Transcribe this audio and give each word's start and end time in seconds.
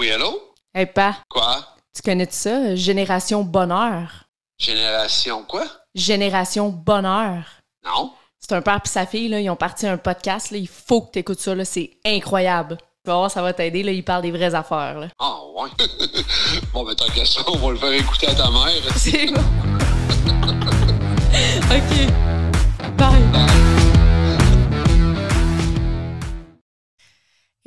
Oui, 0.00 0.10
allô? 0.10 0.40
Hey, 0.72 0.86
pa, 0.86 1.18
Quoi? 1.28 1.62
tu 1.94 2.00
connais 2.00 2.26
ça? 2.30 2.74
Génération 2.74 3.44
Bonheur. 3.44 4.24
Génération 4.58 5.42
quoi? 5.42 5.66
Génération 5.94 6.70
Bonheur. 6.70 7.42
Non? 7.84 8.10
C'est 8.38 8.54
un 8.54 8.62
père 8.62 8.80
et 8.82 8.88
sa 8.88 9.04
fille, 9.04 9.28
là, 9.28 9.40
ils 9.40 9.50
ont 9.50 9.56
parti 9.56 9.86
un 9.86 9.98
podcast. 9.98 10.52
Là, 10.52 10.56
il 10.56 10.68
faut 10.68 11.02
que 11.02 11.10
tu 11.12 11.18
écoutes 11.18 11.40
ça. 11.40 11.54
là, 11.54 11.66
C'est 11.66 11.98
incroyable. 12.06 12.78
Tu 13.04 13.10
vas 13.10 13.16
voir, 13.16 13.30
ça 13.30 13.42
va 13.42 13.52
t'aider. 13.52 13.82
Là, 13.82 13.92
ils 13.92 14.02
parlent 14.02 14.22
des 14.22 14.30
vraies 14.30 14.54
affaires. 14.54 15.00
Là. 15.00 15.08
Ah, 15.18 15.36
ouais. 15.58 15.68
bon, 16.72 16.82
ben, 16.82 16.94
tant 16.94 17.04
qu'à 17.12 17.26
ça, 17.26 17.42
on 17.48 17.58
va 17.58 17.70
le 17.72 17.76
faire 17.76 17.92
écouter 17.92 18.28
à 18.28 18.34
ta 18.34 18.50
mère. 18.50 18.82
C'est 18.96 19.26
bon. 19.26 19.42
OK. 21.76 22.39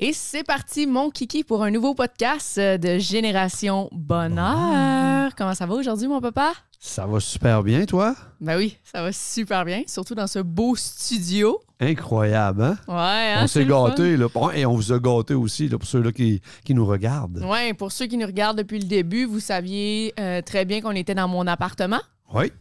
Et 0.06 0.12
c'est 0.12 0.44
parti, 0.44 0.86
mon 0.86 1.10
kiki, 1.10 1.46
pour 1.46 1.64
un 1.64 1.72
nouveau 1.72 1.94
podcast 1.96 2.58
euh, 2.58 2.78
de 2.78 2.98
Génération 2.98 3.88
Bonheur. 3.94 5.32
Comment 5.38 5.54
ça 5.54 5.66
va 5.66 5.76
aujourd'hui, 5.76 6.10
mon 6.10 6.20
papa? 6.20 6.52
Ça 6.78 7.06
va 7.06 7.22
super 7.22 7.64
bien, 7.64 7.86
toi? 7.86 8.14
Ben 8.42 8.58
oui, 8.58 8.78
ça 8.84 9.02
va 9.02 9.14
super 9.14 9.64
bien, 9.64 9.84
surtout 9.88 10.14
dans 10.14 10.28
ce 10.28 10.40
beau 10.40 10.76
studio. 10.76 11.58
Incroyable, 11.80 12.64
hein? 12.64 12.78
Ouais, 12.90 13.32
hein, 13.34 13.44
on 13.44 13.48
s'est 13.48 13.66
gâtés, 13.66 14.18
là. 14.18 14.28
Et 14.54 14.66
on 14.66 14.76
vous 14.76 14.92
a 14.92 15.00
gâtés 15.00 15.36
aussi, 15.36 15.70
là, 15.70 15.78
pour 15.78 15.88
ceux-là 15.88 16.12
qui, 16.12 16.42
qui 16.66 16.74
nous 16.74 16.86
regardent. 16.86 17.42
Ouais, 17.46 17.74
pour 17.74 17.94
ceux 17.94 18.08
qui 18.08 18.18
nous 18.18 18.28
regardent 18.28 18.58
depuis 18.58 18.80
le 18.80 18.88
début, 18.88 19.24
vous 19.24 19.40
saviez 19.40 20.14
euh, 20.20 20.42
très 20.42 20.66
bien 20.66 20.82
qu'on 20.82 20.92
était 20.92 21.16
dans 21.16 21.30
mon 21.30 21.48
appartement, 21.48 22.02
Oui. 22.34 22.52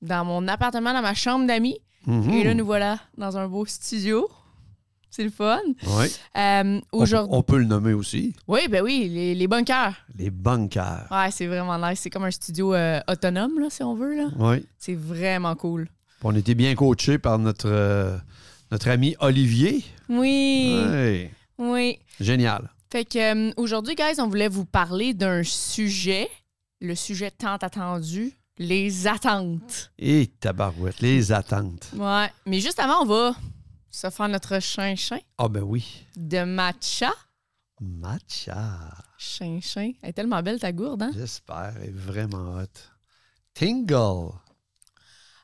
dans 0.00 0.24
mon 0.24 0.48
appartement, 0.48 0.94
dans 0.94 1.02
ma 1.02 1.12
chambre 1.12 1.46
d'amis. 1.46 1.76
Mhm. 2.06 2.30
Et 2.30 2.42
là, 2.44 2.54
nous 2.54 2.64
voilà 2.64 2.98
dans 3.18 3.36
un 3.36 3.48
beau 3.48 3.66
studio. 3.66 4.26
C'est 5.10 5.24
le 5.24 5.30
fun. 5.30 5.58
Oui. 5.86 6.06
Euh, 6.36 6.80
On, 6.92 7.00
Aujourd'hui. 7.02 7.36
on 7.36 7.42
peut 7.42 7.58
le 7.58 7.64
nommer 7.64 7.92
aussi. 7.92 8.34
Oui, 8.46 8.60
ben 8.68 8.82
oui, 8.82 9.08
les, 9.12 9.34
les 9.34 9.46
bunkers. 9.48 9.94
Les 10.16 10.30
bunkers. 10.30 11.06
Ouais, 11.10 11.30
c'est 11.32 11.46
vraiment 11.46 11.76
nice. 11.78 12.00
C'est 12.00 12.10
comme 12.10 12.24
un 12.24 12.30
studio 12.30 12.74
euh, 12.74 13.00
autonome, 13.08 13.58
là, 13.58 13.66
si 13.70 13.82
on 13.82 13.94
veut. 13.94 14.14
Là. 14.16 14.28
Oui. 14.38 14.64
C'est 14.78 14.94
vraiment 14.94 15.54
cool. 15.56 15.88
On 16.22 16.34
était 16.36 16.54
bien 16.54 16.74
coachés 16.74 17.18
par 17.18 17.38
notre, 17.38 17.68
euh, 17.68 18.16
notre 18.70 18.88
ami 18.88 19.16
Olivier. 19.20 19.84
Oui, 20.08 20.80
Oui. 20.92 21.28
oui. 21.58 21.98
Génial. 22.20 22.70
Fait 22.92 23.04
que 23.04 23.58
aujourd'hui, 23.60 23.94
guys, 23.94 24.20
on 24.20 24.28
voulait 24.28 24.48
vous 24.48 24.64
parler 24.64 25.14
d'un 25.14 25.42
sujet, 25.44 26.28
le 26.80 26.94
sujet 26.94 27.30
tant 27.30 27.56
attendu, 27.56 28.32
les 28.58 29.06
attentes. 29.06 29.90
Et 29.98 30.26
tabarouette, 30.40 31.00
les 31.00 31.32
attentes. 31.32 31.88
Ouais. 31.96 32.26
Mais 32.46 32.60
juste 32.60 32.78
avant, 32.78 33.02
on 33.02 33.06
va 33.06 33.34
se 33.90 34.08
faire 34.10 34.28
notre 34.28 34.60
chin-chin? 34.60 35.18
Ah 35.38 35.48
ben 35.48 35.62
oui. 35.62 36.06
de 36.16 36.44
matcha? 36.44 37.12
Matcha. 37.80 38.78
Chin-chin. 39.18 39.92
Elle 40.02 40.10
est 40.10 40.12
tellement 40.12 40.42
belle, 40.42 40.60
ta 40.60 40.72
gourde, 40.72 41.02
hein? 41.02 41.10
J'espère. 41.14 41.72
Elle 41.80 41.88
est 41.88 41.92
vraiment 41.92 42.56
hot. 42.56 42.66
Tingle. 43.54 44.32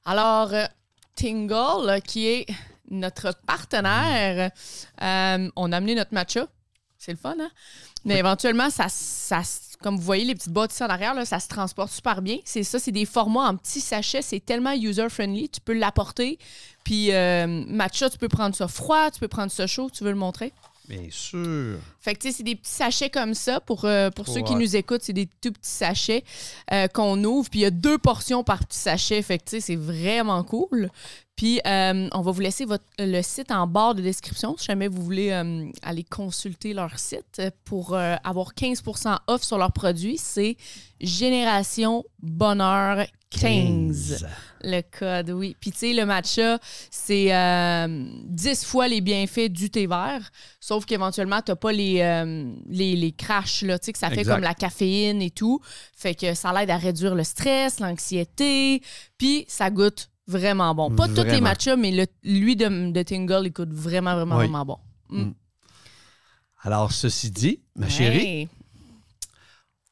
Alors, 0.04 0.52
euh, 0.52 0.66
Tingle, 1.14 1.86
là, 1.86 2.00
qui 2.00 2.26
est 2.26 2.46
notre 2.90 3.34
partenaire, 3.46 4.52
euh, 5.02 5.50
on 5.56 5.72
a 5.72 5.76
amené 5.76 5.94
notre 5.94 6.14
matcha. 6.14 6.46
C'est 6.98 7.12
le 7.12 7.18
fun, 7.18 7.34
hein? 7.40 7.50
Mais 8.04 8.18
éventuellement, 8.18 8.70
ça, 8.70 8.86
ça, 8.88 9.42
comme 9.82 9.96
vous 9.96 10.02
voyez, 10.02 10.24
les 10.24 10.34
petites 10.34 10.52
boîtes 10.52 10.72
ici 10.72 10.82
en 10.82 10.88
arrière, 10.88 11.14
là, 11.14 11.24
ça 11.24 11.40
se 11.40 11.48
transporte 11.48 11.90
super 11.90 12.22
bien. 12.22 12.38
C'est 12.44 12.62
ça, 12.62 12.78
c'est 12.78 12.92
des 12.92 13.04
formats 13.04 13.48
en 13.48 13.56
petits 13.56 13.80
sachets. 13.80 14.22
C'est 14.22 14.44
tellement 14.44 14.72
user-friendly. 14.72 15.48
Tu 15.48 15.60
peux 15.60 15.74
l'apporter. 15.74 16.38
Puis, 16.84 17.12
euh, 17.12 17.64
matcha, 17.68 18.10
tu 18.10 18.18
peux 18.18 18.28
prendre 18.28 18.54
ça 18.54 18.68
froid, 18.68 19.10
tu 19.10 19.20
peux 19.20 19.28
prendre 19.28 19.50
ça 19.50 19.66
chaud. 19.66 19.90
Tu 19.92 20.04
veux 20.04 20.10
le 20.10 20.16
montrer? 20.16 20.52
Bien 20.88 21.08
sûr. 21.10 21.78
Fait 22.00 22.14
que, 22.14 22.20
tu 22.20 22.28
sais, 22.28 22.36
c'est 22.38 22.42
des 22.42 22.54
petits 22.54 22.70
sachets 22.70 23.10
comme 23.10 23.34
ça. 23.34 23.60
Pour, 23.60 23.84
euh, 23.84 24.10
pour 24.10 24.28
ceux 24.28 24.42
qui 24.42 24.54
nous 24.54 24.76
écoutent, 24.76 25.02
c'est 25.02 25.12
des 25.12 25.26
tout 25.26 25.52
petits 25.52 25.70
sachets 25.70 26.24
euh, 26.72 26.86
qu'on 26.88 27.22
ouvre. 27.24 27.50
Puis 27.50 27.60
il 27.60 27.62
y 27.62 27.66
a 27.66 27.70
deux 27.70 27.98
portions 27.98 28.44
par 28.44 28.64
petit 28.66 28.78
sachet. 28.78 29.20
Fait 29.22 29.38
que, 29.38 29.44
tu 29.44 29.50
sais, 29.50 29.60
c'est 29.60 29.76
vraiment 29.76 30.42
cool. 30.44 30.90
Puis 31.34 31.60
euh, 31.66 32.08
on 32.12 32.20
va 32.22 32.30
vous 32.30 32.40
laisser 32.40 32.64
votre, 32.64 32.84
le 32.98 33.20
site 33.20 33.50
en 33.50 33.66
barre 33.66 33.94
de 33.94 34.00
description 34.00 34.56
si 34.56 34.66
jamais 34.66 34.88
vous 34.88 35.02
voulez 35.02 35.32
aller 35.82 36.04
consulter 36.04 36.72
leur 36.72 36.98
site 36.98 37.42
pour 37.64 37.94
avoir 37.94 38.54
15% 38.54 39.18
off 39.26 39.42
sur 39.42 39.58
leurs 39.58 39.72
produits. 39.72 40.16
C'est 40.16 40.56
Génération 40.98 42.04
Bonheur 42.22 43.06
15. 43.40 44.26
Le 44.62 44.80
code, 44.82 45.30
oui. 45.30 45.56
Puis, 45.60 45.70
tu 45.70 45.78
sais, 45.78 45.92
le 45.92 46.04
matcha, 46.06 46.58
c'est 46.90 47.32
euh, 47.34 48.08
10 48.24 48.64
fois 48.64 48.88
les 48.88 49.00
bienfaits 49.00 49.48
du 49.50 49.70
thé 49.70 49.86
vert, 49.86 50.30
sauf 50.60 50.84
qu'éventuellement, 50.86 51.40
tu 51.42 51.52
n'as 51.52 51.56
pas 51.56 51.72
les, 51.72 52.00
euh, 52.00 52.52
les, 52.68 52.96
les 52.96 53.12
crashs, 53.12 53.62
là, 53.62 53.78
tu 53.78 53.86
sais, 53.86 53.92
que 53.92 53.98
ça 53.98 54.08
fait 54.10 54.20
Exact. 54.20 54.34
comme 54.34 54.42
la 54.44 54.54
caféine 54.54 55.22
et 55.22 55.30
tout. 55.30 55.60
Fait 55.96 56.14
que 56.14 56.34
ça 56.34 56.52
l'aide 56.52 56.70
à 56.70 56.78
réduire 56.78 57.14
le 57.14 57.22
stress, 57.24 57.78
l'anxiété, 57.80 58.82
puis 59.18 59.44
ça 59.48 59.70
goûte 59.70 60.10
vraiment 60.26 60.74
bon. 60.74 60.90
Pas 60.90 61.06
tous 61.06 61.22
les 61.22 61.40
matchas, 61.40 61.76
mais 61.76 61.92
le, 61.92 62.06
lui 62.24 62.56
de, 62.56 62.90
de 62.90 63.02
Tingle, 63.02 63.42
il 63.46 63.52
coûte 63.52 63.72
vraiment, 63.72 64.14
vraiment, 64.16 64.36
Oui. 64.38 64.44
vraiment 64.48 64.64
bon. 64.64 64.78
Mm. 65.10 65.30
Alors, 66.62 66.90
ceci 66.90 67.30
dit, 67.30 67.60
ma 67.76 67.88
chérie, 67.88 68.26
Hey. 68.26 68.48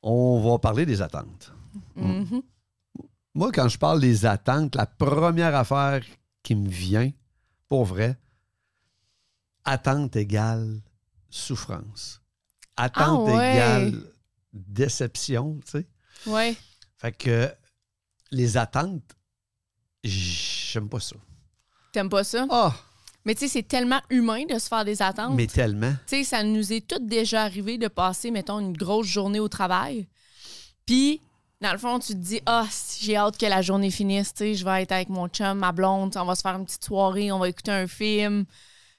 on 0.02 0.40
va 0.40 0.58
parler 0.58 0.84
des 0.86 1.00
attentes. 1.02 1.52
Mhm. 1.94 2.42
Moi, 3.34 3.50
quand 3.52 3.68
je 3.68 3.78
parle 3.78 4.00
des 4.00 4.26
attentes, 4.26 4.76
la 4.76 4.86
première 4.86 5.54
affaire 5.54 6.02
qui 6.42 6.54
me 6.54 6.68
vient, 6.68 7.10
pour 7.68 7.84
vrai, 7.84 8.16
attente 9.64 10.14
égale 10.16 10.80
souffrance. 11.30 12.20
Attente 12.76 13.28
Ah 13.30 13.36
ouais. 13.36 13.52
égale 13.54 14.02
déception, 14.52 15.58
tu 15.64 15.70
sais. 15.72 15.86
Ouais. 16.26 16.56
Fait 16.98 17.12
que 17.12 17.52
les 18.30 18.56
attentes, 18.56 19.14
j'aime 20.02 20.88
pas 20.88 21.00
ça. 21.00 21.16
T'aimes 21.92 22.08
pas 22.08 22.24
ça? 22.24 22.46
Ah, 22.50 22.74
Mais 23.24 23.34
tu 23.34 23.40
sais, 23.40 23.48
c'est 23.48 23.62
tellement 23.62 24.00
humain 24.10 24.44
de 24.48 24.58
se 24.58 24.68
faire 24.68 24.84
des 24.84 25.00
attentes. 25.02 25.34
mais 25.34 25.46
tellement. 25.46 25.92
Tu 26.06 26.18
sais, 26.18 26.24
ça 26.24 26.42
nous 26.42 26.72
est 26.72 26.86
tout 26.86 26.98
déjà 27.04 27.42
arrivé 27.42 27.78
de 27.78 27.88
passer, 27.88 28.30
mettons, 28.30 28.60
une 28.60 28.76
grosse 28.76 29.06
journée 29.06 29.40
au 29.40 29.48
travail. 29.48 30.08
Puis, 30.86 31.20
dans 31.64 31.72
le 31.72 31.78
fond, 31.78 31.98
tu 31.98 32.12
te 32.12 32.18
dis, 32.18 32.40
ah, 32.44 32.66
si 32.70 33.06
j'ai 33.06 33.16
hâte 33.16 33.38
que 33.38 33.46
la 33.46 33.62
journée 33.62 33.90
finisse, 33.90 34.34
tu 34.34 34.38
sais, 34.44 34.54
je 34.54 34.64
vais 34.66 34.82
être 34.82 34.92
avec 34.92 35.08
mon 35.08 35.28
chum, 35.28 35.58
ma 35.58 35.72
blonde, 35.72 36.14
on 36.16 36.24
va 36.26 36.34
se 36.34 36.42
faire 36.42 36.54
une 36.56 36.66
petite 36.66 36.84
soirée, 36.84 37.32
on 37.32 37.38
va 37.38 37.48
écouter 37.48 37.72
un 37.72 37.86
film. 37.86 38.44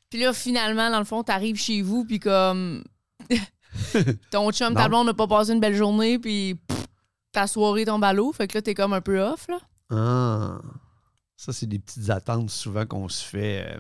Puis 0.10 0.20
là, 0.20 0.34
finalement, 0.34 0.90
dans 0.90 0.98
le 0.98 1.06
fond, 1.06 1.22
t'arrives 1.24 1.58
chez 1.58 1.84
vous, 1.84 2.06
puis 2.06 2.20
comme. 2.20 2.84
ton 4.32 4.52
chum, 4.52 4.74
ta 4.74 4.88
blonde 4.88 5.06
n'a 5.06 5.14
pas 5.14 5.28
passé 5.28 5.54
une 5.54 5.60
belle 5.60 5.76
journée, 5.76 6.18
puis 6.18 6.56
pff, 6.56 6.86
ta 7.32 7.46
soirée 7.46 7.86
tombe 7.86 8.04
à 8.04 8.14
l'eau. 8.14 8.34
Fait 8.34 8.48
que 8.48 8.58
là, 8.58 8.62
t'es 8.64 8.74
comme 8.74 8.94
un 8.94 9.02
peu 9.02 9.22
off, 9.22 9.48
là. 9.48 9.60
Ah, 9.92 10.58
ça, 11.38 11.54
c'est 11.54 11.68
des 11.68 11.78
petites 11.78 12.10
attentes 12.10 12.50
souvent 12.50 12.88
qu'on 12.88 13.08
se 13.10 13.24
fait. 13.24 13.68
euh, 13.70 13.80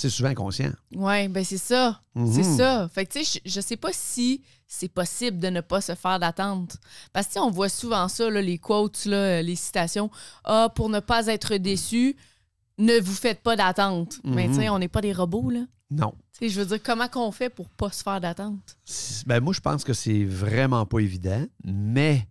c'est 0.00 0.10
souvent 0.10 0.30
inconscient. 0.30 0.72
Ouais, 0.94 1.28
ben 1.28 1.44
c'est 1.44 1.58
ça. 1.58 2.00
C'est 2.14 2.42
Mhm. 2.44 2.56
ça. 2.56 2.88
Fait 2.92 3.06
que, 3.06 3.12
tu 3.12 3.24
sais, 3.24 3.40
je, 3.44 3.50
je 3.50 3.60
sais 3.60 3.76
pas 3.76 3.92
si 3.92 4.42
c'est 4.66 4.88
possible 4.88 5.38
de 5.38 5.48
ne 5.48 5.60
pas 5.60 5.80
se 5.80 5.94
faire 5.94 6.18
d'attente. 6.18 6.76
Parce 7.12 7.26
que, 7.28 7.38
on 7.40 7.50
voit 7.50 7.68
souvent 7.68 8.08
ça, 8.08 8.28
là, 8.30 8.40
les 8.40 8.58
quotes, 8.58 9.04
là, 9.04 9.42
les 9.42 9.56
citations. 9.56 10.10
Ah, 10.44 10.68
pour 10.74 10.88
ne 10.88 11.00
pas 11.00 11.26
être 11.26 11.56
déçu, 11.56 12.16
ne 12.78 12.98
vous 13.00 13.14
faites 13.14 13.40
pas 13.42 13.56
d'attente. 13.56 14.20
Mais, 14.24 14.48
tu 14.48 14.54
sais, 14.54 14.68
Mhm. 14.68 14.74
on 14.74 14.78
n'est 14.78 14.88
pas 14.88 15.00
des 15.00 15.12
robots, 15.12 15.50
là. 15.50 15.60
Non. 15.90 16.14
Tu 16.38 16.46
sais, 16.46 16.48
je 16.50 16.60
veux 16.60 16.66
dire, 16.66 16.82
comment 16.82 17.08
qu'on 17.08 17.32
fait 17.32 17.50
pour 17.50 17.68
pas 17.68 17.90
se 17.90 18.02
faire 18.02 18.20
d'attente? 18.20 18.76
Ben, 19.26 19.40
moi, 19.40 19.52
je 19.52 19.60
pense 19.60 19.82
que 19.84 19.92
c'est 19.92 20.24
vraiment 20.24 20.86
pas 20.86 21.00
évident, 21.00 21.44
mais 21.64 22.26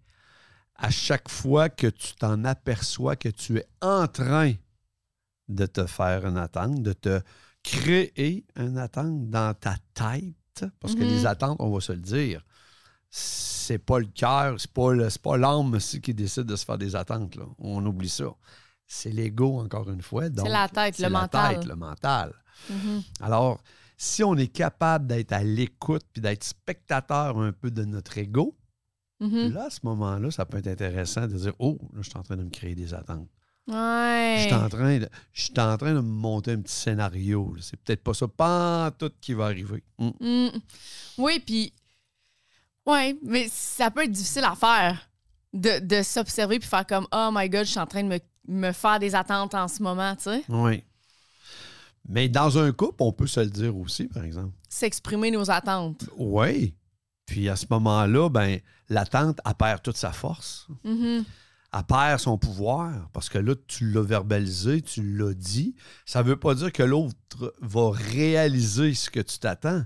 à 0.76 0.90
chaque 0.90 1.28
fois 1.30 1.68
que 1.70 1.88
tu 1.88 2.16
t'en 2.16 2.46
aperçois 2.46 3.18
que 3.18 3.28
tu 3.30 3.58
es 3.58 3.66
en 3.82 4.08
train 4.08 4.54
de 5.50 5.66
te 5.66 5.86
faire 5.88 6.26
une 6.26 6.38
attente, 6.38 6.82
de 6.82 6.94
te 6.94 7.20
créer 7.72 8.46
une 8.56 8.78
attente 8.78 9.30
dans 9.30 9.54
ta 9.54 9.76
tête, 9.94 10.66
parce 10.80 10.96
que 10.96 11.02
Mhm. 11.04 11.08
les 11.10 11.26
attentes, 11.26 11.58
on 11.60 11.72
va 11.72 11.80
se 11.82 11.92
le 11.92 12.00
dire, 12.02 12.44
c'est 13.10 13.78
pas 13.80 14.00
le 14.00 14.06
cœur, 14.08 14.60
c'est 14.60 14.72
pas, 14.72 14.94
le- 14.94 15.10
c'est 15.10 15.22
pas 15.22 15.38
l'âme 15.38 15.74
aussi 15.74 16.02
qui 16.02 16.14
décide 16.14 16.44
de 16.44 16.56
se 16.56 16.66
faire 16.66 16.78
des 16.78 16.96
attentes. 16.96 17.36
Là. 17.36 17.46
On 17.60 17.86
oublie 17.86 18.10
ça. 18.10 18.26
C'est 18.86 19.12
l'ego, 19.12 19.60
encore 19.60 19.90
une 19.90 20.02
fois. 20.02 20.30
donc 20.30 20.48
la 20.48 20.68
tête, 20.68 20.96
c'est 20.96 21.04
le 21.04 21.10
la 21.14 21.22
mental. 21.22 21.56
tête, 21.60 21.66
le 21.66 21.76
mental. 21.76 22.34
Mhm. 22.70 23.02
Alors, 23.22 23.62
si 23.98 24.24
on 24.24 24.36
est 24.36 24.48
capable 24.48 25.06
d'être 25.08 25.32
à 25.34 25.44
l'écoute 25.44 26.04
puis 26.12 26.22
d'être 26.22 26.44
spectateur 26.44 27.38
un 27.38 27.52
peu 27.52 27.70
de 27.72 27.84
notre 27.86 28.18
ego, 28.18 28.56
Mhm. 29.20 29.52
là, 29.54 29.66
à 29.66 29.70
ce 29.70 29.80
moment-là, 29.84 30.32
ça 30.32 30.46
peut 30.46 30.58
être 30.58 30.68
intéressant 30.68 31.28
de 31.28 31.36
dire 31.38 31.54
Oh, 31.60 31.78
là, 31.94 32.02
je 32.02 32.10
suis 32.10 32.18
en 32.18 32.24
train 32.24 32.38
de 32.38 32.44
me 32.44 32.50
créer 32.50 32.74
des 32.76 32.94
attentes. 32.94 33.28
Je 33.70 34.44
suis 34.46 34.54
en 34.54 34.70
train 34.70 35.00
de, 35.00 35.10
je 35.34 35.42
suis 35.44 35.60
en 35.60 35.78
train 35.78 35.94
de 35.94 36.00
me 36.00 36.02
monter 36.02 36.52
un 36.52 36.62
petit 36.62 36.74
scénario. 36.74 37.56
C'est 37.62 37.80
peut-être 37.80 38.04
pas 38.04 38.14
ça, 38.14 38.28
pas 38.28 38.92
tout 38.98 39.12
qui 39.22 39.34
va 39.34 39.46
arriver. 39.46 39.84
Mm. 39.98 40.10
Mm. 40.20 40.50
Oui, 41.18 41.40
puis. 41.40 41.74
Ouais, 42.86 43.16
mais 43.24 43.48
ça 43.52 43.92
peut 43.92 44.04
être 44.04 44.12
difficile 44.12 44.46
à 44.46 44.56
faire. 44.56 45.06
De, 45.52 45.80
de 45.80 46.04
s'observer 46.04 46.60
puis 46.60 46.70
faire 46.70 46.86
comme 46.86 47.08
Oh 47.12 47.30
my 47.34 47.50
god, 47.50 47.66
je 47.66 47.72
suis 47.72 47.80
en 47.80 47.88
train 47.88 48.04
de 48.04 48.08
me, 48.08 48.20
me 48.48 48.72
faire 48.72 49.00
des 49.00 49.16
attentes 49.16 49.56
en 49.56 49.68
ce 49.68 49.82
moment, 49.82 50.16
tu 50.16 50.24
sais. 50.24 50.44
Oui. 50.48 50.84
Mais 52.08 52.30
dans 52.30 52.58
un 52.58 52.72
couple, 52.72 53.04
on 53.04 53.12
peut 53.12 53.28
se 53.28 53.40
le 53.40 53.50
dire 53.50 53.76
aussi, 53.76 54.06
par 54.06 54.24
exemple. 54.24 54.54
S'exprimer 54.68 55.32
nos 55.32 55.50
attentes. 55.50 56.06
Oui. 56.18 56.76
Puis 57.26 57.50
à 57.50 57.56
ce 57.56 57.66
moment-là, 57.70 58.30
ben, 58.30 58.60
l'attente, 58.90 59.40
elle 59.46 59.54
perd 59.54 59.82
toute 59.84 59.98
sa 59.98 60.12
force. 60.12 60.68
Mhm. 60.84 61.24
Elle 61.72 61.84
perd 61.84 62.20
son 62.20 62.38
pouvoir 62.38 62.92
parce 63.14 63.30
que 63.30 63.38
là, 63.38 63.54
tu 63.68 63.92
l'as 63.92 64.02
verbalisé, 64.02 64.82
tu 64.82 65.04
l'as 65.18 65.34
dit. 65.34 65.76
Ça 66.06 66.24
ne 66.24 66.30
veut 66.30 66.36
pas 66.38 66.56
dire 66.56 66.72
que 66.72 66.82
l'autre 66.84 67.54
va 67.62 67.92
réaliser 67.92 68.94
ce 68.94 69.10
que 69.10 69.20
tu 69.20 69.38
t'attends. 69.40 69.84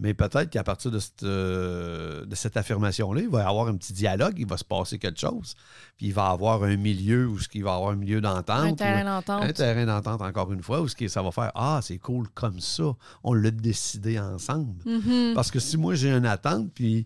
Mais 0.00 0.14
peut-être 0.14 0.48
qu'à 0.50 0.62
partir 0.62 0.92
de 0.92 1.00
cette, 1.00 1.24
euh, 1.24 2.24
de 2.24 2.34
cette 2.36 2.56
affirmation-là, 2.56 3.20
il 3.20 3.28
va 3.28 3.40
y 3.42 3.44
avoir 3.44 3.66
un 3.66 3.74
petit 3.76 3.92
dialogue, 3.92 4.34
il 4.38 4.46
va 4.46 4.56
se 4.56 4.62
passer 4.64 4.96
quelque 5.00 5.18
chose. 5.18 5.56
Puis 5.96 6.06
il 6.06 6.12
va 6.14 6.28
y 6.28 6.32
avoir 6.32 6.62
un 6.62 6.76
milieu 6.76 7.26
où 7.26 7.36
ce 7.40 7.48
qu'il 7.48 7.64
va 7.64 7.72
y 7.72 7.74
avoir 7.74 7.90
un 7.90 7.96
milieu 7.96 8.20
d'entente. 8.20 8.48
Un 8.64 8.74
terrain 8.74 9.02
d'entente. 9.02 9.42
un 9.42 9.52
terrain 9.52 9.86
d'entente, 9.86 10.22
encore 10.22 10.52
une 10.52 10.62
fois, 10.62 10.82
où 10.82 10.86
ce 10.86 10.94
qui- 10.94 11.08
ça 11.08 11.20
va 11.20 11.32
faire 11.32 11.50
Ah, 11.56 11.80
c'est 11.82 11.98
cool 11.98 12.28
comme 12.28 12.60
ça. 12.60 12.84
On 13.24 13.34
l'a 13.34 13.50
décidé 13.50 14.20
ensemble. 14.20 14.84
Mhm. 14.86 15.32
Parce 15.34 15.50
que 15.50 15.58
si 15.58 15.76
moi 15.76 15.96
j'ai 15.96 16.12
une 16.12 16.26
attente, 16.26 16.70
puis 16.72 17.04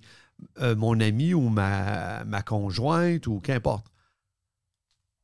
euh, 0.61 0.77
mon 0.77 1.01
ami 1.01 1.33
ou 1.33 1.49
ma, 1.49 2.25
ma 2.25 2.43
conjointe 2.43 3.27
ou 3.27 3.41
qu'importe 3.41 3.87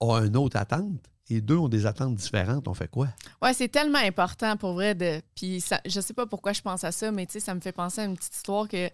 a 0.00 0.20
une 0.20 0.36
autre 0.36 0.56
attente, 0.56 1.00
et 1.30 1.40
deux 1.40 1.56
ont 1.56 1.68
des 1.68 1.86
attentes 1.86 2.14
différentes, 2.14 2.68
on 2.68 2.74
fait 2.74 2.88
quoi? 2.88 3.08
Ouais, 3.42 3.52
c'est 3.52 3.68
tellement 3.68 3.98
important 3.98 4.56
pour 4.56 4.72
vrai 4.72 4.94
de. 4.94 5.20
Puis 5.34 5.60
ça, 5.60 5.80
je 5.84 6.00
sais 6.00 6.14
pas 6.14 6.26
pourquoi 6.26 6.52
je 6.52 6.62
pense 6.62 6.84
à 6.84 6.92
ça, 6.92 7.10
mais 7.12 7.26
tu 7.26 7.32
sais, 7.32 7.40
ça 7.40 7.54
me 7.54 7.60
fait 7.60 7.72
penser 7.72 8.00
à 8.00 8.04
une 8.04 8.16
petite 8.16 8.34
histoire 8.34 8.66
que 8.66 8.88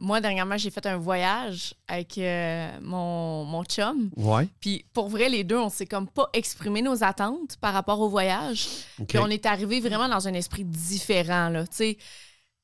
moi, 0.00 0.20
dernièrement, 0.20 0.56
j'ai 0.56 0.70
fait 0.70 0.86
un 0.86 0.96
voyage 0.96 1.74
avec 1.86 2.16
euh, 2.16 2.70
mon, 2.80 3.44
mon 3.44 3.64
chum. 3.64 4.10
Ouais. 4.16 4.48
Puis 4.60 4.84
pour 4.94 5.08
vrai, 5.08 5.28
les 5.28 5.44
deux, 5.44 5.58
on 5.58 5.68
s'est 5.68 5.86
comme 5.86 6.08
pas 6.08 6.28
exprimé 6.32 6.80
nos 6.80 7.04
attentes 7.04 7.56
par 7.60 7.74
rapport 7.74 8.00
au 8.00 8.08
voyage. 8.08 8.66
OK. 8.98 9.08
Puis 9.08 9.18
on 9.18 9.26
est 9.26 9.44
arrivé 9.44 9.80
vraiment 9.80 10.08
dans 10.08 10.26
un 10.26 10.32
esprit 10.32 10.64
différent, 10.64 11.50
là. 11.50 11.66
Tu 11.66 11.76
sais, 11.76 11.98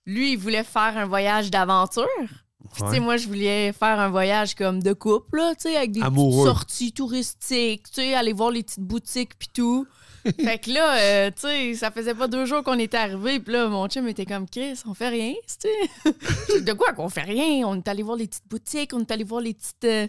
lui, 0.06 0.32
il 0.32 0.38
voulait 0.38 0.64
faire 0.64 0.96
un 0.96 1.04
voyage 1.04 1.50
d'aventure. 1.50 2.06
Puis, 2.72 2.82
tu 2.82 2.88
sais, 2.88 2.92
Ouais. 2.94 3.00
moi, 3.00 3.16
je 3.16 3.26
voulais 3.28 3.72
faire 3.72 3.98
un 4.00 4.08
voyage 4.08 4.54
comme 4.54 4.82
de 4.82 4.92
couple, 4.92 5.38
là, 5.38 5.54
tu 5.54 5.68
sais, 5.68 5.76
avec 5.76 5.92
des 5.92 6.00
sorties 6.00 6.92
touristiques, 6.92 7.84
tu 7.90 8.00
sais, 8.02 8.14
aller 8.14 8.32
voir 8.32 8.50
les 8.50 8.62
petites 8.62 8.80
boutiques 8.80 9.38
puis 9.38 9.48
tout. 9.52 9.86
fait 10.40 10.58
que 10.58 10.70
là, 10.72 10.96
euh, 10.98 11.30
tu 11.30 11.42
sais, 11.42 11.74
ça 11.74 11.90
faisait 11.92 12.14
pas 12.14 12.26
deux 12.26 12.46
jours 12.46 12.62
qu'on 12.64 12.78
était 12.80 12.96
arrivé, 12.96 13.38
puis 13.38 13.52
là, 13.52 13.68
mon 13.68 13.86
chum 13.88 14.08
était 14.08 14.26
comme 14.26 14.48
Chris, 14.48 14.80
on 14.86 14.92
fait 14.94 15.08
rien, 15.08 15.32
tu 15.60 15.68
sais. 15.68 16.60
de 16.62 16.72
quoi 16.72 16.92
qu'on 16.94 17.08
fait 17.08 17.22
rien? 17.22 17.64
On 17.66 17.76
est 17.76 17.86
allé 17.88 18.02
voir 18.02 18.16
les 18.16 18.26
petites 18.26 18.48
boutiques, 18.48 18.92
on 18.92 19.00
est 19.00 19.10
allé 19.12 19.22
voir 19.24 19.40
les 19.40 19.54
petites. 19.54 19.84
euh, 19.84 20.08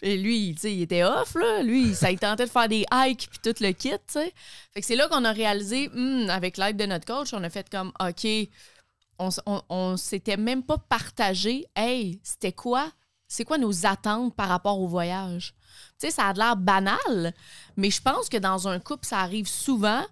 Puis 0.00 0.16
lui, 0.18 0.52
tu 0.56 0.62
sais, 0.62 0.74
il 0.74 0.82
était 0.82 1.04
off, 1.04 1.36
là. 1.36 1.62
Lui, 1.62 1.94
ça 1.94 2.10
il 2.10 2.18
tentait 2.18 2.46
de 2.46 2.50
faire 2.50 2.68
des 2.68 2.84
hikes 2.92 3.28
puis 3.30 3.38
tout 3.40 3.54
le 3.62 3.70
kit, 3.70 3.90
tu 3.90 3.96
sais. 4.08 4.32
Fait 4.74 4.80
que 4.80 4.86
c'est 4.86 4.96
là 4.96 5.06
qu'on 5.06 5.24
a 5.24 5.30
réalisé, 5.30 5.88
hmm, 5.94 6.28
avec 6.28 6.56
l'aide 6.56 6.76
de 6.76 6.86
notre 6.86 7.06
coach, 7.06 7.28
on 7.32 7.44
a 7.44 7.48
fait 7.50 7.68
comme, 7.70 7.92
OK, 8.00 8.26
on, 9.18 9.28
on, 9.46 9.62
on 9.68 9.96
s'était 9.96 10.36
même 10.36 10.62
pas 10.62 10.78
partagé, 10.78 11.66
hey, 11.76 12.20
c'était 12.22 12.52
quoi? 12.52 12.90
C'est 13.28 13.44
quoi 13.44 13.56
nos 13.58 13.86
attentes 13.86 14.34
par 14.34 14.48
rapport 14.48 14.78
au 14.80 14.86
voyage? 14.86 15.54
Tu 15.98 16.06
sais, 16.06 16.10
ça 16.10 16.26
a 16.26 16.32
l'air 16.34 16.56
banal, 16.56 17.32
mais 17.76 17.90
je 17.90 18.02
pense 18.02 18.28
que 18.28 18.36
dans 18.36 18.68
un 18.68 18.78
couple, 18.78 19.06
ça 19.06 19.20
arrive 19.20 19.48
souvent, 19.48 20.02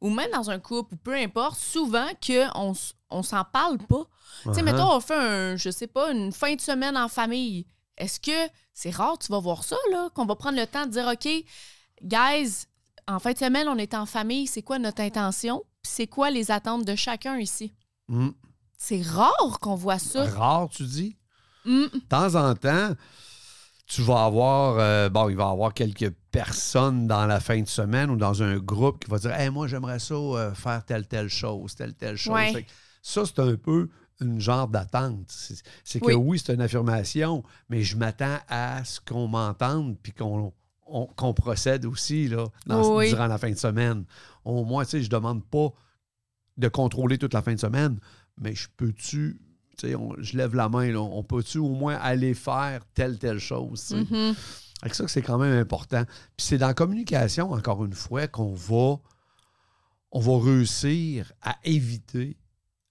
ou 0.00 0.10
même 0.10 0.30
dans 0.32 0.50
un 0.50 0.58
couple, 0.58 0.94
ou 0.94 0.96
peu 0.98 1.14
importe, 1.14 1.58
souvent 1.58 2.06
qu'on 2.24 2.74
on 3.08 3.22
s'en 3.22 3.44
parle 3.44 3.78
pas. 3.78 4.04
Tu 4.42 4.52
sais, 4.52 4.60
Uh-huh. 4.60 4.64
mettons, 4.64 4.92
on 4.92 5.00
fait 5.00 5.14
un, 5.14 5.56
je 5.56 5.70
sais 5.70 5.86
pas, 5.86 6.12
une 6.12 6.32
fin 6.32 6.54
de 6.54 6.60
semaine 6.60 6.96
en 6.98 7.08
famille. 7.08 7.66
Est-ce 7.96 8.20
que 8.20 8.52
c'est 8.74 8.90
rare, 8.90 9.18
tu 9.18 9.28
vas 9.32 9.38
voir 9.38 9.64
ça, 9.64 9.76
là, 9.90 10.10
qu'on 10.14 10.26
va 10.26 10.36
prendre 10.36 10.58
le 10.58 10.66
temps 10.66 10.84
de 10.84 10.90
dire, 10.90 11.06
OK, 11.10 11.26
guys, 12.02 12.66
en 13.08 13.18
fin 13.18 13.32
de 13.32 13.38
semaine, 13.38 13.68
on 13.68 13.78
est 13.78 13.94
en 13.94 14.04
famille, 14.04 14.46
c'est 14.46 14.62
quoi 14.62 14.78
notre 14.78 15.00
intention? 15.00 15.62
Puis 15.80 15.92
c'est 15.94 16.06
quoi 16.06 16.30
les 16.30 16.50
attentes 16.50 16.84
de 16.84 16.94
chacun 16.94 17.38
ici? 17.38 17.72
Hmm. 18.08 18.30
C'est 18.78 19.02
rare 19.02 19.58
qu'on 19.60 19.74
voit 19.74 19.98
ça. 19.98 20.24
Rare, 20.26 20.68
tu 20.68 20.84
dis? 20.84 21.16
Mm. 21.64 21.84
De 21.92 21.98
temps 22.08 22.34
en 22.34 22.54
temps, 22.54 22.90
tu 23.86 24.02
vas 24.02 24.24
avoir, 24.24 24.76
euh, 24.78 25.08
bon, 25.08 25.28
il 25.28 25.36
va 25.36 25.44
y 25.44 25.50
avoir 25.50 25.72
quelques 25.74 26.10
personnes 26.30 27.06
dans 27.06 27.26
la 27.26 27.40
fin 27.40 27.60
de 27.60 27.68
semaine 27.68 28.10
ou 28.10 28.16
dans 28.16 28.42
un 28.42 28.58
groupe 28.58 29.04
qui 29.04 29.10
va 29.10 29.18
dire 29.18 29.32
Hey, 29.32 29.50
moi, 29.50 29.66
j'aimerais 29.66 29.98
ça 29.98 30.14
euh, 30.14 30.54
faire 30.54 30.84
telle, 30.84 31.06
telle 31.06 31.28
chose, 31.28 31.74
telle, 31.74 31.94
telle 31.94 32.16
chose. 32.16 32.34
Ouais. 32.34 32.66
Ça, 33.02 33.22
c'est 33.24 33.38
un 33.40 33.56
peu 33.56 33.88
une 34.20 34.40
genre 34.40 34.66
d'attente. 34.68 35.30
C'est 35.84 36.00
que 36.00 36.06
Oui. 36.06 36.14
oui, 36.14 36.42
c'est 36.44 36.54
une 36.54 36.60
affirmation, 36.62 37.42
mais 37.68 37.82
je 37.82 37.96
m'attends 37.96 38.38
à 38.48 38.84
ce 38.84 39.00
qu'on 39.00 39.28
m'entende 39.28 39.96
puis 40.02 40.12
qu'on 40.12 40.52
on- 40.88 41.06
qu'on 41.06 41.34
procède 41.34 41.84
aussi 41.84 42.28
là, 42.28 42.44
dans- 42.66 42.96
Oui. 42.96 43.08
durant 43.08 43.26
la 43.26 43.38
fin 43.38 43.50
de 43.50 43.56
semaine. 43.56 44.04
Au 44.44 44.64
moins, 44.64 44.84
tu 44.84 44.90
sais, 44.92 45.02
je 45.02 45.10
demande 45.10 45.44
pas 45.44 45.68
de 46.56 46.68
contrôler 46.68 47.18
toute 47.18 47.34
la 47.34 47.42
fin 47.42 47.52
de 47.54 47.60
semaine, 47.60 47.98
mais 48.38 48.54
je 48.54 48.68
peux-tu, 48.76 49.40
tu 49.76 49.88
sais, 49.88 49.94
on- 49.94 50.14
je 50.18 50.36
lève 50.36 50.54
la 50.54 50.68
main, 50.68 50.90
là, 50.90 51.00
on 51.00 51.22
peut-tu 51.22 51.58
au 51.58 51.70
moins 51.70 51.96
aller 51.96 52.34
faire 52.34 52.84
telle, 52.94 53.18
telle 53.18 53.38
chose? 53.38 53.86
tu 53.88 54.06
sais? 54.06 54.34
Fait 54.82 54.90
que 54.90 54.96
ça, 54.96 55.08
c'est 55.08 55.22
quand 55.22 55.38
même 55.38 55.58
important. 55.58 56.04
Puis 56.36 56.46
c'est 56.46 56.58
dans 56.58 56.66
la 56.68 56.74
communication, 56.74 57.52
encore 57.52 57.84
une 57.84 57.94
fois, 57.94 58.28
qu'on 58.28 58.52
va, 58.54 58.96
on 60.12 60.20
va 60.20 60.38
réussir 60.44 61.32
à 61.42 61.56
éviter 61.64 62.36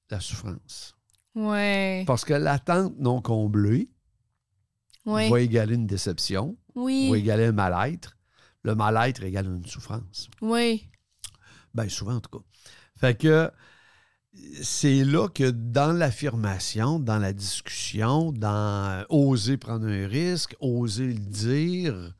la 0.10 0.20
souffrance. 0.20 0.96
Ouais. 1.36 2.04
Parce 2.08 2.26
que 2.26 2.34
l'attente 2.34 2.96
non 2.98 3.22
comblée 3.22 3.90
Ouais. 5.06 5.30
va 5.30 5.40
égaler 5.42 5.76
une 5.76 5.86
déception, 5.86 6.58
va 6.76 6.82
Oui. 6.82 7.12
égaler 7.16 7.46
un 7.46 7.52
mal-être. 7.52 8.18
Le 8.64 8.74
mal-être 8.74 9.22
égale 9.24 9.46
une 9.46 9.66
souffrance. 9.66 10.28
Oui. 10.42 10.90
Bien 11.76 11.88
souvent, 11.90 12.16
en 12.16 12.20
tout 12.20 12.40
cas. 12.40 12.44
Fait 12.98 13.16
que 13.16 13.52
c'est 14.62 15.04
là 15.04 15.28
que 15.28 15.50
dans 15.50 15.92
l'affirmation, 15.92 17.00
dans 17.00 17.20
la 17.20 17.34
discussion, 17.34 18.32
dans 18.32 19.02
euh, 19.02 19.04
oser 19.10 19.58
prendre 19.58 19.88
un 19.88 20.08
risque, 20.08 20.56
oser 20.60 21.08
le 21.08 21.14
dire, 21.20 22.14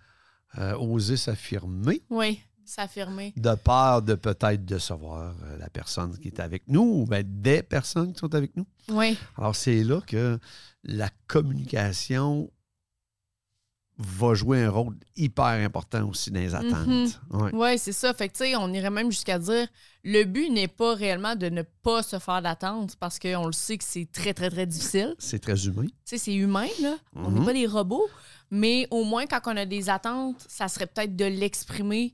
euh, 0.58 0.78
oser 0.78 1.18
s'affirmer, 1.18 2.02
Oui. 2.10 2.42
S'affirmer. 2.68 3.32
de 3.38 3.54
peur 3.54 4.02
de 4.02 4.16
peut-être 4.16 4.66
décevoir 4.66 5.36
euh, 5.44 5.58
la 5.60 5.70
personne 5.70 6.18
qui 6.18 6.30
est 6.30 6.40
avec 6.40 6.64
nous 6.68 6.82
ou 6.82 7.06
ben, 7.06 7.24
des 7.24 7.62
personnes 7.62 8.12
qui 8.12 8.20
sont 8.20 8.34
avec 8.34 8.58
nous. 8.58 8.66
Oui. 8.90 9.16
Alors, 9.38 9.56
c'est 9.56 9.84
là 9.84 10.02
que 10.02 10.40
la 10.84 11.12
communication 11.28 12.50
va 13.98 14.34
jouer 14.34 14.64
un 14.64 14.70
rôle 14.70 14.96
hyper 15.16 15.46
important 15.46 16.10
aussi 16.10 16.30
dans 16.30 16.40
les 16.42 16.54
attentes. 16.54 17.20
Ouais. 17.30 17.50
Oui, 17.54 17.78
c'est 17.78 17.94
ça. 17.94 18.14
Fait 18.14 18.28
que, 18.28 18.34
tu 18.34 18.40
sais, 18.44 18.56
on 18.58 18.74
irait 18.74 18.90
même 18.90 19.10
jusqu'à 19.10 19.40
dire 19.40 19.68
le 20.04 20.24
but 20.26 20.50
n'est 20.50 20.68
pas 20.68 20.94
réellement 20.96 21.36
de 21.36 21.48
ne 21.50 21.62
pas 21.62 22.04
se 22.04 22.20
faire 22.20 22.42
d'attente 22.42 22.96
parce 22.98 23.20
qu'on 23.20 23.46
le 23.46 23.54
sait 23.54 23.78
que 23.78 23.84
c'est 23.86 24.10
très, 24.12 24.34
très, 24.34 24.50
très 24.50 24.66
difficile. 24.66 25.16
C'est 25.18 25.40
très 25.40 25.66
humain. 25.66 25.86
Tu 25.86 25.92
sais, 26.06 26.18
c'est 26.18 26.36
humain, 26.36 26.68
là. 26.82 26.96
On 27.16 27.32
n'est 27.32 27.40
Mhm. 27.40 27.46
pas 27.46 27.54
des 27.54 27.68
robots. 27.68 28.08
Mais 28.52 28.88
au 28.92 29.04
moins, 29.06 29.26
quand 29.28 29.40
on 29.46 29.58
a 29.58 29.66
des 29.66 29.90
attentes, 29.90 30.44
ça 30.48 30.68
serait 30.68 30.88
peut-être 30.88 31.16
de 31.16 31.26
l'exprimer. 31.26 32.14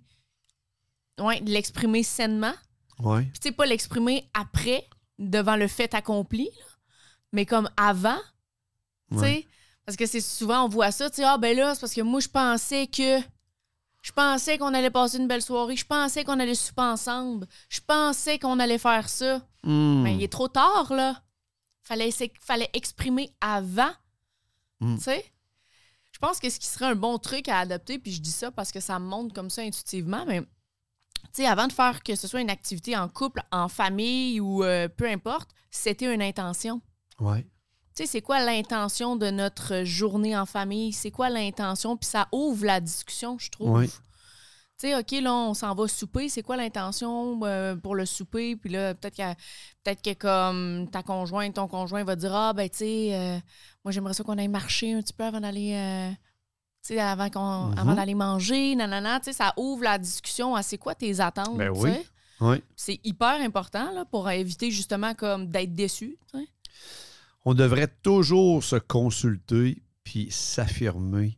Oui, 1.20 1.42
de 1.42 1.50
l'exprimer 1.52 2.04
sainement. 2.04 2.54
Ouais. 3.00 3.24
Puis, 3.24 3.40
tu 3.40 3.50
sais, 3.50 3.52
pas 3.52 3.66
l'exprimer 3.66 4.30
après, 4.34 4.88
devant 5.20 5.56
le 5.56 5.68
fait 5.68 5.94
accompli, 5.94 6.46
là, 6.46 6.66
mais 7.34 7.46
comme 7.46 7.70
avant. 7.78 8.18
Tu 9.12 9.18
sais, 9.20 9.24
Ouais. 9.24 9.48
Parce 9.86 9.96
que 9.98 10.06
c'est 10.06 10.22
souvent, 10.22 10.66
on 10.66 10.70
voit 10.70 10.92
ça, 10.92 11.10
tu 11.10 11.18
sais, 11.18 11.24
ah 11.24 11.38
ben 11.38 11.56
là, 11.56 11.74
c'est 11.74 11.82
parce 11.82 11.94
que 11.94 12.02
moi, 12.02 12.20
je 12.20 12.30
pensais 12.30 12.88
que. 12.88 13.20
Je 14.02 14.12
pensais 14.12 14.58
qu'on 14.58 14.74
allait 14.74 14.90
passer 14.90 15.20
une 15.20 15.28
belle 15.28 15.44
soirée. 15.44 15.76
Je 15.76 15.86
pensais 15.86 16.24
qu'on 16.24 16.40
allait 16.40 16.56
souper 16.56 16.82
ensemble. 16.82 17.46
Je 17.70 17.82
pensais 17.82 18.40
qu'on 18.40 18.58
allait 18.60 18.80
faire 18.80 19.08
ça. 19.08 19.42
Hmm. 19.64 20.02
Mais 20.02 20.16
il 20.16 20.24
est 20.24 20.32
trop 20.32 20.48
tard, 20.48 20.92
là. 20.92 21.22
Fallait, 21.84 22.10
fallait 22.40 22.70
exprimer 22.74 23.32
avant. 23.42 23.92
Mm. 24.82 24.96
Tu 24.98 25.04
sais? 25.04 25.26
Je 26.12 26.20
pense 26.20 26.40
que 26.40 26.50
ce 26.50 26.60
qui 26.60 26.68
serait 26.68 26.88
un 26.88 26.96
bon 26.96 27.18
truc 27.18 27.48
à 27.48 27.60
adopter, 27.60 27.98
puis 27.98 28.12
je 28.12 28.22
dis 28.22 28.32
ça 28.32 28.52
parce 28.52 28.72
que 28.72 28.80
ça 28.80 29.00
me 29.00 29.06
montre 29.06 29.34
comme 29.34 29.50
ça 29.50 29.62
intuitivement, 29.62 30.26
mais 30.28 30.42
tu 30.42 30.48
sais, 31.44 31.46
avant 31.46 31.68
de 31.68 31.74
faire 31.74 32.04
que 32.04 32.16
ce 32.16 32.28
soit 32.28 32.42
une 32.42 32.50
activité 32.50 32.98
en 32.98 33.08
couple, 33.08 33.42
en 33.52 33.70
famille 33.70 34.40
ou 34.40 34.64
euh, 34.64 34.88
peu 34.88 35.08
importe, 35.08 35.52
c'était 35.70 36.14
une 36.14 36.22
intention. 36.22 36.82
Ouais. 37.20 37.46
Tu 37.96 38.04
sais, 38.04 38.06
c'est 38.08 38.22
quoi 38.22 38.44
l'intention 38.44 39.16
de 39.16 39.30
notre 39.30 39.84
journée 39.84 40.36
en 40.38 40.46
famille? 40.46 40.94
C'est 40.94 41.12
quoi 41.12 41.30
l'intention? 41.30 41.98
Puis 41.98 42.08
ça 42.10 42.28
ouvre 42.32 42.66
la 42.66 42.80
discussion, 42.80 43.38
je 43.38 43.50
trouve. 43.50 43.72
Oui. 43.80 43.88
Tu 44.80 44.88
sais, 44.88 44.96
OK, 44.98 45.12
là, 45.22 45.34
on 45.34 45.54
s'en 45.54 45.76
va 45.76 45.88
souper. 45.88 46.30
C'est 46.30 46.42
quoi 46.42 46.58
l'intention 46.58 47.40
euh, 47.44 47.76
pour 47.76 47.94
le 47.96 48.06
souper? 48.06 48.56
Puis 48.56 48.70
là, 48.72 48.96
peut-être 48.96 49.16
que, 49.18 49.34
peut-être 49.84 50.02
que 50.02 50.14
comme 50.14 50.90
ta 50.90 51.04
conjointe, 51.04 51.54
ton 51.56 51.68
conjoint 51.68 52.04
va 52.04 52.16
dire 52.16 52.34
Ah, 52.34 52.54
ben, 52.54 52.68
tu 52.70 52.78
sais, 52.78 53.10
euh, 53.14 53.38
moi, 53.84 53.92
j'aimerais 53.92 54.14
ça 54.14 54.24
qu'on 54.24 54.38
aille 54.38 54.48
marcher 54.48 54.94
un 54.94 55.02
petit 55.02 55.14
peu 55.14 55.24
avant 55.26 55.42
d'aller. 55.42 55.74
euh, 55.76 56.10
tu 56.84 56.96
sais, 56.96 57.00
avant, 57.00 57.30
qu'on, 57.30 57.68
Mhm. 57.68 57.78
avant 57.78 57.94
d'aller 57.94 58.16
manger, 58.16 58.74
nanana. 58.76 59.20
Tu 59.20 59.26
sais, 59.26 59.34
ça 59.34 59.54
ouvre 59.58 59.84
la 59.84 60.00
discussion 60.00 60.56
à 60.56 60.64
c'est 60.64 60.80
quoi 60.80 60.96
tes 60.96 61.20
attentes. 61.20 61.58
Ben 61.58 61.70
oui. 61.70 61.92
C'est 62.76 63.00
hyper 63.04 63.40
important 63.42 63.92
là, 63.92 64.04
pour 64.06 64.28
éviter 64.32 64.72
justement 64.72 65.14
comme 65.14 65.46
d'être 65.48 65.76
déçu. 65.76 66.18
On 67.46 67.54
devrait 67.54 67.88
toujours 68.04 68.64
se 68.64 68.76
consulter 68.76 69.82
puis 70.04 70.30
s'affirmer 70.32 71.38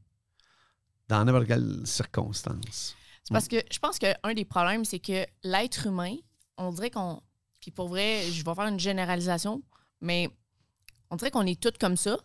dans 1.07 1.23
n'importe 1.25 1.47
quelle 1.47 1.81
circonstance. 1.85 2.95
C'est 3.23 3.33
parce 3.33 3.47
que 3.47 3.57
je 3.71 3.79
pense 3.79 3.99
qu'un 3.99 4.33
des 4.33 4.45
problèmes, 4.45 4.83
c'est 4.83 4.99
que 4.99 5.25
l'être 5.43 5.87
humain, 5.87 6.15
on 6.57 6.71
dirait 6.71 6.89
qu'on. 6.89 7.21
Puis 7.61 7.71
pour 7.71 7.87
vrai, 7.87 8.23
je 8.31 8.43
vais 8.43 8.55
faire 8.55 8.67
une 8.67 8.79
généralisation, 8.79 9.61
mais 10.01 10.29
on 11.09 11.15
dirait 11.15 11.31
qu'on 11.31 11.45
est 11.45 11.59
tous 11.61 11.77
comme 11.79 11.95
ça. 11.97 12.17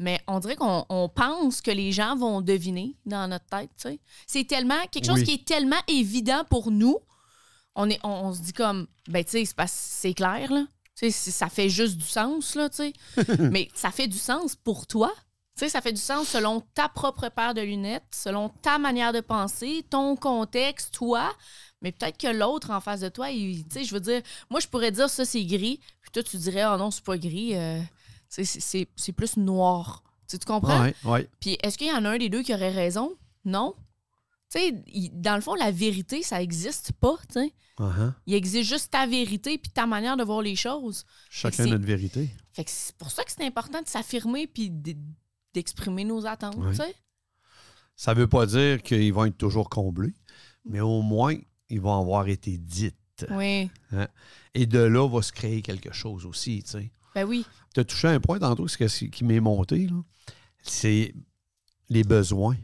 Mais 0.00 0.20
on 0.26 0.40
dirait 0.40 0.56
qu'on 0.56 0.84
on 0.88 1.08
pense 1.08 1.60
que 1.60 1.70
les 1.70 1.92
gens 1.92 2.16
vont 2.16 2.40
deviner 2.40 2.96
dans 3.06 3.28
notre 3.28 3.46
tête, 3.46 3.70
tu 3.76 3.90
sais. 3.90 4.00
C'est 4.26 4.44
tellement 4.44 4.84
quelque 4.90 5.06
chose 5.06 5.20
Oui. 5.20 5.24
qui 5.24 5.34
est 5.34 5.44
tellement 5.46 5.80
évident 5.86 6.44
pour 6.50 6.72
nous. 6.72 6.98
On, 7.76 7.88
est, 7.88 8.00
on, 8.02 8.08
on 8.08 8.34
se 8.34 8.40
dit 8.42 8.52
comme, 8.52 8.88
ben, 9.06 9.24
tu 9.24 9.44
sais, 9.46 9.54
c'est 9.68 10.14
clair, 10.14 10.52
là. 10.52 10.66
Tu 10.96 11.10
sais, 11.10 11.30
ça 11.30 11.48
fait 11.48 11.68
juste 11.68 11.96
du 11.96 12.04
sens, 12.06 12.54
là, 12.54 12.68
tu 12.70 12.76
sais. 12.76 12.92
Mais 13.50 13.68
ça 13.74 13.90
fait 13.90 14.06
du 14.06 14.18
sens 14.18 14.54
pour 14.54 14.86
toi. 14.86 15.12
Tu 15.56 15.60
sais, 15.64 15.68
ça 15.68 15.80
fait 15.80 15.92
du 15.92 16.00
sens 16.00 16.28
selon 16.28 16.60
ta 16.74 16.88
propre 16.88 17.28
paire 17.28 17.54
de 17.54 17.60
lunettes, 17.60 18.04
selon 18.12 18.48
ta 18.48 18.78
manière 18.78 19.12
de 19.12 19.20
penser, 19.20 19.84
ton 19.88 20.16
contexte, 20.16 20.92
toi. 20.94 21.32
Mais 21.80 21.92
peut-être 21.92 22.18
que 22.18 22.26
l'autre 22.28 22.70
en 22.70 22.80
face 22.80 23.00
de 23.00 23.08
toi, 23.08 23.30
il- 23.30 23.64
tu 23.68 23.74
sais, 23.78 23.84
je 23.84 23.94
veux 23.94 24.00
dire, 24.00 24.20
moi, 24.50 24.58
je 24.60 24.66
pourrais 24.68 24.90
dire 24.90 25.08
ça, 25.10 25.24
c'est 25.24 25.44
gris. 25.44 25.80
Puis 26.00 26.10
toi, 26.12 26.22
tu 26.22 26.36
dirais, 26.38 26.64
oh 26.66 26.76
non, 26.76 26.90
c'est 26.90 27.04
pas 27.04 27.18
gris. 27.18 27.54
euh, 27.56 27.80
tu 28.34 28.44
sais, 28.44 28.88
c'est- 28.96 29.12
plus 29.12 29.36
noir. 29.36 30.02
Tu 30.28 30.38
comprends? 30.38 30.82
Ouais, 30.82 30.94
ouais. 31.04 31.28
Puis 31.40 31.56
est-ce 31.62 31.76
qu'il 31.78 31.86
y 31.88 31.92
en 31.92 32.04
a 32.04 32.10
un 32.10 32.18
des 32.18 32.28
deux 32.30 32.42
qui 32.42 32.52
aurait 32.54 32.70
raison? 32.72 33.12
Non. 33.44 33.74
Tu 34.54 34.60
sais, 34.60 34.84
il- 34.86 35.10
dans 35.20 35.34
le 35.34 35.40
fond, 35.40 35.54
la 35.54 35.70
vérité, 35.70 36.22
ça 36.22 36.40
existe 36.42 36.92
pas, 36.92 37.16
tu 37.28 37.40
sais. 37.40 37.52
Uh-huh. 37.78 38.12
Il 38.26 38.34
existe 38.34 38.68
juste 38.70 38.92
ta 38.92 39.04
vérité 39.06 39.58
puis 39.58 39.72
ta 39.72 39.84
manière 39.86 40.16
de 40.16 40.22
voir 40.22 40.42
les 40.42 40.54
choses. 40.54 41.04
Chacun 41.28 41.66
notre 41.66 41.84
vérité. 41.84 42.30
Fait 42.52 42.64
que 42.64 42.70
c'est 42.70 42.94
pour 42.96 43.10
ça 43.10 43.24
que 43.24 43.32
c'est 43.32 43.44
important 43.44 43.82
de 43.82 43.88
s'affirmer 43.88 44.46
puis 44.46 44.70
d'exprimer 45.52 46.04
nos 46.04 46.24
attentes, 46.24 46.54
Ouais. 46.56 46.70
tu 46.70 46.76
sais. 46.76 46.94
Ça 47.96 48.14
ne 48.14 48.20
veut 48.20 48.28
pas 48.28 48.46
dire 48.46 48.80
qu'ils 48.82 49.12
vont 49.12 49.24
être 49.24 49.38
toujours 49.38 49.68
comblés, 49.68 50.14
mais 50.64 50.80
au 50.80 51.02
moins, 51.02 51.36
ils 51.68 51.80
vont 51.80 51.98
avoir 52.00 52.28
été 52.28 52.56
dites. 52.58 53.26
Oui. 53.30 53.70
Et 54.54 54.66
de 54.66 54.78
là, 54.78 55.08
va 55.08 55.22
se 55.22 55.32
créer 55.32 55.62
quelque 55.62 55.92
chose 55.92 56.26
aussi, 56.26 56.62
tu 56.62 56.70
sais. 56.70 56.92
Ben 57.14 57.24
oui. 57.24 57.44
Tu 57.74 57.80
as 57.80 57.84
touché 57.84 58.08
un 58.08 58.20
point 58.20 58.38
tantôt, 58.40 58.66
ce 58.68 58.76
qui 59.06 59.24
m'est 59.24 59.40
monté, 59.40 59.86
là. 59.86 60.00
c'est 60.62 61.12
les 61.88 62.02
besoins. 62.04 62.56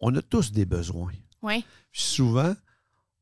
On 0.00 0.14
a 0.14 0.22
tous 0.22 0.52
des 0.52 0.64
besoins. 0.64 1.12
Oui. 1.42 1.64
Puis 1.92 2.02
souvent, 2.02 2.54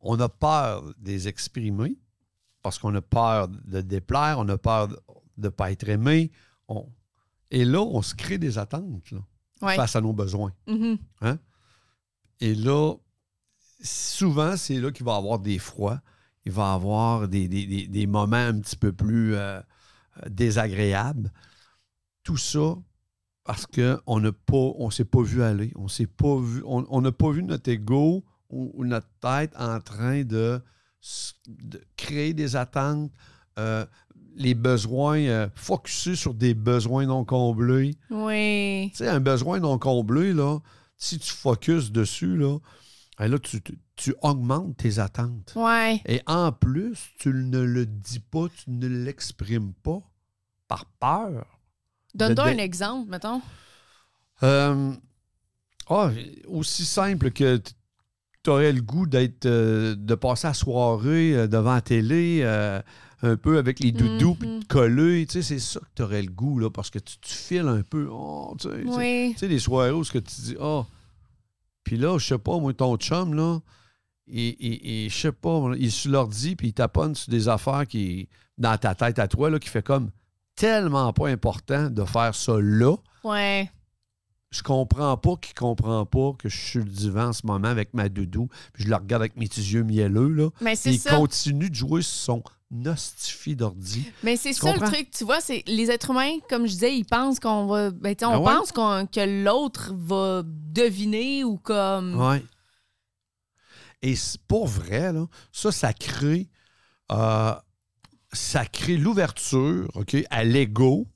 on 0.00 0.18
a 0.20 0.28
peur 0.28 0.82
de 0.82 0.94
les 1.10 1.28
exprimer 1.28 1.96
parce 2.62 2.78
qu'on 2.78 2.94
a 2.94 3.00
peur 3.02 3.48
de 3.48 3.80
déplaire, 3.80 4.38
on 4.38 4.48
a 4.48 4.58
peur 4.58 4.88
de 4.88 4.96
ne 5.38 5.48
pas 5.48 5.70
être 5.72 5.88
aimé. 5.88 6.30
On- 6.68 6.88
Et 7.50 7.64
là, 7.64 7.80
on 7.80 8.02
se 8.02 8.14
crée 8.14 8.38
des 8.38 8.58
attentes 8.58 9.10
là, 9.12 9.20
Ouais. 9.62 9.76
face 9.76 9.94
à 9.96 10.00
nos 10.00 10.12
besoins. 10.12 10.52
Mhm. 10.66 10.98
Et 12.40 12.54
là, 12.54 12.94
souvent, 13.82 14.56
c'est 14.56 14.80
là 14.80 14.90
qu'il 14.90 15.04
va 15.06 15.14
y 15.14 15.16
avoir 15.18 15.38
des 15.38 15.58
froids. 15.58 16.00
Il 16.44 16.52
va 16.52 16.72
y 16.72 16.74
avoir 16.74 17.28
des, 17.28 17.48
des- 17.48 17.66
des- 17.66 17.86
des 17.88 18.06
moments 18.06 18.36
un 18.36 18.60
petit 18.60 18.76
peu 18.76 18.92
plus 18.92 19.34
euh, 19.34 19.58
euh, 19.58 20.28
désagréables. 20.28 21.32
Tout 22.22 22.36
ça 22.36 22.76
parce 23.46 23.66
qu'on 23.66 24.20
n'a 24.20 24.32
pas, 24.32 24.56
on 24.56 24.90
s'est 24.90 25.04
pas 25.04 25.22
vu 25.22 25.42
aller. 25.42 25.72
On 25.76 25.88
s'est 25.88 26.06
pas 26.06 26.36
vu, 26.38 26.62
on 26.64 27.00
n'a 27.00 27.12
pas 27.12 27.30
vu 27.30 27.42
notre 27.42 27.70
ego 27.70 28.24
ou, 28.50 28.72
ou 28.74 28.84
notre 28.84 29.08
tête 29.20 29.52
en 29.58 29.80
train 29.80 30.22
de, 30.24 30.60
créer 31.96 32.34
des 32.34 32.56
attentes, 32.56 33.12
euh, 33.58 33.86
les 34.34 34.54
besoins, 34.54 35.20
euh, 35.20 35.48
sur 36.14 36.34
des 36.34 36.54
besoins 36.54 37.06
non 37.06 37.24
comblés. 37.24 37.96
Oui. 38.10 38.90
Tu 38.90 38.98
sais, 38.98 39.08
un 39.08 39.20
besoin 39.20 39.60
non 39.60 39.78
comblé, 39.78 40.32
là, 40.32 40.58
si 40.96 41.18
tu 41.18 41.32
focuses 41.32 41.92
dessus, 41.92 42.36
là, 42.36 42.58
ben 43.18 43.28
là 43.28 43.38
tu, 43.38 43.62
tu- 43.62 43.78
tu 43.96 44.14
augmentes 44.20 44.76
tes 44.76 44.98
attentes. 44.98 45.54
Ouais. 45.56 46.02
Et 46.06 46.20
en 46.26 46.52
plus, 46.52 46.98
tu 47.18 47.30
ne 47.30 47.60
le 47.60 47.86
dis 47.86 48.20
pas, 48.20 48.46
tu 48.48 48.70
ne 48.70 48.86
l'exprimes 48.86 49.72
pas 49.82 50.02
par 50.68 50.84
peur. 51.00 51.55
Donne-toi 52.16 52.44
un 52.46 52.58
exemple, 52.58 53.10
mettons. 53.10 53.40
Euh, 54.42 54.92
ah, 55.88 56.10
aussi 56.48 56.84
simple 56.84 57.30
que 57.30 57.60
tu 58.42 58.50
aurais 58.50 58.72
le 58.72 58.82
goût 58.82 59.06
d'être 59.06 59.46
euh, 59.46 59.94
de 59.96 60.14
passer 60.14 60.46
la 60.48 60.54
soirée 60.54 61.34
euh, 61.34 61.46
devant 61.46 61.74
la 61.74 61.80
télé 61.80 62.42
un 63.22 63.36
peu 63.36 63.56
avec 63.56 63.80
les 63.80 63.92
doudous 63.92 64.34
puis 64.34 64.46
Mhm. 64.48 64.60
de 64.60 64.64
coller. 64.66 65.26
Tu 65.26 65.32
sais, 65.34 65.42
c'est 65.42 65.58
ça 65.58 65.80
que 65.80 65.86
tu 65.94 66.02
aurais 66.02 66.20
le 66.22 66.30
goût, 66.30 66.58
là, 66.58 66.68
parce 66.70 66.90
que 66.90 66.98
tu, 66.98 67.16
tu 67.18 67.32
files 67.34 67.66
un 67.66 67.82
peu. 67.82 68.08
Oh, 68.10 68.54
tu 68.60 68.68
sais, 68.68 68.76
tu 68.82 68.88
sais. 68.88 68.96
Oui. 68.96 69.30
Tu 69.32 69.38
sais, 69.38 69.48
les 69.48 69.58
soirées 69.58 69.90
où 69.90 70.04
ce 70.04 70.12
que 70.12 70.18
tu 70.18 70.40
dis, 70.42 70.56
ah, 70.60 70.84
puis 71.82 71.96
là, 71.96 72.18
je 72.18 72.26
sais 72.26 72.38
pas, 72.38 72.58
moi, 72.58 72.74
ton 72.74 72.96
chum, 72.98 73.32
là, 73.34 73.58
et, 74.28 75.06
je 75.08 75.16
sais 75.16 75.32
pas, 75.32 75.70
il 75.78 75.90
sur 75.90 76.10
l'ordi, 76.12 76.56
puis 76.56 76.68
il 76.68 76.72
taponne 76.74 77.14
sur 77.14 77.30
des 77.30 77.48
affaires 77.48 77.86
qui, 77.86 78.28
dans 78.58 78.76
ta 78.76 78.94
tête 78.94 79.18
à 79.18 79.28
toi, 79.28 79.48
là, 79.50 79.58
qui 79.58 79.68
fait 79.70 79.82
comme 79.84 80.10
tellement 80.56 81.12
pas 81.12 81.28
important 81.28 81.90
de 81.90 82.04
faire 82.04 82.34
ça 82.34 82.54
là. 82.60 82.96
Ouais. 83.24 83.70
Je 84.50 84.62
comprends 84.62 85.16
pas 85.16 85.36
qu'il 85.36 85.54
comprend 85.54 86.06
pas 86.06 86.32
que 86.38 86.48
je 86.48 86.56
suis 86.56 86.70
sur 86.70 86.80
le 86.84 86.90
divan 86.90 87.26
en 87.28 87.32
ce 87.32 87.46
moment 87.46 87.68
avec 87.68 87.92
ma 87.94 88.08
doudou, 88.08 88.48
puis 88.72 88.84
je 88.84 88.88
le 88.88 88.94
regarde 88.96 89.22
avec 89.22 89.36
mes 89.36 89.46
petits 89.48 89.60
yeux 89.60 89.82
mielleux, 89.82 90.28
là. 90.28 90.48
Mais 90.60 90.76
c'est 90.76 90.94
il 90.94 90.98
ça. 90.98 91.16
continue 91.16 91.68
de 91.68 91.74
jouer 91.74 92.00
sur 92.02 92.14
son 92.16 92.42
nostifi 92.70 93.54
d'ordi. 93.54 94.10
Mais 94.22 94.36
c'est 94.36 94.52
ça 94.52 94.72
le 94.72 94.80
truc, 94.80 95.10
tu 95.10 95.24
vois, 95.24 95.40
c'est 95.40 95.62
les 95.66 95.90
êtres 95.90 96.10
humains, 96.10 96.38
comme 96.48 96.66
je 96.66 96.72
disais, 96.72 96.96
ils 96.96 97.04
pensent 97.04 97.38
qu'on 97.38 97.66
va. 97.66 97.90
Ben, 97.90 98.14
on 98.22 98.38
ouais? 98.38 98.44
pense 98.54 98.72
qu'on- 98.72 99.06
que 99.06 99.44
l'autre 99.44 99.92
va 99.94 100.42
deviner 100.44 101.44
ou 101.44 101.58
comme. 101.58 102.18
Ouais. 102.18 102.42
Et 104.02 104.14
c'est 104.14 104.40
pour 104.42 104.66
vrai, 104.68 105.12
là, 105.12 105.26
ça, 105.52 105.72
ça 105.72 105.92
crée, 105.92 106.48
euh, 107.12 107.54
ça 108.36 108.64
crée 108.64 108.96
l'ouverture, 108.96 109.88
OK, 109.94 110.16
à 110.30 110.44
l'ego 110.44 111.06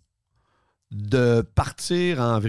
de 0.91 1.43
partir 1.55 2.21
en. 2.21 2.41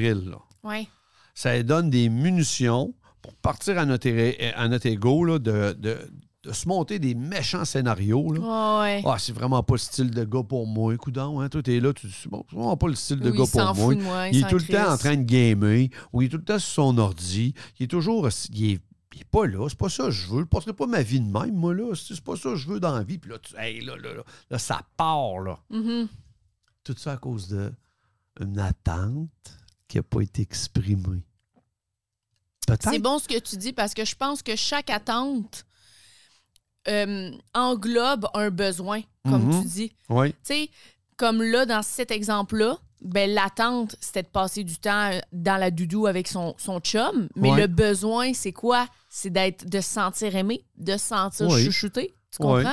Ouais. 0.64 0.88
Ça 1.36 1.62
donne 1.64 1.90
des 1.90 2.10
munitions 2.10 2.94
pour 3.22 3.36
partir 3.36 3.78
à 3.78 3.86
notre, 3.86 4.10
à 4.56 4.68
notre 4.68 4.88
ego 4.88 5.24
là, 5.26 5.38
de, 5.40 5.74
de- 5.78 6.12
de 6.44 6.52
se 6.54 6.68
monter 6.68 6.98
des 6.98 7.14
méchants 7.14 7.66
scénarios. 7.66 8.34
Là. 8.34 8.82
Ouais. 8.82 9.04
Ah, 9.06 9.18
c'est 9.20 9.32
vraiment 9.32 9.62
pas 9.62 9.76
le 9.76 9.80
style 9.80 10.10
de 10.10 10.24
gars 10.24 10.42
pour 10.42 10.66
moi. 10.66 10.98
Coudon, 10.98 11.40
hein, 11.40 11.50
toi, 11.50 11.62
t'es 11.62 11.80
là, 11.80 11.94
tu 11.94 12.08
dis, 12.08 12.16
bon, 12.28 12.44
c'est 12.50 12.56
vraiment 12.56 12.76
pas 12.78 12.88
le 12.88 12.96
style 12.96 13.20
de 13.20 13.30
gars 13.30 13.44
pour 13.52 13.76
moi. 13.76 13.94
Il 14.32 14.40
est 14.40 14.50
tout 14.50 14.56
le 14.56 14.64
temps 14.74 14.92
en 14.94 14.98
train 14.98 15.18
de 15.18 15.22
gamer, 15.22 15.90
ou 16.12 16.24
il 16.24 16.26
est 16.26 16.30
tout 16.30 16.38
le 16.38 16.44
temps 16.44 16.58
sur 16.58 16.84
son 16.86 16.98
ordi. 16.98 17.54
Il 17.80 17.84
est 17.84 17.88
toujours. 17.88 18.28
Il 18.54 18.72
est, 18.72 18.80
il 19.14 19.22
est 19.22 19.26
pas 19.26 19.46
là, 19.46 19.68
c'est 19.70 19.78
pas 19.78 19.90
ça 19.90 20.06
que 20.06 20.12
je 20.12 20.28
veux. 20.28 20.40
Je 20.42 20.46
passerai 20.46 20.74
pas 20.74 20.88
ma 20.88 21.02
vie 21.02 21.20
de 21.20 21.30
même, 21.30 21.54
moi, 21.56 21.74
là. 21.74 21.94
C'est 21.96 22.20
pas 22.22 22.36
ça 22.36 22.50
que 22.52 22.56
je 22.56 22.68
veux 22.70 22.80
dans 22.80 22.96
la 22.96 23.04
vie. 23.04 23.18
Puis 23.18 23.30
là, 23.32 23.40
tu, 23.40 23.56
hey, 23.58 23.82
là, 23.82 23.96
là, 23.98 24.14
là, 24.14 24.24
là, 24.50 24.58
ça 24.58 24.82
part, 24.98 25.40
là. 25.40 25.60
Mhm. 25.70 26.08
Tout 26.84 26.96
ça 26.98 27.14
à 27.14 27.18
cause 27.18 27.48
d'une 28.40 28.60
attente 28.60 29.30
qui 29.88 29.98
n'a 29.98 30.04
pas 30.04 30.22
été 30.22 30.42
exprimée. 30.42 31.24
C'est 32.80 33.00
bon 33.00 33.20
ce 33.20 33.28
que 33.28 33.38
tu 33.40 33.58
dis 33.58 33.74
parce 33.74 33.94
que 33.94 34.06
je 34.06 34.16
pense 34.16 34.42
que 34.42 34.56
chaque 34.56 34.90
attente 34.90 35.66
euh, 36.88 37.32
englobe 37.54 38.28
un 38.34 38.50
besoin, 38.50 39.02
comme 39.24 39.44
Mhm. 39.54 39.62
tu 39.62 39.68
dis. 39.68 39.96
Oui. 40.10 40.32
Tu 40.32 40.38
sais, 40.44 40.70
comme 41.18 41.44
là, 41.44 41.66
dans 41.66 41.84
cet 41.84 42.10
exemple-là, 42.12 42.80
ben, 43.02 43.30
l'attente, 43.32 43.96
c'était 44.00 44.24
de 44.24 44.28
passer 44.28 44.64
du 44.64 44.78
temps 44.78 45.12
euh, 45.12 45.20
dans 45.34 45.58
la 45.60 45.72
doudou 45.72 46.06
avec 46.08 46.28
son, 46.28 46.54
son 46.58 46.80
chum. 46.80 47.28
Mais 47.36 47.52
Ouais. 47.52 47.62
le 47.62 47.68
besoin, 47.68 48.34
c'est 48.34 48.54
quoi? 48.54 48.88
C'est 49.10 49.30
d'être, 49.32 49.66
de 49.68 49.82
se 49.82 49.90
sentir 49.90 50.36
aimé, 50.36 50.64
de 50.78 50.94
se 50.94 51.00
sentir 51.08 51.48
Oui. 51.50 51.64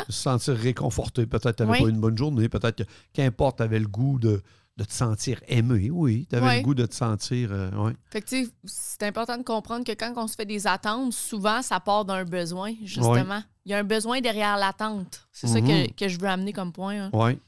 Tu 0.06 0.12
se 0.12 0.20
sentir 0.22 0.54
réconforté. 0.54 1.26
Peut-être 1.26 1.50
que 1.52 1.56
tu 1.56 1.62
n'avais 1.64 1.78
Oui. 1.78 1.84
pas 1.84 1.90
une 1.90 2.00
bonne 2.00 2.16
journée. 2.16 2.48
Peut-être 2.48 2.84
que, 2.84 2.88
qu'importe, 3.12 3.56
tu 3.56 3.62
avais 3.64 3.80
le 3.80 3.88
goût 3.88 4.18
de, 4.20 4.40
de 4.76 4.84
te 4.84 4.92
sentir 4.92 5.40
aimé. 5.48 5.90
Oui, 5.90 6.26
tu 6.30 6.36
avais 6.36 6.58
le 6.58 6.62
goût 6.62 6.74
de 6.74 6.86
te 6.86 6.94
sentir. 6.94 7.48
euh, 7.50 7.70
ouais. 7.72 7.92
Fait 8.10 8.20
que, 8.22 8.36
c'est 8.64 9.02
important 9.02 9.36
de 9.36 9.42
comprendre 9.42 9.84
que 9.84 9.92
quand 9.92 10.12
on 10.16 10.28
se 10.28 10.36
fait 10.36 10.44
des 10.46 10.66
attentes, 10.68 11.12
souvent, 11.12 11.60
ça 11.62 11.80
part 11.80 12.04
d'un 12.04 12.24
besoin, 12.24 12.72
justement. 12.84 13.42
Il 13.64 13.72
y 13.72 13.74
a 13.74 13.78
un 13.78 13.84
besoin 13.84 14.20
derrière 14.20 14.56
l'attente. 14.56 15.26
C'est 15.32 15.48
ça 15.48 15.60
que, 15.60 15.66
Mhm. 15.86 15.90
que 15.94 16.06
je 16.08 16.18
veux 16.20 16.28
amener 16.28 16.52
comme 16.52 16.72
point. 16.72 17.06
hein. 17.06 17.10
Oui. 17.12 17.38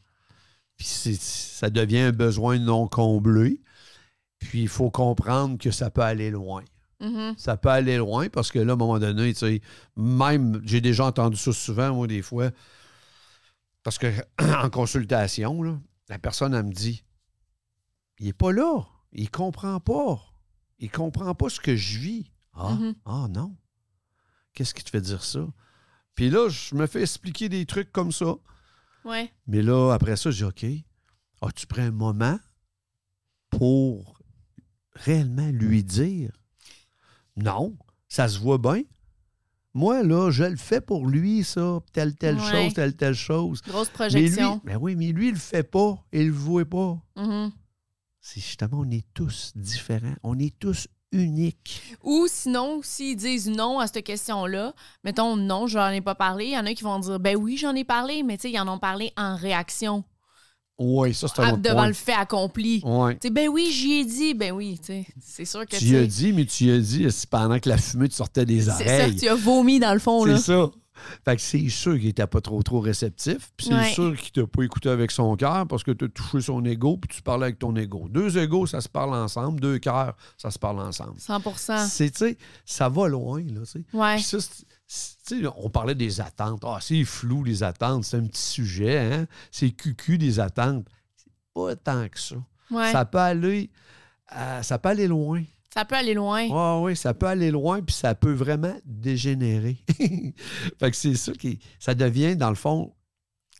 Puis 0.80 1.18
ça 1.20 1.68
devient 1.68 1.98
un 1.98 2.12
besoin 2.12 2.58
non 2.58 2.88
comblé. 2.88 3.60
Puis 4.38 4.62
il 4.62 4.68
faut 4.68 4.90
comprendre 4.90 5.58
que 5.58 5.70
ça 5.70 5.90
peut 5.90 6.00
aller 6.00 6.30
loin. 6.30 6.64
Mhm. 7.00 7.34
Ça 7.36 7.58
peut 7.58 7.68
aller 7.68 7.98
loin 7.98 8.30
parce 8.30 8.50
que 8.50 8.58
là, 8.58 8.72
à 8.72 8.74
un 8.74 8.78
moment 8.78 8.98
donné, 8.98 9.34
tu 9.34 9.40
sais, 9.40 9.60
même, 9.94 10.62
j'ai 10.64 10.80
déjà 10.80 11.04
entendu 11.04 11.36
ça 11.36 11.52
souvent, 11.52 11.94
moi, 11.94 12.06
des 12.06 12.22
fois, 12.22 12.50
parce 13.82 13.98
que 13.98 14.06
en 14.40 14.70
consultation, 14.70 15.62
là, 15.62 15.78
la 16.08 16.18
personne, 16.18 16.54
elle 16.54 16.64
me 16.64 16.72
dit 16.72 17.04
il 18.18 18.26
n'est 18.26 18.32
pas 18.32 18.50
là. 18.52 18.82
Il 19.12 19.30
comprend 19.30 19.80
pas. 19.80 20.18
Il 20.78 20.90
comprend 20.90 21.34
pas 21.34 21.50
ce 21.50 21.60
que 21.60 21.76
je 21.76 21.98
vis. 21.98 22.32
Ah, 22.54 22.70
Mhm. 22.72 22.94
ah 23.04 23.26
non. 23.28 23.54
Qu'est-ce 24.54 24.72
qui 24.72 24.82
te 24.82 24.88
fait 24.88 25.02
dire 25.02 25.24
ça? 25.24 25.46
Puis 26.14 26.30
là, 26.30 26.48
je 26.48 26.74
me 26.74 26.86
fais 26.86 27.02
expliquer 27.02 27.50
des 27.50 27.66
trucs 27.66 27.92
comme 27.92 28.12
ça. 28.12 28.36
Ouais. 29.04 29.30
Mais 29.46 29.62
là, 29.62 29.92
après 29.92 30.16
ça, 30.16 30.30
j'ai 30.30 30.44
dit, 30.46 30.84
OK, 31.42 31.48
as-tu 31.48 31.66
pris 31.66 31.82
un 31.82 31.90
moment 31.90 32.38
pour 33.50 34.18
réellement 34.94 35.48
lui 35.50 35.82
dire? 35.84 36.32
Non, 37.36 37.76
ça 38.08 38.28
se 38.28 38.38
voit 38.38 38.58
bien. 38.58 38.82
Moi, 39.72 40.02
là, 40.02 40.30
je 40.30 40.42
le 40.44 40.56
fais 40.56 40.80
pour 40.80 41.06
lui, 41.06 41.44
ça, 41.44 41.78
telle, 41.92 42.16
telle 42.16 42.36
Ouais. 42.38 42.50
chose, 42.50 42.74
telle, 42.74 42.96
telle 42.96 43.14
chose. 43.14 43.62
Grosse 43.62 43.88
Mais 44.00 44.08
lui, 44.08 44.24
projection. 44.30 44.60
ben 44.64 44.76
oui, 44.80 44.96
mais 44.96 45.12
lui, 45.12 45.28
il 45.28 45.34
le 45.34 45.38
fait 45.38 45.62
pas, 45.62 46.04
il 46.12 46.26
le 46.26 46.32
voit 46.32 46.64
pas. 46.64 47.00
Mhm. 47.16 47.52
c'est 48.20 48.40
justement, 48.40 48.80
on 48.80 48.90
est 48.90 49.06
tous 49.14 49.52
différents. 49.56 50.14
On 50.22 50.38
est 50.38 50.58
tous 50.58 50.88
uniques. 51.12 51.82
Ou 52.04 52.26
sinon, 52.30 52.80
s'ils 52.82 53.16
disent 53.16 53.48
non 53.48 53.78
à 53.78 53.86
cette 53.86 54.04
question-là, 54.04 54.72
mettons 55.04 55.36
non, 55.36 55.66
j'en 55.66 55.88
ai 55.90 56.00
pas 56.00 56.14
parlé, 56.14 56.46
il 56.46 56.52
y 56.52 56.58
en 56.58 56.66
a 56.66 56.74
qui 56.74 56.84
vont 56.84 56.98
dire 56.98 57.18
ben 57.20 57.36
oui, 57.36 57.56
j'en 57.56 57.74
ai 57.74 57.84
parlé, 57.84 58.22
mais 58.22 58.36
tu 58.36 58.42
sais, 58.42 58.52
ils 58.52 58.58
en 58.60 58.68
ont 58.68 58.78
parlé 58.78 59.12
en 59.16 59.36
réaction 59.36 60.04
Oui, 60.78 61.12
ça, 61.12 61.28
c'est 61.28 61.40
un 61.42 61.44
à- 61.44 61.52
autre 61.52 61.62
devant 61.62 61.74
point. 61.76 61.86
le 61.88 61.92
fait 61.92 62.12
accompli. 62.14 62.80
Ouais. 62.84 63.14
Tu 63.14 63.28
sais, 63.28 63.30
ben 63.30 63.48
oui, 63.48 63.70
j'y 63.72 63.94
ai 64.00 64.04
dit, 64.04 64.34
ben 64.34 64.52
oui, 64.52 64.78
tu 64.78 64.86
sais, 64.86 65.06
c'est 65.20 65.44
sûr 65.44 65.66
que 65.66 65.76
Tu 65.76 65.84
y 65.86 65.96
as 65.96 66.06
dit, 66.06 66.32
mais 66.32 66.44
tu 66.46 66.64
y 66.64 66.70
as 66.70 66.78
dit 66.78 67.06
c'est 67.10 67.28
pendant 67.28 67.58
que 67.58 67.68
la 67.68 67.76
fumée 67.76 68.08
te 68.08 68.14
sortait 68.14 68.46
des 68.46 68.62
c'est 68.62 68.70
ça, 68.70 68.74
oreilles? 68.76 69.16
tu 69.16 69.28
as 69.28 69.34
vomi 69.34 69.78
dans 69.78 69.92
le 69.92 69.98
fond 70.00 70.24
C'est 70.24 70.38
ça. 70.38 70.70
Fait 71.24 71.36
que 71.36 71.42
c'est 71.42 71.68
sûr 71.68 71.98
qu'il 71.98 72.08
était 72.08 72.26
pas 72.26 72.40
trop 72.40 72.62
trop 72.62 72.80
réceptif. 72.80 73.50
Puis 73.56 73.66
c'est 73.68 73.74
Ouais. 73.74 73.92
sûr 73.92 74.16
qu'il 74.16 74.32
t'a 74.32 74.46
pas 74.46 74.62
écouté 74.62 74.88
avec 74.88 75.10
son 75.10 75.34
cœur 75.36 75.66
parce 75.66 75.82
que 75.84 75.90
tu 75.90 76.04
as 76.06 76.08
touché 76.08 76.40
son 76.40 76.64
ego 76.64 76.96
puis 76.96 77.08
tu 77.16 77.22
parlais 77.22 77.44
avec 77.46 77.58
ton 77.58 77.74
ego. 77.76 78.08
Deux 78.10 78.38
égos, 78.38 78.66
ça 78.66 78.80
se 78.80 78.88
parle 78.88 79.14
ensemble. 79.14 79.60
Deux 79.60 79.78
cœurs, 79.78 80.16
ça 80.36 80.50
se 80.50 80.58
parle 80.58 80.80
ensemble. 80.80 81.18
100 81.20 81.40
C'est, 81.88 82.10
tu 82.10 82.18
sais, 82.18 82.38
ça 82.64 82.88
va 82.88 83.08
loin, 83.08 83.42
là, 83.42 83.60
tu 83.60 83.66
sais. 83.66 83.84
Ouais. 83.92 84.16
Puis 84.16 84.24
ça, 84.24 84.38
on 85.56 85.70
parlait 85.70 85.94
des 85.94 86.20
attentes. 86.20 86.62
Ah, 86.64 86.78
c'est 86.80 87.04
flou, 87.04 87.44
les 87.44 87.62
attentes. 87.62 88.04
C'est 88.04 88.16
un 88.16 88.26
petit 88.26 88.42
sujet, 88.42 88.98
hein? 88.98 89.26
C'est 89.52 89.70
cucu, 89.70 90.18
des 90.18 90.40
attentes. 90.40 90.86
C'est 91.16 91.30
pas 91.54 91.76
tant 91.76 92.08
que 92.08 92.18
ça. 92.18 92.36
Ouais. 92.70 92.90
Ça 92.92 93.04
peut 93.04 93.18
aller... 93.18 93.70
euh, 94.36 94.62
ça 94.62 94.78
peut 94.78 94.88
aller 94.90 95.06
loin. 95.08 95.42
Ça 95.72 95.84
peut 95.84 95.94
aller 95.96 96.14
loin. 96.14 96.46
Oui, 96.48 96.84
oui, 96.90 96.96
ça 96.96 97.14
peut 97.14 97.26
aller 97.26 97.50
loin, 97.50 97.80
puis 97.80 97.94
ça 97.94 98.14
peut 98.14 98.32
vraiment 98.32 98.74
dégénérer. 98.84 99.76
fait 100.78 100.90
que 100.90 100.96
c'est 100.96 101.14
ça 101.14 101.32
qui. 101.32 101.58
Ça 101.78 101.94
devient, 101.94 102.34
dans 102.36 102.48
le 102.48 102.56
fond, 102.56 102.92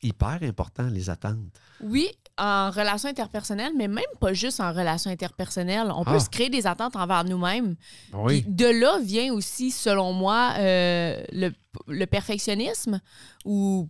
hyper 0.02 0.38
important, 0.42 0.88
les 0.88 1.08
attentes. 1.08 1.38
Oui, 1.82 2.08
en 2.36 2.70
relation 2.70 3.08
interpersonnelle, 3.08 3.72
mais 3.76 3.86
même 3.86 4.02
pas 4.18 4.32
juste 4.32 4.60
en 4.60 4.72
relation 4.72 5.10
interpersonnelle. 5.10 5.90
On 5.94 6.04
peut 6.04 6.12
Ah. 6.14 6.20
se 6.20 6.30
créer 6.30 6.48
des 6.50 6.66
attentes 6.66 6.96
envers 6.96 7.22
nous-mêmes. 7.24 7.76
Oui. 8.14 8.44
De 8.48 8.66
là 8.66 8.98
vient 9.02 9.32
aussi, 9.32 9.70
selon 9.70 10.12
moi, 10.12 10.54
euh, 10.58 11.22
le, 11.32 11.52
le 11.86 12.06
perfectionnisme 12.06 13.00
ou, 13.44 13.88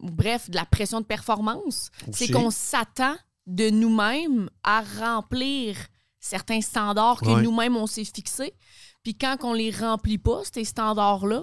bref, 0.00 0.50
de 0.50 0.56
la 0.56 0.66
pression 0.66 1.00
de 1.00 1.06
performance. 1.06 1.90
C'est 2.12 2.30
qu'on 2.30 2.50
s'attend 2.50 3.14
de 3.46 3.70
nous-mêmes 3.70 4.50
à 4.62 4.82
remplir 5.00 5.76
certains 6.22 6.60
standards 6.62 7.20
que 7.20 7.26
Ouais. 7.28 7.42
nous-mêmes 7.42 7.76
on 7.76 7.86
s'est 7.86 8.04
fixés. 8.04 8.54
Puis 9.02 9.14
quand 9.16 9.36
on 9.42 9.52
les 9.52 9.70
remplit 9.72 10.16
pas, 10.18 10.40
ces 10.50 10.64
standards-là, 10.64 11.42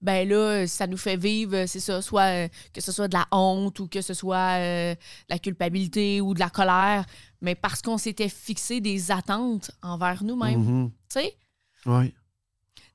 ben 0.00 0.26
là, 0.26 0.66
ça 0.66 0.86
nous 0.86 0.96
fait 0.96 1.16
vivre, 1.16 1.54
euh, 1.54 1.66
c'est 1.66 1.80
ça, 1.80 2.00
soit 2.00 2.22
euh, 2.44 2.48
que 2.72 2.80
ce 2.80 2.90
soit 2.92 3.08
de 3.08 3.14
la 3.14 3.26
honte 3.32 3.78
ou 3.80 3.86
que 3.88 4.00
ce 4.00 4.14
soit 4.14 4.56
euh, 4.58 4.94
de 4.94 4.98
la 5.28 5.38
culpabilité 5.38 6.22
ou 6.22 6.32
de 6.32 6.38
la 6.40 6.48
colère, 6.48 7.04
mais 7.42 7.54
parce 7.54 7.82
qu'on 7.82 7.98
s'était 7.98 8.30
fixé 8.30 8.80
des 8.80 9.10
attentes 9.10 9.70
envers 9.82 10.24
nous-mêmes. 10.24 10.62
Mhm. 10.64 10.90
Tu 10.90 11.20
sais? 11.20 11.36
Oui. 11.84 12.14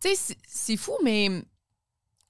Tu 0.02 0.10
sais, 0.10 0.16
c'est- 0.16 0.38
c'est 0.48 0.78
fou, 0.78 0.94
mais. 1.04 1.44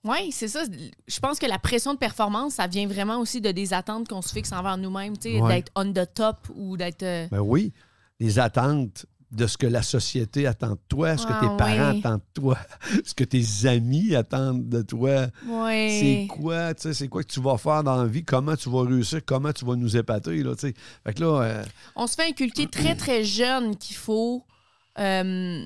Oui, 0.03 0.31
c'est 0.31 0.47
ça. 0.47 0.63
Je 1.07 1.19
pense 1.19 1.39
que 1.39 1.45
la 1.47 1.57
pression 1.57 1.93
de 1.93 1.97
performance, 1.97 2.55
ça 2.55 2.67
vient 2.67 2.85
vraiment 2.87 3.17
aussi 3.19 3.41
de 3.41 3.51
des 3.51 3.73
attentes 3.73 4.07
qu'on 4.07 4.21
se 4.21 4.31
fixe 4.33 4.51
envers 4.51 4.77
nous-mêmes, 4.77 5.17
tu 5.17 5.31
sais, 5.31 5.41
Ouais. 5.41 5.55
d'être 5.55 5.71
on 5.75 5.91
the 5.91 6.05
top 6.13 6.37
ou 6.53 6.75
d'être. 6.77 7.01
euh, 7.03 7.27
Ben 7.31 7.39
oui. 7.39 7.71
Les 8.19 8.39
attentes 8.39 9.05
de 9.31 9.47
ce 9.47 9.57
que 9.57 9.67
la 9.67 9.81
société 9.81 10.47
attend 10.47 10.71
de 10.71 10.79
toi, 10.87 11.17
ce 11.17 11.25
que 11.27 11.33
Ah, 11.33 11.39
tes 11.41 11.57
parents 11.57 11.91
oui. 11.91 11.99
attendent 11.99 12.19
de 12.35 12.41
toi, 12.41 12.57
ce 13.05 13.13
que 13.13 13.23
tes 13.25 13.43
amis 13.67 14.15
attendent 14.15 14.69
de 14.69 14.81
toi. 14.81 15.27
Ouais. 15.45 15.97
C'est 15.99 16.27
quoi, 16.33 16.73
tu 16.73 16.83
sais, 16.83 16.93
c'est 16.93 17.07
quoi 17.09 17.21
que 17.23 17.33
tu 17.33 17.41
vas 17.41 17.57
faire 17.57 17.83
dans 17.83 17.97
la 17.97 18.05
vie, 18.07 18.23
comment 18.23 18.55
tu 18.55 18.69
vas 18.69 18.83
réussir, 18.83 19.19
comment 19.25 19.51
tu 19.51 19.65
vas 19.65 19.75
nous 19.75 19.97
épater, 19.97 20.41
là, 20.43 20.55
tu 20.55 20.67
sais? 20.69 20.73
Fait 21.03 21.13
que 21.13 21.21
là, 21.21 21.41
euh, 21.41 21.63
On 21.97 22.07
se 22.07 22.15
fait 22.15 22.29
inculquer 22.29 22.67
très, 22.67 22.95
très 22.95 23.25
jeune 23.25 23.75
qu'il 23.75 23.97
faut, 23.97 24.45
euh, 24.99 25.65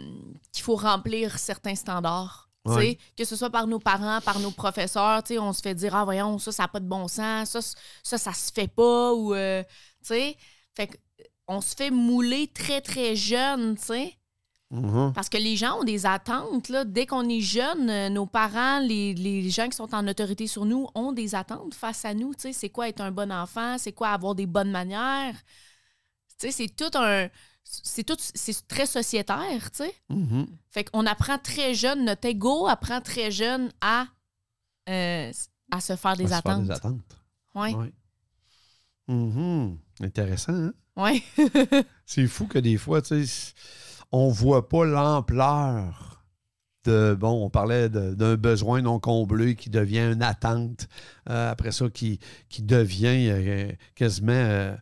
qu'il 0.51 0.63
faut 0.63 0.75
remplir 0.77 1.37
certains 1.37 1.75
standards. 1.75 2.49
Tu 2.65 2.71
sais, 2.73 2.77
Ouais. 2.79 2.97
Que 3.17 3.23
ce 3.25 3.35
soit 3.35 3.49
par 3.51 3.67
nos 3.67 3.79
parents, 3.79 4.19
par 4.21 4.39
nos 4.39 4.51
professeurs, 4.51 5.21
tu 5.23 5.33
sais, 5.33 5.39
on 5.39 5.53
se 5.53 5.61
fait 5.61 5.75
dire 5.75 5.93
Ah, 5.95 6.05
voyons, 6.05 6.39
ça, 6.39 6.51
ça 6.51 6.63
n'a 6.63 6.67
pas 6.69 6.79
de 6.79 6.87
bon 6.87 7.07
sens, 7.07 7.49
ça, 7.51 7.59
ça, 8.03 8.17
ça 8.17 8.33
se 8.33 8.51
fait 8.51 8.67
pas. 8.67 9.13
Ou, 9.13 9.33
euh, 9.35 9.61
tu 10.01 10.07
sais, 10.07 10.35
fait 10.75 10.87
que, 10.87 10.97
on 11.51 11.59
se 11.61 11.75
fait 11.75 11.89
mouler 11.91 12.47
très, 12.47 12.79
très 12.79 13.15
jeune, 13.15 13.75
tu 13.75 13.83
sais. 13.85 14.13
mhm. 14.71 15.11
Parce 15.15 15.29
que 15.29 15.37
les 15.37 15.55
gens 15.57 15.79
ont 15.79 15.83
des 15.83 16.05
attentes. 16.05 16.69
Là. 16.69 16.85
Dès 16.85 17.05
qu'on 17.07 17.27
est 17.27 17.41
jeune, 17.41 17.89
euh, 17.89 18.09
nos 18.09 18.27
parents, 18.27 18.79
les, 18.79 19.15
les 19.15 19.49
gens 19.49 19.67
qui 19.67 19.75
sont 19.75 19.93
en 19.95 20.07
autorité 20.07 20.45
sur 20.47 20.63
nous 20.65 20.87
ont 20.93 21.11
des 21.11 21.33
attentes 21.33 21.73
face 21.73 22.05
à 22.05 22.13
nous. 22.13 22.33
Tu 22.35 22.41
sais, 22.41 22.53
C'est 22.53 22.69
quoi 22.69 22.87
être 22.87 23.01
un 23.01 23.11
bon 23.11 23.31
enfant? 23.31 23.77
C'est 23.79 23.93
quoi 23.93 24.09
avoir 24.09 24.35
des 24.35 24.45
bonnes 24.45 24.69
manières? 24.71 25.35
Tu 26.39 26.49
sais, 26.49 26.51
C'est 26.51 26.69
tout 26.69 26.95
un. 26.97 27.27
C'est 27.63 28.03
tout. 28.03 28.15
C'est 28.19 28.67
très 28.67 28.85
sociétaire, 28.85 29.71
tu 29.71 29.77
sais. 29.83 29.93
Mhm. 30.09 30.45
Fait 30.69 30.83
qu'on 30.83 31.05
apprend 31.07 31.37
très 31.39 31.73
jeune, 31.73 32.05
notre 32.05 32.27
ego 32.27 32.67
apprend 32.67 33.01
très 33.01 33.31
jeune 33.31 33.71
à, 33.81 34.05
euh, 34.87 35.31
à 35.71 35.81
se 35.81 35.95
faire 35.95 36.15
des 36.15 36.31
À 36.31 36.37
se 36.37 36.41
faire 36.43 36.51
attentes. 36.51 36.63
des 36.65 36.71
attentes. 36.71 37.17
Ouais. 37.55 37.73
Ouais. 37.75 37.91
Mhm. 39.07 39.77
Intéressant, 40.01 40.53
hein? 40.53 40.73
Ouais. 40.99 41.23
C'est 42.05 42.27
fou 42.27 42.45
que 42.47 42.59
des 42.59 42.77
fois, 42.77 43.01
tu 43.01 43.25
sais, 43.25 43.53
on 44.11 44.29
voit 44.29 44.67
pas 44.69 44.85
l'ampleur 44.85 46.23
de. 46.85 47.15
Bon, 47.19 47.45
on 47.45 47.49
parlait 47.49 47.89
d'un 47.89 48.35
besoin 48.35 48.81
non 48.81 48.99
comblé 48.99 49.55
qui 49.55 49.69
devient 49.69 50.11
une 50.13 50.23
attente. 50.23 50.87
euh, 51.29 51.51
après 51.51 51.71
ça, 51.71 51.89
qui, 51.89 52.19
qui 52.49 52.61
devient 52.63 53.29
euh, 53.29 53.71
quasiment 53.95 54.31
euh, 54.33 54.75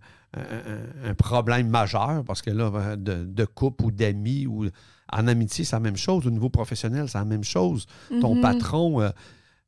un, 1.04 1.14
problème 1.16 1.70
majeur 1.70 2.24
parce 2.26 2.42
que 2.42 2.50
là, 2.52 2.72
euh, 2.74 2.96
de, 2.96 3.26
de 3.26 3.46
couple 3.46 3.86
ou 3.86 3.92
d'amis 3.92 4.46
ou 4.48 4.66
en 5.12 5.28
amitié, 5.28 5.66
c'est 5.66 5.76
la 5.76 5.80
même 5.80 5.98
chose. 5.98 6.26
Au 6.28 6.32
niveau 6.32 6.50
professionnel, 6.50 7.08
c'est 7.10 7.18
la 7.18 7.26
même 7.26 7.44
chose. 7.44 7.86
Ton 8.22 8.36
Mhm. 8.36 8.42
patron, 8.42 9.02
euh, 9.02 9.10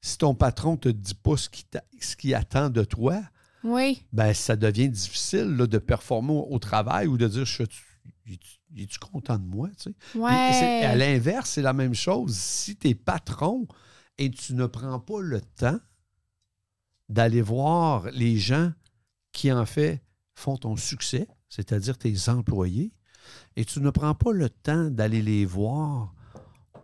si 0.02 0.18
ton 0.18 0.34
patron 0.36 0.78
te 0.78 0.90
dit 0.90 1.16
pas 1.16 1.38
ce 1.38 1.50
qu'il 1.50 1.66
t'a- 1.66 1.84
ce 2.00 2.16
qu'il 2.16 2.34
attend 2.36 2.70
de 2.70 2.84
toi, 2.84 3.22
Oui. 3.64 4.04
ben 4.14 4.34
ça 4.34 4.56
devient 4.56 4.90
difficile 4.90 5.56
là, 5.58 5.68
de 5.68 5.78
performer 5.78 6.32
au, 6.34 6.48
au 6.52 6.60
travail 6.60 7.08
ou 7.08 7.18
de 7.18 7.28
dire 7.28 7.46
je 7.46 7.64
suis 7.64 8.40
tu 8.88 9.00
content 9.00 9.38
de 9.38 9.46
moi 9.46 9.70
tu 9.78 9.90
sais? 9.90 10.86
À 10.86 10.96
l'inverse 10.96 11.50
c'est 11.52 11.62
la 11.62 11.74
même 11.74 11.96
chose 11.96 12.36
si 12.36 12.78
tu 12.78 12.90
es 12.90 12.96
patron 12.96 13.68
et 14.18 14.30
tu 14.30 14.54
ne 14.54 14.66
prends 14.66 15.00
pas 15.00 15.22
le 15.22 15.42
temps 15.42 15.80
d'aller 17.10 17.42
voir 17.42 18.10
les 18.12 18.38
gens 18.38 18.72
qui 19.32 19.52
en 19.52 19.66
fait 19.66 20.04
font 20.36 20.58
ton 20.58 20.76
succès 20.76 21.28
c'est-à-dire 21.50 21.98
tes 21.98 22.30
employés 22.30 22.94
et 23.56 23.66
tu 23.66 23.82
ne 23.82 23.90
prends 23.90 24.14
pas 24.16 24.32
le 24.32 24.50
temps 24.50 24.90
d'aller 24.90 25.22
les 25.22 25.46
voir 25.46 26.14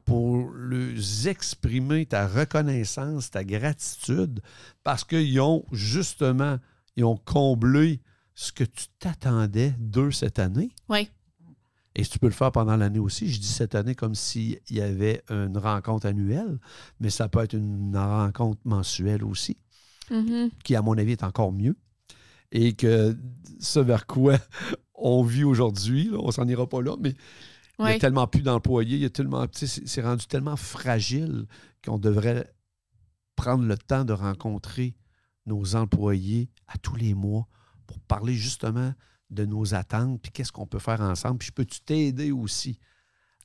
pour 0.06 0.52
leur 0.52 0.94
exprimer 1.28 2.06
ta 2.06 2.28
reconnaissance, 2.28 3.32
ta 3.32 3.44
gratitude, 3.44 4.40
parce 4.84 5.04
qu'ils 5.04 5.40
ont 5.42 5.66
justement, 5.72 6.58
ils 6.96 7.04
ont 7.04 7.18
comblé 7.18 8.02
ce 8.36 8.52
que 8.52 8.64
tu 8.64 8.86
t'attendais 9.00 9.74
d'eux 9.80 10.12
cette 10.12 10.40
année. 10.40 10.70
Oui. 10.90 11.10
Et 11.96 12.04
tu 12.04 12.20
peux 12.20 12.28
le 12.28 12.34
faire 12.34 12.52
pendant 12.52 12.76
l'année 12.76 13.00
aussi. 13.00 13.30
Je 13.32 13.40
dis 13.40 13.48
cette 13.48 13.74
année 13.74 13.96
comme 13.96 14.16
s'il 14.16 14.60
y 14.70 14.82
avait 14.82 15.24
une 15.30 15.58
rencontre 15.58 16.06
annuelle, 16.08 16.60
mais 17.00 17.10
ça 17.10 17.30
peut 17.30 17.40
être 17.40 17.54
une 17.54 17.96
rencontre 17.96 18.60
mensuelle 18.66 19.24
aussi, 19.24 19.58
Mhm. 20.12 20.50
qui, 20.64 20.76
à 20.76 20.82
mon 20.82 20.98
avis, 20.98 21.14
est 21.14 21.24
encore 21.24 21.52
mieux. 21.54 21.76
Et 22.52 22.74
que 22.74 23.18
ce 23.60 23.80
vers 23.80 24.06
quoi 24.06 24.38
on 24.94 25.24
vit 25.24 25.44
aujourd'hui, 25.46 26.12
on 26.14 26.32
s'en 26.32 26.48
ira 26.48 26.68
pas 26.68 26.82
là, 26.82 26.96
mais 27.00 27.14
il 27.80 27.82
y 27.82 27.86
Ouais. 27.86 27.96
a 27.96 28.00
tellement 28.00 28.28
plus 28.28 28.42
d'employés, 28.42 28.96
il 28.98 29.02
y 29.04 29.06
a 29.06 29.10
tellement, 29.10 29.46
c'est 29.54 30.02
rendu 30.02 30.26
tellement 30.28 30.56
fragile 30.56 31.46
qu'on 31.84 31.98
devrait 32.00 32.54
prendre 33.36 33.64
le 33.66 33.78
temps 33.78 34.06
de 34.06 34.14
rencontrer 34.14 34.96
nos 35.46 35.76
employés 35.76 36.50
à 36.68 36.78
tous 36.78 36.96
les 36.96 37.14
mois 37.14 37.48
pour 37.86 38.00
parler 38.00 38.34
justement 38.34 38.94
de 39.30 39.46
nos 39.46 39.74
attentes, 39.74 40.22
puis 40.22 40.32
qu'est-ce 40.32 40.52
qu'on 40.52 40.66
peut 40.68 40.80
faire 40.80 41.02
ensemble. 41.02 41.40
Puis 41.40 41.48
je 41.48 41.52
peux-tu 41.54 41.82
t'aider 41.82 42.32
aussi 42.32 42.80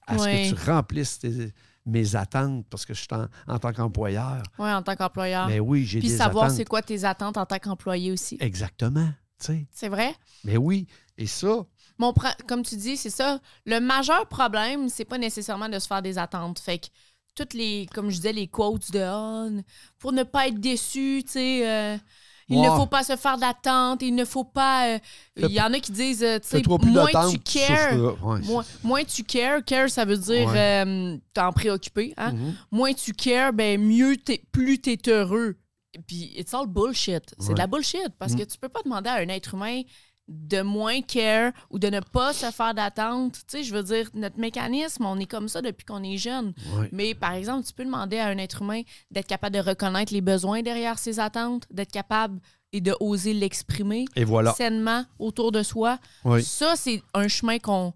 à 0.07 0.17
ce 0.19 0.25
que 0.25 0.49
tu 0.55 0.71
remplisses 0.71 1.19
tes- 1.19 1.53
mes 1.87 2.15
attentes? 2.15 2.67
Parce 2.71 2.87
que 2.87 2.95
je 2.95 3.01
suis 3.01 3.09
en, 3.13 3.27
en 3.53 3.59
tant 3.59 3.73
qu'employeur. 3.73 4.43
Ouais, 4.59 4.73
en 4.73 4.83
tant 4.83 4.95
qu'employeur. 4.97 5.49
Mais 5.49 5.59
oui, 5.61 5.85
j'ai 5.85 5.99
Puis 5.99 6.09
des 6.09 6.17
savoir 6.17 6.45
attentes. 6.45 6.57
c'est 6.59 6.65
quoi 6.67 6.83
tes 6.83 7.05
attentes 7.05 7.37
en 7.37 7.47
tant 7.47 7.59
qu'employé 7.59 8.13
aussi. 8.13 8.37
Exactement. 8.41 9.11
C'est 9.39 9.89
vrai? 9.89 10.15
Mais 10.45 10.57
oui. 10.59 10.87
Et 11.17 11.27
ça, 11.27 11.65
Mon 12.01 12.15
comme 12.49 12.63
tu 12.63 12.77
dis, 12.77 12.97
c'est 12.97 13.11
ça. 13.11 13.39
Le 13.67 13.79
majeur 13.79 14.27
problème, 14.27 14.89
c'est 14.89 15.05
pas 15.05 15.19
nécessairement 15.19 15.69
de 15.69 15.79
se 15.79 15.87
faire 15.87 16.01
des 16.03 16.17
attentes. 16.19 16.59
Fait 16.59 16.79
que 16.79 16.87
toutes 17.37 17.53
les, 17.55 17.87
comme 17.95 18.11
je 18.11 18.17
disais, 18.17 18.33
les 18.33 18.49
quotes 18.49 18.91
de 18.91 18.99
n- 18.99 19.63
pour 19.99 20.13
ne 20.13 20.23
pas 20.25 20.49
être 20.49 20.59
déçu, 20.59 21.23
tu 21.27 21.33
sais, 21.33 21.69
euh, 21.69 21.97
il 22.49 22.61
ne 22.61 22.69
faut 22.71 22.87
pas 22.87 23.05
se 23.05 23.15
faire 23.17 23.39
d'attentes, 23.39 24.03
il 24.03 24.15
ne 24.15 24.25
faut 24.25 24.43
pas. 24.45 24.95
euh, 24.95 24.99
il 25.37 25.53
y 25.53 25.61
en 25.61 25.73
a 25.73 25.79
qui 25.79 25.93
disent, 25.93 26.25
euh, 26.25 26.39
tu 26.41 26.49
sais, 26.49 26.63
moins 26.67 27.31
tu 27.31 27.39
cares. 27.39 27.95
Ouais, 28.25 28.41
moins, 28.41 28.65
moins 28.83 29.05
tu 29.05 29.23
cares, 29.23 29.65
care, 29.65 29.89
ça 29.91 30.05
veut 30.05 30.17
dire 30.17 30.49
Ouais. 30.49 30.83
euh, 30.85 31.17
t'en 31.35 31.53
préoccuper, 31.53 32.13
hein? 32.17 32.33
Mhm. 32.33 32.55
Moins 32.73 32.93
tu 32.95 33.13
cares, 33.13 33.53
ben 33.53 33.81
mieux 33.81 34.17
t'es, 34.17 34.43
plus 34.51 34.81
t'es 34.81 34.99
heureux. 35.09 35.57
Puis 36.07 36.33
it's 36.37 36.55
all 36.55 36.67
bullshit. 36.67 37.35
C'est 37.39 37.49
Ouais. 37.49 37.55
de 37.55 37.59
la 37.59 37.67
bullshit 37.67 38.09
parce 38.19 38.33
Mm. 38.33 38.39
que 38.39 38.45
tu 38.45 38.59
peux 38.59 38.69
pas 38.69 38.81
demander 38.85 39.11
à 39.11 39.15
un 39.17 39.29
être 39.29 39.55
humain 39.55 39.83
de 40.31 40.63
moins 40.63 41.03
care 41.03 41.53
ou 41.71 41.79
de 41.81 41.89
ne 41.89 41.99
pas 41.99 42.33
se 42.33 42.51
faire 42.53 42.73
d'attente. 42.73 43.35
Tu 43.49 43.59
sais, 43.59 43.63
je 43.65 43.75
veux 43.75 43.83
dire, 43.83 44.09
notre 44.15 44.39
mécanisme, 44.39 45.05
on 45.05 45.19
est 45.19 45.27
comme 45.27 45.49
ça 45.49 45.61
depuis 45.61 45.85
qu'on 45.85 46.03
est 46.05 46.17
jeune. 46.17 46.55
Mais 46.93 47.15
par 47.15 47.33
exemple, 47.33 47.67
tu 47.67 47.73
peux 47.75 47.85
demander 47.85 48.19
à 48.19 48.29
un 48.29 48.39
être 48.39 48.63
humain 48.63 48.83
d'être 49.11 49.27
capable 49.27 49.57
de 49.57 49.61
reconnaître 49.61 50.13
les 50.13 50.21
besoins 50.21 50.63
derrière 50.63 50.99
ses 50.99 51.19
attentes, 51.19 51.65
d'être 51.71 51.91
capable 51.91 52.39
et 52.73 52.81
de 52.81 52.95
oser 53.01 53.35
l'exprimer 53.35 54.05
Et 54.15 54.23
voilà. 54.25 54.53
sainement 54.53 55.05
autour 55.19 55.51
de 55.51 55.65
soi. 55.65 55.99
Oui. 56.25 56.45
Ça, 56.45 56.75
c'est 56.77 57.03
un 57.13 57.27
chemin 57.27 57.59
qu'on 57.59 57.93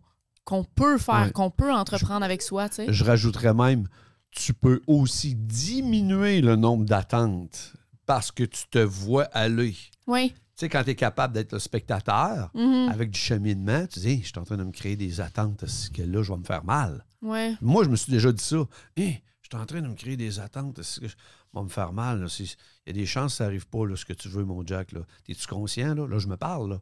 peut 0.75 0.99
faire, 0.99 1.33
qu'on 1.33 1.51
peut 1.51 1.73
entreprendre 1.73 2.25
avec 2.25 2.43
soi, 2.43 2.69
tu 2.69 2.75
sais. 2.77 2.87
Je 2.93 3.05
rajouterais 3.05 3.55
même, 3.55 3.87
tu 4.33 4.53
peux 4.53 4.81
aussi 4.89 5.37
diminuer 5.37 6.41
le 6.41 6.57
nombre 6.57 6.85
d'attentes 6.85 7.75
parce 8.07 8.33
que 8.33 8.43
tu 8.43 8.65
te 8.69 8.81
vois 8.81 9.25
aller. 9.33 9.77
Oui. 10.09 10.35
Tu 10.57 10.61
sais, 10.61 10.69
quand 10.69 10.85
tu 10.85 10.91
es 10.91 10.95
capable 10.95 11.35
d'être 11.35 11.53
le 11.53 11.59
spectateur 11.59 12.51
Mhm. 12.55 12.89
avec 12.91 13.11
du 13.11 13.19
cheminement, 13.19 13.87
tu 13.89 13.99
dis, 14.01 14.21
je 14.23 14.29
suis 14.29 14.39
en 14.39 14.45
train 14.45 14.57
de 14.57 14.63
me 14.65 14.71
créer 14.71 14.95
des 14.97 15.21
attentes, 15.21 15.67
ce 15.67 15.91
que 15.91 16.03
là, 16.03 16.23
je 16.23 16.33
vais 16.33 16.39
me 16.39 16.45
faire 16.45 16.65
mal. 16.65 17.05
Ouais. 17.23 17.55
Moi, 17.61 17.83
je 17.85 17.89
me 17.89 17.97
suis 17.97 18.13
déjà 18.13 18.31
dit 18.31 18.43
ça. 18.45 18.59
Hey, 18.97 19.21
je 19.43 19.49
suis 19.51 19.61
en 19.61 19.67
train 19.67 19.83
de 19.83 19.89
me 19.89 19.95
créer 19.95 20.17
des 20.17 20.39
attentes, 20.39 20.79
est-ce 20.79 21.01
que 21.01 21.09
je 21.09 21.15
vais 21.55 21.63
me 21.63 21.69
faire 21.69 21.93
mal? 21.93 22.27
Il 22.39 22.47
y 22.87 22.91
a 22.91 22.93
des 22.93 23.05
chances 23.07 23.33
que 23.33 23.37
ça 23.39 23.45
n'arrive 23.45 23.67
pas, 23.67 23.85
là, 23.87 23.97
ce 23.97 24.05
que 24.05 24.13
tu 24.13 24.29
veux, 24.29 24.45
mon 24.45 24.65
Jack. 24.65 24.91
Es-tu 25.29 25.47
conscient? 25.49 25.93
Là? 25.95 26.07
là, 26.07 26.19
je 26.19 26.29
me 26.29 26.37
parle. 26.37 26.71
Là. 26.71 26.81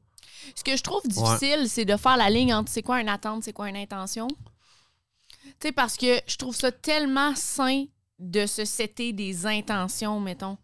Ce 0.55 0.63
que 0.65 0.77
je 0.77 0.83
trouve 0.83 1.03
difficile, 1.07 1.67
c'est 1.69 1.85
de 1.87 1.97
faire 1.97 2.17
la 2.19 2.29
ligne 2.29 2.53
entre 2.53 2.71
c'est 2.71 2.83
quoi 2.83 3.01
une 3.01 3.09
attente, 3.09 3.43
c'est 3.45 3.53
quoi 3.55 3.69
une 3.71 3.77
intention. 3.77 4.29
Tu 4.29 5.69
sais, 5.69 5.73
parce 5.73 5.97
que 5.97 6.21
je 6.27 6.37
trouve 6.37 6.55
ça 6.55 6.71
tellement 6.73 7.35
sain 7.35 7.85
de 8.19 8.45
se 8.47 8.65
setter 8.65 9.13
des 9.13 9.47
intentions, 9.47 10.21
mettons. 10.21 10.59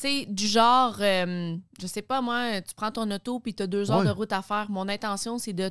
Tu 0.00 0.08
sais, 0.08 0.26
du 0.26 0.46
genre, 0.46 0.96
euh, 1.00 1.56
je 1.80 1.86
sais 1.86 2.00
pas, 2.02 2.22
moi, 2.22 2.62
tu 2.62 2.74
prends 2.74 2.90
ton 2.90 3.10
auto 3.10 3.38
puis 3.38 3.52
tu 3.54 3.62
as 3.62 3.66
deux 3.66 3.90
heures 3.90 3.98
Ouais. 3.98 4.06
de 4.06 4.10
route 4.10 4.32
à 4.32 4.40
faire. 4.40 4.70
Mon 4.70 4.88
intention, 4.88 5.36
c'est 5.38 5.52
de, 5.52 5.70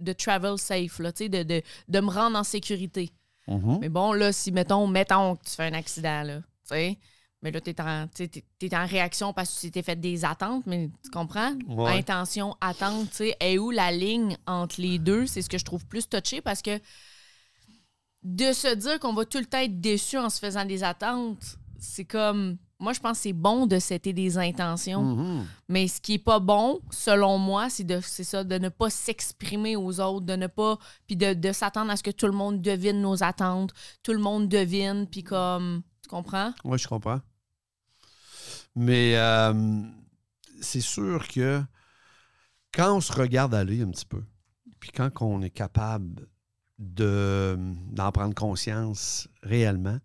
de 0.00 0.12
travel 0.12 0.58
safe, 0.58 0.98
là, 0.98 1.12
tu 1.12 1.24
sais, 1.24 1.28
de, 1.30 1.42
de, 1.42 1.62
de 1.88 2.00
me 2.00 2.10
rendre 2.10 2.36
en 2.38 2.44
sécurité. 2.44 3.10
Mais 3.80 3.88
bon, 3.88 4.12
là, 4.12 4.32
si, 4.32 4.52
mettons, 4.52 4.86
mettons 4.86 5.34
que 5.36 5.44
tu 5.44 5.50
fais 5.52 5.64
un 5.64 5.72
accident, 5.72 6.22
là, 6.24 6.38
tu 6.40 6.44
sais, 6.64 6.98
mais 7.42 7.50
là, 7.50 7.60
t'es 7.60 7.80
en, 7.80 8.06
tu 8.14 8.28
t'es- 8.28 8.44
t'es 8.58 8.76
en 8.76 8.86
réaction 8.86 9.32
parce 9.32 9.54
que 9.56 9.60
tu 9.62 9.70
t'es 9.70 9.82
fait 9.82 9.96
des 9.96 10.24
attentes, 10.26 10.66
mais 10.66 10.90
tu 11.02 11.10
comprends? 11.10 11.54
Ouais. 11.66 11.98
Intention, 11.98 12.56
attente, 12.60 13.08
tu 13.10 13.16
sais, 13.16 13.36
est 13.40 13.56
où 13.58 13.70
la 13.70 13.90
ligne 13.92 14.36
entre 14.46 14.80
les 14.80 14.98
deux? 14.98 15.26
C'est 15.26 15.40
ce 15.42 15.48
que 15.48 15.56
je 15.58 15.64
trouve 15.64 15.84
plus 15.86 16.06
touché 16.08 16.40
parce 16.42 16.60
que 16.62 16.78
de 18.22 18.52
se 18.52 18.74
dire 18.74 19.00
qu'on 19.00 19.14
va 19.14 19.24
tout 19.24 19.38
le 19.38 19.46
temps 19.46 19.58
être 19.58 19.80
déçu 19.80 20.18
en 20.18 20.28
se 20.28 20.38
faisant 20.38 20.64
des 20.66 20.84
attentes, 20.84 21.56
c'est 21.78 22.04
comme. 22.04 22.58
Moi, 22.80 22.94
je 22.94 23.00
pense 23.00 23.18
que 23.18 23.22
c'est 23.24 23.32
bon 23.34 23.66
de 23.66 23.78
setter 23.78 24.12
des 24.12 24.38
intentions. 24.38 25.02
Mhm. 25.02 25.46
Mais 25.68 25.86
ce 25.86 26.00
qui 26.00 26.14
est 26.14 26.18
pas 26.18 26.40
bon, 26.40 26.80
selon 26.90 27.38
moi, 27.38 27.68
c'est 27.68 27.84
de 27.84 28.00
c'est 28.02 28.24
ça, 28.24 28.42
de 28.42 28.58
ne 28.58 28.70
pas 28.70 28.90
s'exprimer 28.90 29.76
aux 29.76 30.00
autres, 30.00 30.24
de 30.24 30.34
ne 30.34 30.46
pas. 30.46 30.78
Puis 31.06 31.16
de, 31.16 31.34
de 31.34 31.52
s'attendre 31.52 31.90
à 31.90 31.96
ce 31.96 32.02
que 32.02 32.10
tout 32.10 32.26
le 32.26 32.32
monde 32.32 32.62
devine 32.62 33.00
nos 33.00 33.22
attentes, 33.22 33.72
tout 34.02 34.12
le 34.12 34.18
monde 34.18 34.48
devine, 34.48 35.06
puis 35.06 35.22
comme. 35.22 35.82
Tu 36.02 36.08
comprends? 36.08 36.52
Oui, 36.64 36.78
je 36.78 36.88
comprends. 36.88 37.20
Mais 38.74 39.16
euh, 39.16 39.82
c'est 40.60 40.80
sûr 40.80 41.28
que 41.28 41.62
quand 42.72 42.96
on 42.96 43.00
se 43.00 43.12
regarde 43.12 43.54
aller 43.54 43.82
un 43.82 43.90
petit 43.90 44.06
peu, 44.06 44.22
puis 44.78 44.90
quand 44.90 45.10
on 45.20 45.42
est 45.42 45.50
capable 45.50 46.26
de, 46.78 47.58
d'en 47.90 48.10
prendre 48.10 48.34
conscience 48.34 49.28
réellement, 49.42 49.98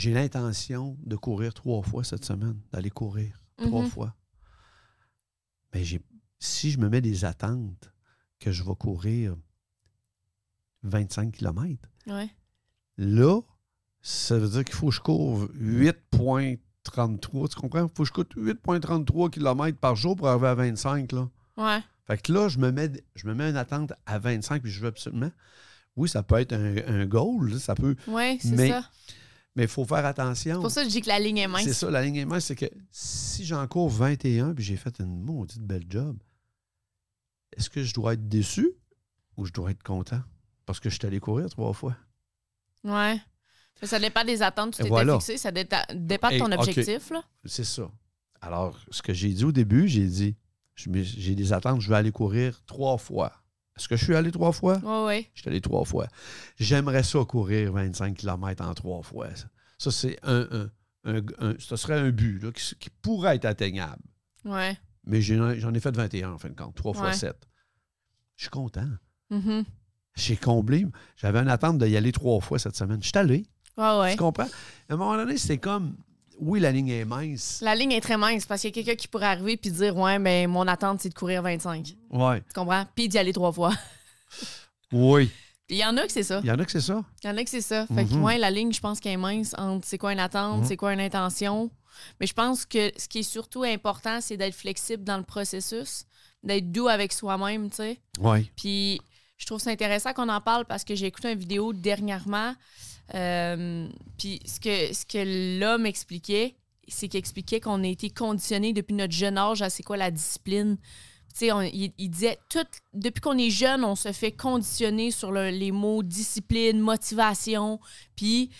j'ai 0.00 0.12
l'intention 0.14 0.96
de 1.04 1.14
courir 1.16 1.52
trois 1.54 1.82
fois 1.82 2.02
cette 2.04 2.24
semaine, 2.24 2.58
d'aller 2.72 2.90
courir 2.90 3.38
trois 3.58 3.82
Mhm. 3.82 3.88
fois. 3.90 4.16
Mais 5.74 5.84
j'ai, 5.84 6.00
si 6.38 6.70
je 6.70 6.78
me 6.78 6.88
mets 6.88 7.00
des 7.02 7.24
attentes 7.26 7.92
que 8.38 8.50
je 8.50 8.62
vais 8.64 8.74
courir 8.74 9.36
25 10.82 11.32
km, 11.32 11.88
Ouais. 12.06 12.30
Là, 12.96 13.40
ça 14.02 14.38
veut 14.38 14.48
dire 14.48 14.64
qu'il 14.64 14.74
faut 14.74 14.88
que 14.88 14.94
je 14.94 15.00
cours 15.00 15.46
8,33. 15.54 17.48
Tu 17.48 17.56
comprends? 17.56 17.84
Il 17.86 17.94
faut 17.94 18.02
que 18.02 18.08
je 18.08 18.12
cours 18.12 18.24
8,33 18.36 19.30
km 19.30 19.78
par 19.78 19.96
jour 19.96 20.16
pour 20.16 20.28
arriver 20.28 20.48
à 20.48 20.54
25. 20.54 21.12
Là. 21.12 21.28
Ouais. 21.56 21.80
Fait 22.06 22.20
que 22.20 22.32
là, 22.32 22.48
je 22.48 22.58
me, 22.58 22.72
mets, 22.72 22.90
je 23.14 23.26
me 23.26 23.34
mets 23.34 23.50
une 23.50 23.56
attente 23.56 23.92
à 24.06 24.18
25 24.18 24.62
puis 24.62 24.70
je 24.72 24.80
veux 24.80 24.88
absolument. 24.88 25.30
Oui, 25.96 26.08
ça 26.08 26.22
peut 26.22 26.36
être 26.36 26.52
un, 26.54 26.76
un 26.86 27.06
goal, 27.06 27.50
là, 27.50 27.58
ça 27.58 27.74
peut. 27.74 27.96
Ouais, 28.06 28.38
c'est 28.40 28.56
Mais 28.56 28.68
ça. 28.70 28.88
Mais 29.60 29.66
il 29.66 29.70
faut 29.70 29.84
faire 29.84 30.06
attention. 30.06 30.54
C'est 30.54 30.60
pour 30.62 30.70
ça 30.70 30.80
que 30.82 30.88
je 30.88 30.92
dis 30.94 31.02
que 31.02 31.08
la 31.08 31.18
ligne 31.18 31.36
est 31.36 31.42
C'est 31.42 31.48
mince. 31.48 31.72
ça, 31.72 31.90
la 31.90 32.02
ligne 32.02 32.16
est 32.16 32.24
mince, 32.24 32.46
c'est 32.46 32.56
que 32.56 32.64
si 32.90 33.44
j'en 33.44 33.66
cours 33.68 33.90
21 33.90 34.54
puis 34.54 34.64
j'ai 34.64 34.78
fait 34.78 34.98
une 35.00 35.20
maudite 35.20 35.60
belle 35.60 35.84
job, 35.86 36.16
est-ce 37.54 37.68
que 37.68 37.82
je 37.82 37.92
dois 37.92 38.14
être 38.14 38.26
déçu 38.26 38.72
ou 39.36 39.44
je 39.44 39.52
dois 39.52 39.70
être 39.70 39.82
content? 39.82 40.22
Parce 40.64 40.80
que 40.80 40.88
je 40.88 40.94
suis 40.94 41.06
allé 41.06 41.20
courir 41.20 41.50
trois 41.50 41.74
fois. 41.74 41.94
Ouais. 42.84 43.20
Mais 43.82 43.86
ça 43.86 43.98
dépend 43.98 44.24
des 44.24 44.40
attentes 44.40 44.78
que 44.78 44.82
tu 44.82 44.88
voilà. 44.88 45.18
fixé. 45.18 45.36
Ça 45.36 45.52
dépend 45.52 46.30
de 46.30 46.38
ton 46.38 46.52
objectif. 46.52 47.12
C'est 47.44 47.64
ça. 47.64 47.90
Alors, 48.40 48.78
ce 48.90 49.02
que 49.02 49.12
j'ai 49.12 49.28
dit 49.28 49.44
au 49.44 49.52
début, 49.52 49.88
j'ai 49.88 50.06
dit, 50.06 50.36
j'ai 50.74 51.34
des 51.34 51.52
attentes, 51.52 51.82
je 51.82 51.88
vais 51.90 51.96
aller 51.96 52.12
courir 52.12 52.62
trois 52.64 52.96
fois. 52.96 53.30
Est-ce 53.76 53.88
que 53.88 53.96
je 53.96 54.04
suis 54.04 54.14
allé 54.14 54.30
trois 54.30 54.52
fois? 54.52 54.78
Ouais, 54.78 55.06
ouais. 55.06 55.30
Je 55.34 55.40
suis 55.42 55.48
allé 55.50 55.60
trois 55.60 55.84
fois. 55.84 56.06
J'aimerais 56.58 57.02
ça 57.02 57.24
courir 57.24 57.72
25 57.72 58.16
km 58.16 58.64
en 58.66 58.74
trois 58.74 59.02
fois. 59.02 59.34
Ça, 59.34 59.46
Ça, 59.78 59.90
c'est 59.90 60.18
un, 60.22 60.46
un- 60.50 60.70
un- 61.04 61.22
un- 61.38 61.54
Ce 61.58 61.76
serait 61.76 61.98
un 61.98 62.10
but 62.10 62.38
là, 62.42 62.52
qui, 62.52 62.74
qui 62.76 62.90
pourrait 63.02 63.36
être 63.36 63.46
atteignable. 63.46 64.02
Ouais. 64.44 64.76
Mais 65.04 65.22
j'en 65.22 65.72
ai 65.74 65.80
fait 65.80 65.96
21 65.96 66.32
en 66.32 66.38
fin 66.38 66.50
de 66.50 66.54
compte, 66.54 66.74
trois 66.74 66.92
fois 66.92 67.06
Ouais. 67.08 67.12
7. 67.14 67.36
Je 68.36 68.42
suis 68.44 68.50
content. 68.50 68.86
Mhm. 69.30 69.64
J'ai 70.16 70.36
comblé. 70.36 70.86
J'avais 71.16 71.38
une 71.38 71.48
attente 71.48 71.78
d'y 71.78 71.96
aller 71.96 72.12
trois 72.12 72.40
fois 72.40 72.58
cette 72.58 72.76
semaine. 72.76 73.02
Je 73.02 73.08
suis 73.08 73.16
allé. 73.18 73.46
Ouais, 73.78 73.98
ouais. 74.00 74.10
Tu 74.12 74.18
comprends? 74.18 74.48
À 74.88 74.94
un 74.94 74.96
moment 74.96 75.16
donné, 75.16 75.38
c'est 75.38 75.56
comme, 75.58 75.96
oui, 76.40 76.58
la 76.60 76.72
ligne 76.72 76.88
est 76.88 77.04
mince. 77.04 77.60
La 77.62 77.74
ligne 77.74 77.92
est 77.92 78.00
très 78.00 78.16
mince 78.16 78.46
parce 78.46 78.60
qu'il 78.62 78.70
y 78.70 78.72
a 78.72 78.82
quelqu'un 78.82 78.96
qui 78.96 79.06
pourrait 79.08 79.26
arriver 79.26 79.56
puis 79.56 79.70
dire 79.70 79.96
Ouais, 79.96 80.18
mais 80.18 80.46
mon 80.46 80.66
attente, 80.66 81.00
c'est 81.00 81.08
de 81.10 81.14
courir 81.14 81.42
25. 81.42 81.94
Ouais. 82.10 82.40
Tu 82.40 82.52
comprends? 82.54 82.84
Puis 82.94 83.08
d'y 83.08 83.18
aller 83.18 83.32
trois 83.32 83.52
fois. 83.52 83.72
Oui. 84.92 85.30
Puis 85.66 85.76
il 85.78 85.82
y 85.82 85.84
en 85.86 85.96
a 85.98 86.04
que 86.04 86.10
c'est 86.12 86.24
ça. 86.24 86.40
Il 86.42 86.48
y 86.48 86.50
en 86.50 86.58
a 86.58 86.64
que 86.64 86.72
c'est 86.72 86.80
ça. 86.80 87.04
Il 87.22 87.28
y 87.28 87.30
en 87.30 87.36
a 87.36 87.44
que 87.44 87.50
c'est 87.50 87.60
ça. 87.60 87.86
Fait 87.86 88.04
que, 88.04 88.12
Mhm. 88.14 88.24
ouais, 88.24 88.38
la 88.38 88.50
ligne, 88.50 88.72
je 88.72 88.80
pense 88.80 88.98
qu'elle 88.98 89.12
est 89.12 89.16
mince 89.16 89.54
entre 89.56 89.86
c'est 89.86 89.98
quoi 89.98 90.12
une 90.12 90.18
attente, 90.18 90.62
Mhm. 90.62 90.64
c'est 90.66 90.76
quoi 90.76 90.92
une 90.92 90.98
intention. 91.00 91.70
Mais 92.18 92.26
je 92.26 92.32
pense 92.34 92.66
que 92.66 92.90
ce 92.96 93.06
qui 93.06 93.20
est 93.20 93.22
surtout 93.22 93.62
important, 93.62 94.20
c'est 94.20 94.36
d'être 94.36 94.54
flexible 94.56 95.04
dans 95.04 95.16
le 95.16 95.22
processus, 95.22 96.06
d'être 96.42 96.72
doux 96.72 96.88
avec 96.88 97.12
soi-même, 97.12 97.70
tu 97.70 97.76
sais. 97.76 98.00
Oui. 98.18 98.50
Puis 98.56 99.00
je 99.36 99.46
trouve 99.46 99.60
ça 99.60 99.70
intéressant 99.70 100.12
qu'on 100.12 100.28
en 100.28 100.40
parle 100.40 100.64
parce 100.64 100.82
que 100.82 100.96
j'ai 100.96 101.06
écouté 101.06 101.30
une 101.30 101.38
vidéo 101.38 101.72
dernièrement. 101.72 102.54
Euh, 103.14 103.88
puis 104.18 104.40
ce 104.44 104.60
que, 104.60 104.94
ce 104.94 105.04
que 105.04 105.58
l'homme 105.60 105.86
expliquait, 105.86 106.56
c'est 106.88 107.08
qu'il 107.08 107.18
expliquait 107.18 107.60
qu'on 107.60 107.82
a 107.84 107.86
été 107.86 108.10
conditionné 108.10 108.72
depuis 108.72 108.94
notre 108.94 109.12
jeune 109.12 109.38
âge 109.38 109.62
à 109.62 109.70
c'est 109.70 109.82
quoi 109.82 109.96
la 109.96 110.10
discipline. 110.10 110.76
On- 111.42 111.60
il, 111.60 111.92
il 111.96 112.10
disait, 112.10 112.38
tout, 112.48 112.66
depuis 112.92 113.20
qu'on 113.20 113.38
est 113.38 113.50
jeune, 113.50 113.84
on 113.84 113.94
se 113.94 114.10
fait 114.12 114.32
conditionner 114.32 115.10
sur 115.12 115.30
le- 115.30 115.50
les 115.50 115.70
mots 115.70 116.02
discipline, 116.02 116.80
motivation. 116.80 117.78
Puis 118.16 118.50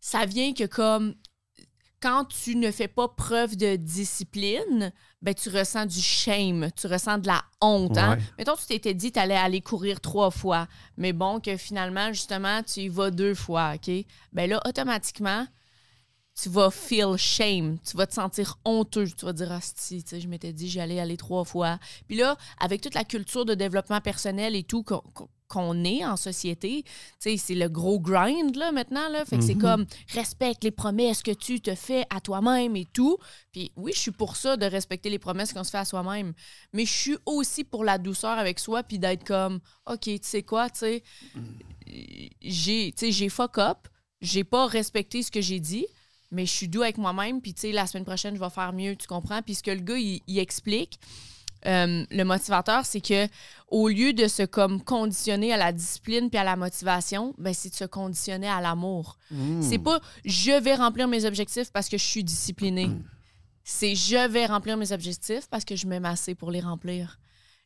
ça 0.00 0.26
vient 0.26 0.52
que 0.52 0.64
comme 0.64 1.14
quand 2.02 2.24
tu 2.24 2.56
ne 2.56 2.70
fais 2.72 2.88
pas 2.88 3.06
preuve 3.08 3.56
de 3.56 3.76
discipline, 3.76 4.92
ben 5.22 5.32
tu 5.34 5.48
ressens 5.48 5.86
du 5.86 6.00
shame, 6.00 6.68
tu 6.76 6.88
ressens 6.88 7.18
de 7.18 7.28
la 7.28 7.42
honte. 7.60 7.96
Hein? 7.96 8.16
Ouais. 8.16 8.22
Mettons, 8.38 8.56
tu 8.56 8.66
t'étais 8.66 8.92
dit 8.92 9.08
que 9.10 9.14
tu 9.14 9.20
allais 9.20 9.36
aller 9.36 9.60
courir 9.60 10.00
trois 10.00 10.32
fois, 10.32 10.66
mais 10.96 11.12
bon, 11.12 11.38
que 11.38 11.56
finalement, 11.56 12.08
justement, 12.08 12.62
tu 12.62 12.80
y 12.80 12.88
vas 12.88 13.10
deux 13.12 13.34
fois, 13.34 13.74
OK? 13.76 13.90
Ben 14.32 14.50
là, 14.50 14.60
automatiquement, 14.66 15.46
tu 16.40 16.48
vas 16.48 16.70
feel 16.70 17.16
shame, 17.18 17.78
tu 17.80 17.96
vas 17.96 18.06
te 18.06 18.14
sentir 18.14 18.58
honteux, 18.64 19.06
tu 19.06 19.24
vas 19.26 19.32
dire, 19.34 19.52
ah, 19.52 19.60
si, 19.60 20.02
tu 20.02 20.10
sais, 20.10 20.20
je 20.20 20.28
m'étais 20.28 20.52
dit, 20.52 20.68
j'allais 20.68 20.98
aller 20.98 21.16
trois 21.18 21.44
fois. 21.44 21.78
Puis 22.08 22.16
là, 22.16 22.36
avec 22.58 22.80
toute 22.80 22.94
la 22.94 23.04
culture 23.04 23.44
de 23.44 23.54
développement 23.54 24.00
personnel 24.00 24.56
et 24.56 24.62
tout 24.62 24.82
qu'on 25.48 25.84
est 25.84 26.02
en 26.06 26.16
société, 26.16 26.84
tu 26.84 26.92
sais, 27.18 27.36
c'est 27.36 27.54
le 27.54 27.68
gros 27.68 28.00
grind, 28.00 28.56
là, 28.56 28.72
maintenant, 28.72 29.10
là. 29.10 29.26
Fait 29.26 29.36
que 29.36 29.44
c'est 29.44 29.54
Mhm. 29.54 29.60
comme, 29.60 29.86
respecte 30.14 30.64
les 30.64 30.70
promesses 30.70 31.22
que 31.22 31.32
tu 31.32 31.60
te 31.60 31.74
fais 31.74 32.06
à 32.08 32.20
toi-même 32.22 32.76
et 32.76 32.86
tout. 32.86 33.18
Puis 33.52 33.70
oui, 33.76 33.92
je 33.94 34.00
suis 34.00 34.10
pour 34.10 34.36
ça, 34.36 34.56
de 34.56 34.64
respecter 34.64 35.10
les 35.10 35.18
promesses 35.18 35.52
qu'on 35.52 35.64
se 35.64 35.70
fait 35.70 35.78
à 35.78 35.84
soi-même. 35.84 36.32
Mais 36.72 36.86
je 36.86 36.92
suis 36.92 37.18
aussi 37.26 37.62
pour 37.62 37.84
la 37.84 37.98
douceur 37.98 38.38
avec 38.38 38.58
soi, 38.58 38.82
puis 38.82 38.98
d'être 38.98 39.24
comme, 39.24 39.60
OK, 39.86 40.00
tu 40.04 40.18
sais 40.22 40.42
quoi, 40.42 40.70
tu 40.70 40.78
sais, 40.78 41.02
j'ai, 42.40 42.92
tu 42.96 43.06
sais, 43.06 43.12
j'ai 43.12 43.28
fuck 43.28 43.58
up, 43.58 43.88
j'ai 44.22 44.44
pas 44.44 44.66
respecté 44.66 45.22
ce 45.22 45.30
que 45.30 45.40
j'ai 45.42 45.60
dit, 45.60 45.86
mais 46.32 46.46
je 46.46 46.50
suis 46.50 46.68
doux 46.68 46.82
avec 46.82 46.98
moi-même, 46.98 47.40
puis 47.40 47.54
tu 47.54 47.60
sais, 47.60 47.72
la 47.72 47.86
semaine 47.86 48.04
prochaine, 48.04 48.34
je 48.34 48.40
vais 48.40 48.50
faire 48.50 48.72
mieux, 48.72 48.96
tu 48.96 49.06
comprends? 49.06 49.40
Puis 49.42 49.54
ce 49.54 49.62
que 49.62 49.70
le 49.70 49.80
gars, 49.80 49.98
il, 49.98 50.20
il 50.26 50.38
explique, 50.40 50.98
euh, 51.64 52.04
le 52.10 52.24
motivateur, 52.24 52.84
c'est 52.84 53.00
que 53.00 53.28
au 53.68 53.86
lieu 53.88 54.12
de 54.12 54.26
se 54.26 54.42
comme 54.42 54.82
conditionner 54.82 55.52
à 55.52 55.56
la 55.56 55.70
discipline 55.72 56.28
puis 56.28 56.38
à 56.38 56.42
la 56.42 56.56
motivation, 56.56 57.34
ben 57.38 57.54
c'est 57.54 57.70
de 57.70 57.76
se 57.76 57.84
conditionner 57.84 58.48
à 58.48 58.60
l'amour. 58.60 59.16
C'est 59.60 59.78
pas 59.78 60.00
je 60.24 60.60
vais 60.60 60.74
remplir 60.74 61.06
mes 61.06 61.24
objectifs 61.24 61.70
parce 61.70 61.88
que 61.88 61.96
je 61.98 62.04
suis 62.04 62.24
discipliné. 62.24 62.90
C'est 63.62 63.94
je 63.94 64.28
vais 64.28 64.46
remplir 64.46 64.76
mes 64.76 64.90
objectifs 64.90 65.46
parce 65.48 65.64
que 65.64 65.76
je 65.76 65.86
m'aime 65.86 66.04
assez 66.04 66.34
pour 66.34 66.50
les 66.50 66.60
remplir. 66.60 67.20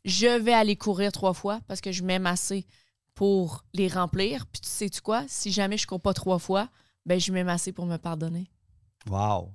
je 0.04 0.38
vais 0.38 0.52
aller 0.52 0.76
courir 0.76 1.10
trois 1.10 1.32
fois 1.32 1.60
parce 1.66 1.80
que 1.80 1.90
je 1.90 2.02
m'aime 2.02 2.26
assez 2.26 2.66
pour 3.14 3.64
les 3.72 3.88
remplir. 3.88 4.46
Puis 4.46 4.60
tu 4.60 4.68
sais-tu 4.68 5.00
quoi? 5.00 5.24
Si 5.26 5.50
jamais 5.50 5.78
je 5.78 5.86
cours 5.86 6.00
pas 6.00 6.12
trois 6.12 6.38
fois, 6.38 6.68
ben 7.06 7.18
je 7.18 7.32
m'aime 7.32 7.48
assez 7.48 7.72
pour 7.72 7.86
me 7.86 7.96
pardonner. 7.96 8.50
Wow. 9.08 9.52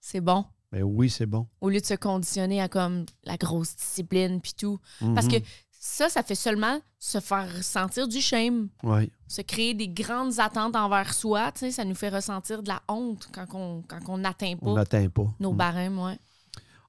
C'est 0.00 0.20
bon. 0.20 0.44
Ben 0.72 0.82
oui, 0.82 1.08
c'est 1.10 1.26
bon. 1.26 1.46
Au 1.60 1.68
lieu 1.70 1.80
de 1.80 1.84
se 1.86 1.94
conditionner 1.94 2.60
à 2.60 2.68
comme 2.68 3.06
la 3.24 3.36
grosse 3.36 3.76
discipline 3.76 4.40
puis 4.40 4.54
tout. 4.56 4.78
Parce 5.14 5.28
que 5.28 5.36
Mhm. 5.36 5.42
ça, 5.70 6.08
ça 6.08 6.22
fait 6.22 6.34
seulement 6.34 6.80
se 6.98 7.20
faire 7.20 7.48
ressentir 7.56 8.08
du 8.08 8.20
shame. 8.20 8.68
Oui. 8.82 9.10
Se 9.28 9.42
créer 9.42 9.74
des 9.74 9.88
grandes 9.88 10.38
attentes 10.40 10.74
envers 10.76 11.14
soi, 11.14 11.52
tu 11.52 11.60
sais, 11.60 11.70
ça 11.70 11.84
nous 11.84 11.94
fait 11.94 12.08
ressentir 12.08 12.62
de 12.62 12.68
la 12.68 12.82
honte 12.88 13.28
quand 13.32 13.46
on 13.54 13.82
quand 13.82 14.00
on 14.08 14.18
n'atteint 14.18 14.54
On 14.62 14.74
pas 14.74 14.84
pas. 15.08 15.26
nos 15.40 15.52
Mm. 15.52 15.56
barèmes, 15.56 15.98
ouais. 15.98 16.18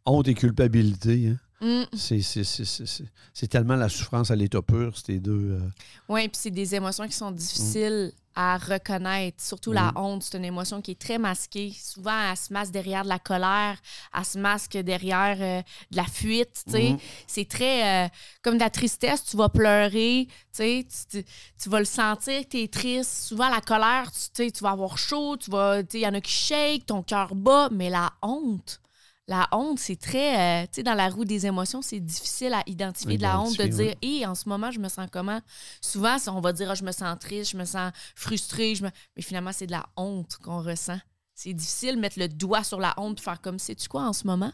Honte 0.05 0.27
et 0.27 0.33
culpabilité, 0.33 1.29
hein. 1.29 1.37
Mm. 1.59 1.83
C'est- 1.93 3.47
tellement 3.49 3.75
la 3.75 3.89
souffrance 3.89 4.29
à 4.31 4.35
l'état 4.35 4.61
pur, 4.61 4.95
ces 4.97 5.19
deux. 5.19 5.51
euh, 5.53 5.69
Oui, 6.09 6.27
puis 6.27 6.37
c'est 6.39 6.51
des 6.51 6.75
émotions 6.75 7.07
qui 7.07 7.13
sont 7.13 7.31
difficiles 7.31 8.11
à 8.35 8.57
reconnaître. 8.59 9.41
Surtout 9.43 9.71
la 9.71 9.87
Oui. 9.87 9.91
honte, 9.95 10.21
c'est 10.23 10.37
une 10.37 10.45
émotion 10.45 10.79
qui 10.83 10.91
est 10.91 10.99
très 10.99 11.17
masquée. 11.17 11.73
Souvent, 11.75 12.29
elle 12.29 12.37
se 12.37 12.53
masque 12.53 12.71
derrière 12.71 13.03
de 13.03 13.09
la 13.09 13.17
colère, 13.17 13.77
elle 14.15 14.25
se 14.25 14.37
masque 14.37 14.77
derrière 14.77 15.37
euh, 15.41 15.61
de 15.89 15.97
la 15.97 16.03
fuite. 16.03 16.63
Mhm. 16.67 16.99
C'est 17.25 17.49
très 17.49 18.05
euh, 18.05 18.09
comme 18.43 18.55
de 18.55 18.59
la 18.59 18.69
tristesse, 18.69 19.25
tu 19.25 19.37
vas 19.37 19.49
pleurer, 19.49 20.27
tu, 20.55 20.85
tu, 21.09 21.23
tu- 21.59 21.69
vas 21.69 21.79
le 21.79 21.85
sentir 21.85 22.43
que 22.43 22.49
tu 22.49 22.61
es 22.61 22.67
triste. 22.67 23.11
Souvent, 23.29 23.49
la 23.49 23.61
colère, 23.61 24.11
tu, 24.35 24.51
tu 24.51 24.63
vas 24.63 24.71
avoir 24.71 24.99
chaud, 24.99 25.35
il 25.47 25.99
y 25.99 26.05
en 26.07 26.13
a 26.13 26.21
qui 26.21 26.31
shake, 26.31 26.85
ton 26.85 27.01
cœur 27.01 27.33
bat, 27.33 27.69
mais 27.71 27.89
la 27.89 28.11
honte. 28.21 28.79
La 29.29 29.49
honte, 29.51 29.77
c'est 29.79 29.97
très, 29.99 30.63
euh, 30.63 30.65
tu 30.67 30.75
sais, 30.75 30.83
dans 30.83 30.93
la 30.93 31.09
roue 31.09 31.25
des 31.25 31.45
émotions, 31.45 31.81
c'est 31.81 31.99
difficile 31.99 32.53
à 32.53 32.63
identifier 32.65 33.17
de 33.17 33.23
la 33.23 33.41
honte, 33.41 33.57
de 33.57 33.63
dire, 33.67 33.95
hé, 34.01 34.25
en 34.25 34.35
ce 34.35 34.47
moment, 34.47 34.71
je 34.71 34.79
me 34.79 34.87
sens 34.87 35.07
comment? 35.11 35.41
Souvent, 35.81 36.15
on 36.27 36.39
va 36.39 36.53
dire, 36.53 36.71
Ah, 36.71 36.75
je 36.75 36.83
me 36.85 36.93
sens 36.93 37.19
triste, 37.19 37.51
je 37.51 37.57
me 37.57 37.65
sens 37.65 37.91
frustrée, 38.15 38.73
je 38.75 38.83
me... 38.85 38.89
mais 39.17 39.21
finalement, 39.21 39.51
c'est 39.51 39.67
de 39.67 39.71
la 39.73 39.85
honte 39.97 40.37
qu'on 40.37 40.61
ressent. 40.61 40.99
C'est 41.35 41.53
difficile 41.53 41.95
de 41.95 41.99
mettre 41.99 42.17
le 42.19 42.29
doigt 42.29 42.63
sur 42.63 42.79
la 42.79 42.93
honte, 42.97 43.19
faire 43.19 43.41
comme, 43.41 43.59
sais-tu 43.59 43.89
quoi, 43.89 44.03
en 44.07 44.13
ce 44.13 44.25
moment? 44.25 44.53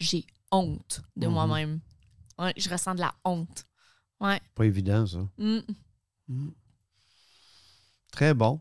J'ai 0.00 0.26
honte 0.50 1.00
de 1.16 1.26
Mhm. 1.28 1.32
moi-même. 1.32 1.80
Ouais, 2.40 2.52
je 2.56 2.68
ressens 2.68 2.96
de 2.96 3.00
la 3.00 3.14
honte. 3.24 3.66
Ouais. 4.20 4.40
Pas 4.56 4.64
évident, 4.66 5.06
ça. 5.06 5.18
Mm. 5.38 5.60
Très 8.10 8.34
bon. 8.34 8.60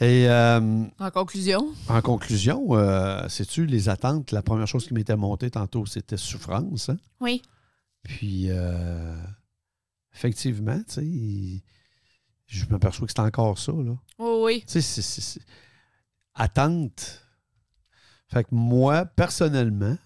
Et 0.00 0.26
euh, 0.28 0.84
En 0.98 1.10
conclusion, 1.10 1.72
en 1.88 2.00
conclusion, 2.02 2.74
euh, 2.76 3.28
sais-tu, 3.28 3.66
les 3.66 3.88
attentes, 3.88 4.32
la 4.32 4.42
première 4.42 4.66
chose 4.66 4.86
qui 4.86 4.94
m'était 4.94 5.16
montée 5.16 5.50
tantôt, 5.50 5.86
c'était 5.86 6.16
souffrance. 6.16 6.88
hein? 6.88 6.98
oui. 7.20 7.42
Puis, 8.02 8.46
euh, 8.48 9.16
effectivement, 10.12 10.78
tu 10.88 10.92
sais, 10.94 11.62
je 12.46 12.64
m'aperçois 12.66 13.06
que 13.06 13.12
c'est 13.14 13.20
encore 13.22 13.56
ça, 13.58 13.70
là. 13.72 13.96
Oui, 14.18 14.40
oui. 14.42 14.60
Tu 14.66 14.72
sais, 14.72 14.80
c'est- 14.80 15.02
c'est- 15.02 15.20
c'est- 15.20 15.46
attente. 16.34 17.22
Fait 18.28 18.42
que 18.42 18.48
moi, 18.52 19.04
personnellement, 19.04 19.96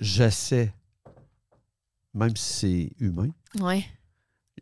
j'essaie, 0.00 0.72
même 2.14 2.36
si 2.36 2.52
c'est 2.54 2.92
humain, 3.04 3.30
Ouais. 3.60 3.84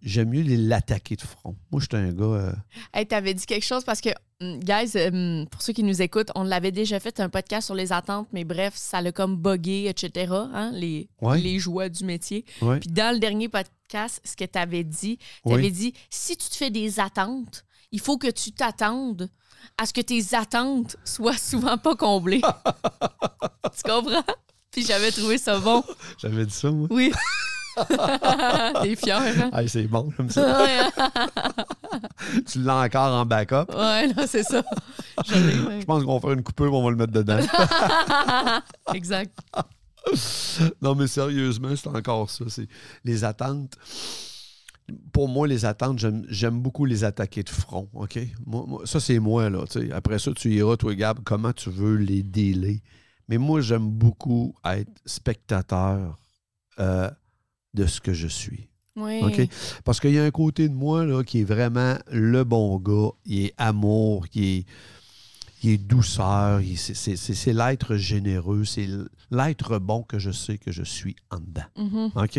J'aime 0.07 0.31
mieux 0.31 0.41
les- 0.43 0.57
l'attaquer 0.57 1.17
de 1.17 1.21
front. 1.23 1.55
Moi, 1.71 1.81
je 1.83 1.87
suis 1.87 1.97
un 1.97 2.13
gars. 2.13 2.25
euh, 2.25 2.53
Hey, 2.95 3.07
t'avais 3.07 3.35
dit 3.35 3.45
quelque 3.45 3.65
chose 3.67 3.85
parce 3.85 4.01
que, 4.01 4.09
hum, 4.41 4.59
guys, 4.61 4.93
hum, 4.97 5.47
pour 5.51 5.61
ceux 5.61 5.73
qui 5.75 5.83
nous 5.83 6.01
écoutent, 6.01 6.31
on 6.35 6.45
l'avait 6.45 6.73
déjà 6.73 6.99
fait 7.01 7.21
un 7.21 7.29
podcast 7.29 7.67
sur 7.67 7.75
les 7.75 7.93
attentes, 7.93 8.29
mais 8.33 8.45
bref, 8.45 8.73
ça 8.77 9.03
l'a 9.03 9.13
comme 9.13 9.37
buggé, 9.37 9.87
etc. 9.89 10.33
hein, 10.33 10.71
les, 10.73 11.09
Ouais. 11.21 11.39
les 11.41 11.59
joies 11.59 11.89
du 11.91 12.05
métier. 12.05 12.45
ouais, 12.63 12.81
Puis 12.81 12.89
dans 12.91 13.13
le 13.13 13.19
dernier 13.19 13.49
podcast, 13.49 14.21
ce 14.25 14.35
que 14.37 14.45
tu 14.45 14.59
avais 14.59 14.85
dit, 14.85 15.19
tu 15.47 15.53
avais 15.53 15.63
oui. 15.65 15.73
dit 15.73 15.95
si 16.11 16.37
tu 16.37 16.49
te 16.49 16.57
fais 16.57 16.71
des 16.71 16.99
attentes, 17.01 17.65
il 17.93 18.01
faut 18.01 18.17
que 18.19 18.31
tu 18.31 18.53
t'attendes 18.53 19.29
à 19.79 19.87
ce 19.87 19.93
que 19.93 20.01
tes 20.01 20.23
attentes 20.35 20.97
soient 21.05 21.37
souvent 21.37 21.77
pas 21.79 21.97
comblées. 21.97 22.41
tu 23.77 23.83
comprends? 23.91 24.23
Puis 24.71 24.85
j'avais 24.85 25.11
trouvé 25.11 25.39
ça 25.39 25.59
bon. 25.59 25.83
J'avais 26.19 26.45
dit 26.47 26.53
ça, 26.55 26.71
moi. 26.71 26.87
Oui. 26.91 27.13
T'es 28.83 28.97
fier, 28.97 29.21
hein? 29.21 29.51
Hey, 29.53 29.69
c'est 29.69 29.87
bon, 29.87 30.11
comme 30.17 30.31
ça. 30.31 30.67
Tu 32.47 32.61
l'as 32.61 32.85
encore 32.85 33.13
en 33.15 33.27
backup. 33.27 33.67
ouais, 33.75 34.09
non, 34.09 34.25
c'est 34.27 34.43
ça. 34.43 34.63
Je 35.27 35.85
pense 35.85 36.05
qu'on 36.05 36.15
va 36.15 36.21
faire 36.21 36.33
une 36.33 36.43
coupure, 36.43 36.73
on 36.73 36.83
va 36.85 36.91
le 36.91 36.97
mettre 36.97 37.13
dedans. 37.13 37.39
exact. 38.95 39.39
non, 40.83 40.95
mais 40.95 41.07
sérieusement, 41.07 41.75
c'est 41.77 41.89
encore 41.89 42.31
ça. 42.31 42.45
C'est 42.49 42.69
les 43.05 43.25
attentes. 43.25 43.75
Pour 45.13 45.29
moi, 45.29 45.49
les 45.49 45.65
attentes, 45.65 45.99
j'aime, 46.29 46.61
beaucoup 46.61 46.85
les 46.85 47.03
attaquer 47.05 47.43
de 47.43 47.51
front. 47.51 47.89
OK? 47.95 48.19
Moi, 48.47 48.65
moi- 48.67 48.83
ça, 48.87 49.01
c'est 49.01 49.19
moi, 49.19 49.51
là. 49.51 49.65
Après 49.93 50.19
ça, 50.19 50.33
tu 50.33 50.53
iras, 50.55 50.77
toi, 50.77 50.95
Gab, 50.95 51.21
comment 51.25 51.53
tu 51.53 51.71
veux 51.71 51.97
les 51.97 52.23
délai. 52.23 52.83
Mais 53.29 53.39
moi, 53.39 53.61
j'aime 53.61 53.89
beaucoup 53.89 54.55
être 54.65 54.93
spectateur 55.05 56.19
euh, 56.79 57.11
de 57.77 57.87
ce 57.87 58.01
que 58.01 58.13
je 58.13 58.27
suis. 58.27 58.69
Oui. 58.97 59.49
Parce 59.85 60.01
qu'il 60.01 60.13
y 60.13 60.19
a 60.19 60.25
un 60.25 60.31
côté 60.31 60.69
de 60.71 60.75
moi 60.75 61.05
là, 61.05 61.23
qui 61.23 61.41
est 61.41 61.45
vraiment 61.45 61.97
le 62.11 62.45
bon 62.45 62.79
gars. 62.79 63.11
Il 63.27 63.45
est 63.45 63.55
amour, 63.59 64.27
qui 64.29 64.45
est, 64.57 64.65
il 65.63 65.71
est 65.73 65.79
douceur, 65.79 66.61
c'est- 66.77 67.53
l'être 67.53 67.97
généreux, 67.97 68.65
c'est 68.65 68.89
l'être 69.31 69.79
bon 69.79 70.03
que 70.03 70.19
je 70.19 70.31
sais 70.31 70.57
que 70.57 70.73
je 70.73 70.83
suis 70.83 71.15
en 71.31 71.41
dedans. 71.41 71.69
Mhm. 71.77 72.11
OK? 72.17 72.39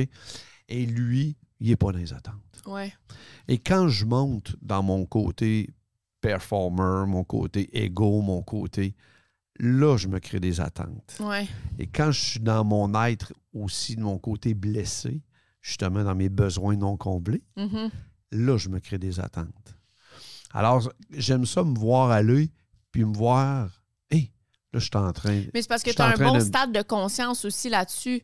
Et 0.69 0.85
lui, 0.87 1.35
il 1.59 1.69
n'est 1.69 1.75
pas 1.75 1.91
dans 1.91 1.99
les 1.99 2.11
attentes. 2.13 2.33
Ouais. 2.65 2.91
Et 3.47 3.59
quand 3.59 3.87
je 3.87 4.05
monte 4.05 4.55
dans 4.63 4.81
mon 4.81 5.05
côté 5.05 5.69
performer, 6.21 7.05
mon 7.07 7.23
côté 7.23 7.69
ego, 7.83 8.21
mon 8.21 8.41
côté, 8.41 8.95
là, 9.59 9.95
je 9.97 10.07
me 10.07 10.19
crée 10.19 10.39
des 10.39 10.59
attentes. 10.59 11.17
Ouais. 11.19 11.47
Et 11.79 11.85
quand 11.87 12.11
je 12.11 12.19
suis 12.19 12.39
dans 12.39 12.63
mon 12.65 12.93
être 13.05 13.31
aussi, 13.53 13.95
de 13.95 14.01
mon 14.01 14.17
côté 14.17 14.53
blessé, 14.55 15.21
justement 15.67 16.03
dans 16.03 16.15
mes 16.15 16.29
besoins 16.29 16.77
non 16.77 16.95
comblés, 16.95 17.43
Mhm. 17.57 17.89
là, 18.31 18.57
je 18.57 18.69
me 18.69 18.79
crée 18.79 18.97
des 18.97 19.19
attentes. 19.19 19.75
Alors, 20.53 20.89
j'aime 21.11 21.45
ça 21.45 21.63
me 21.63 21.77
voir 21.77 22.09
aller, 22.09 22.49
puis 22.91 23.03
me 23.03 23.13
voir, 23.13 23.69
hé, 24.09 24.31
là, 24.71 24.79
je 24.79 24.85
suis 24.85 24.95
en 24.95 25.11
train. 25.11 25.43
Mais 25.53 25.61
c'est 25.61 25.67
parce 25.67 25.83
que 25.83 25.91
tu 25.91 26.01
as 26.01 26.05
un 26.07 26.13
bon 26.17 26.35
de- 26.35 26.39
stade 26.39 26.71
de 26.71 26.81
conscience 26.81 27.43
aussi 27.45 27.69
là-dessus. 27.69 28.21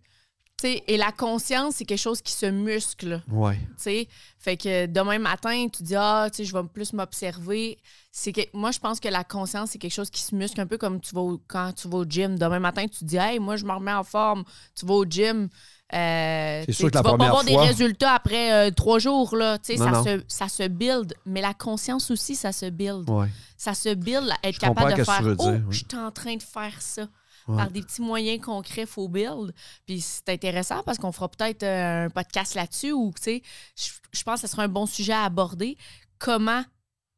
Et 0.63 0.95
la 0.95 1.11
conscience, 1.11 1.75
c'est 1.75 1.83
quelque 1.83 1.99
chose 1.99 2.21
qui 2.21 2.31
se 2.31 2.45
muscle. 2.45 3.21
Ouais. 3.29 3.57
tu 3.57 3.73
sais. 3.83 4.07
Fait 4.37 4.55
que 4.55 4.85
demain 4.85 5.19
matin, 5.19 5.67
tu 5.67 5.83
dis 5.83 5.95
ah, 5.97 6.29
tu 6.31 6.37
sais, 6.37 6.45
je 6.45 6.53
vais 6.53 6.63
plus 6.63 6.93
m'observer. 6.93 7.77
C'est 8.13 8.31
que 8.31 8.39
moi 8.53 8.71
je 8.71 8.79
pense 8.79 9.01
que 9.01 9.09
la 9.09 9.25
conscience 9.25 9.71
c'est 9.71 9.77
quelque 9.77 9.91
chose 9.91 10.09
qui 10.09 10.21
se 10.21 10.33
muscle 10.33 10.61
un 10.61 10.67
peu 10.67 10.77
comme 10.77 11.01
tu 11.01 11.13
vas 11.15 11.19
au- 11.21 11.41
quand 11.49 11.73
tu 11.73 11.89
vas 11.89 11.97
au 11.97 12.05
gym. 12.05 12.37
Demain 12.39 12.59
matin, 12.59 12.85
tu 12.87 13.03
dis 13.03 13.17
hey, 13.17 13.39
moi 13.39 13.57
je 13.57 13.65
me 13.65 13.73
remets 13.73 13.91
en 13.91 14.05
forme. 14.05 14.45
Tu 14.73 14.85
vas 14.85 14.93
au 14.93 15.03
gym. 15.05 15.49
Euh, 15.93 16.61
tu 16.65 16.73
sais, 16.73 16.77
sûr 16.79 16.85
que 16.87 16.91
tu 16.91 16.95
la 16.97 17.01
vas 17.03 17.17
pas 17.17 17.25
avoir 17.25 17.41
fois- 17.43 17.49
des 17.51 17.57
résultats 17.57 18.13
après 18.13 18.51
euh, 18.67 18.71
trois 18.71 18.99
jours 18.99 19.35
là. 19.35 19.57
Tu 19.59 19.73
sais, 19.73 19.79
Non, 19.79 19.85
ça 19.85 19.91
non. 19.91 20.03
se 20.03 20.23
ça 20.27 20.47
se 20.47 20.67
build. 20.67 21.13
Mais 21.25 21.41
la 21.41 21.53
conscience 21.53 22.09
aussi, 22.11 22.35
ça 22.35 22.51
se 22.51 22.65
build. 22.69 23.09
Ouais. 23.09 23.27
Ça 23.57 23.73
se 23.73 23.93
build, 23.93 24.29
être 24.43 24.55
Je 24.55 24.59
capable 24.59 24.95
de 24.95 25.03
faire 25.03 25.19
tu 25.21 25.35
oh, 25.39 25.49
oui. 25.49 25.59
je 25.69 25.77
suis 25.77 25.97
en 25.97 26.11
train 26.11 26.35
de 26.35 26.43
faire 26.43 26.81
ça 26.81 27.07
Ouais. 27.45 27.57
par 27.57 27.69
des 27.71 27.81
petits 27.81 28.01
moyens 28.01 28.39
concrets, 28.39 28.85
faut 28.85 29.09
build. 29.09 29.53
Puis 29.85 29.99
c'est 29.99 30.29
intéressant 30.29 30.81
parce 30.83 30.97
qu'on 30.97 31.11
fera 31.11 31.27
peut-être 31.27 31.63
euh, 31.63 32.05
un 32.05 32.09
podcast 32.09 32.55
là-dessus 32.55 32.93
ou, 32.93 33.11
tu 33.17 33.21
sais, 33.21 33.41
je, 33.75 33.89
je 34.13 34.23
pense 34.23 34.41
que 34.41 34.47
ce 34.47 34.51
sera 34.51 34.63
un 34.63 34.69
bon 34.69 34.85
sujet 34.85 35.11
à 35.11 35.23
aborder. 35.25 35.77
Comment, 36.19 36.63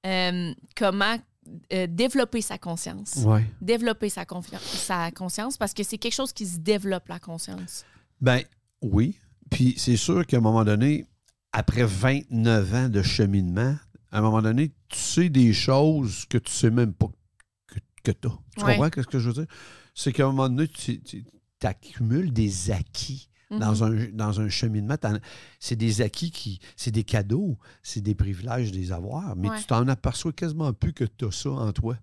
euh, 0.08 0.52
comment 0.76 1.16
euh, 1.74 1.86
développer 1.88 2.42
sa 2.42 2.58
conscience. 2.58 3.18
Ouais. 3.18 3.46
Développer 3.62 4.10
sa, 4.10 4.26
sa 4.64 5.12
conscience 5.12 5.58
parce 5.58 5.76
que 5.76 5.84
c'est 5.84 6.00
quelque 6.00 6.16
chose 6.16 6.34
qui 6.34 6.48
se 6.48 6.58
développe, 6.58 7.08
la 7.08 7.20
conscience. 7.20 7.86
Ben 8.20 8.42
oui. 8.82 9.20
Puis 9.52 9.76
c'est 9.78 9.98
sûr 9.98 10.26
qu'à 10.26 10.38
un 10.38 10.42
moment 10.42 10.66
donné, 10.66 11.06
après 11.52 11.86
29 11.86 12.74
ans 12.74 12.90
de 12.90 13.02
cheminement, 13.02 13.76
à 14.12 14.18
un 14.18 14.22
moment 14.22 14.42
donné, 14.42 14.72
tu 14.90 14.98
sais 15.00 15.30
des 15.30 15.54
choses 15.54 16.26
que 16.26 16.38
tu 16.38 16.52
sais 16.52 16.72
même 16.72 16.94
pas 16.94 17.10
que, 17.68 17.80
que 18.04 18.12
tu 18.12 18.28
as. 18.28 18.32
Tu 18.58 18.64
Ouais. 18.66 18.78
comprends 18.78 19.02
ce 19.02 19.08
que 19.08 19.20
je 19.20 19.28
veux 19.30 19.34
dire? 19.34 19.46
C'est 19.94 20.12
qu'à 20.14 20.24
un 20.24 20.32
moment 20.32 20.50
donné, 20.50 20.68
tu, 20.68 21.00
accumules 21.64 22.32
des 22.34 22.72
acquis. 22.72 23.30
Mhm. 23.52 23.60
Dans, 23.60 23.84
un, 23.84 24.08
dans 24.12 24.42
un 24.42 24.50
cheminement, 24.50 24.96
c'est 25.60 25.76
des 25.76 26.02
acquis 26.02 26.32
qui. 26.32 26.60
C'est 26.76 26.92
des 26.92 27.04
cadeaux, 27.04 27.58
c'est 27.84 28.02
des 28.02 28.16
privilèges 28.16 28.72
des 28.72 28.92
avoirs, 28.92 29.36
mais 29.36 29.50
Ouais. 29.50 29.60
tu 29.60 29.66
t'en 29.66 29.88
aperçois 29.88 30.34
quasiment 30.34 30.74
plus 30.74 30.94
que 30.94 31.04
tu 31.04 31.26
as 31.26 31.32
ça 31.32 31.52
en 31.52 31.72
toi. 31.72 31.98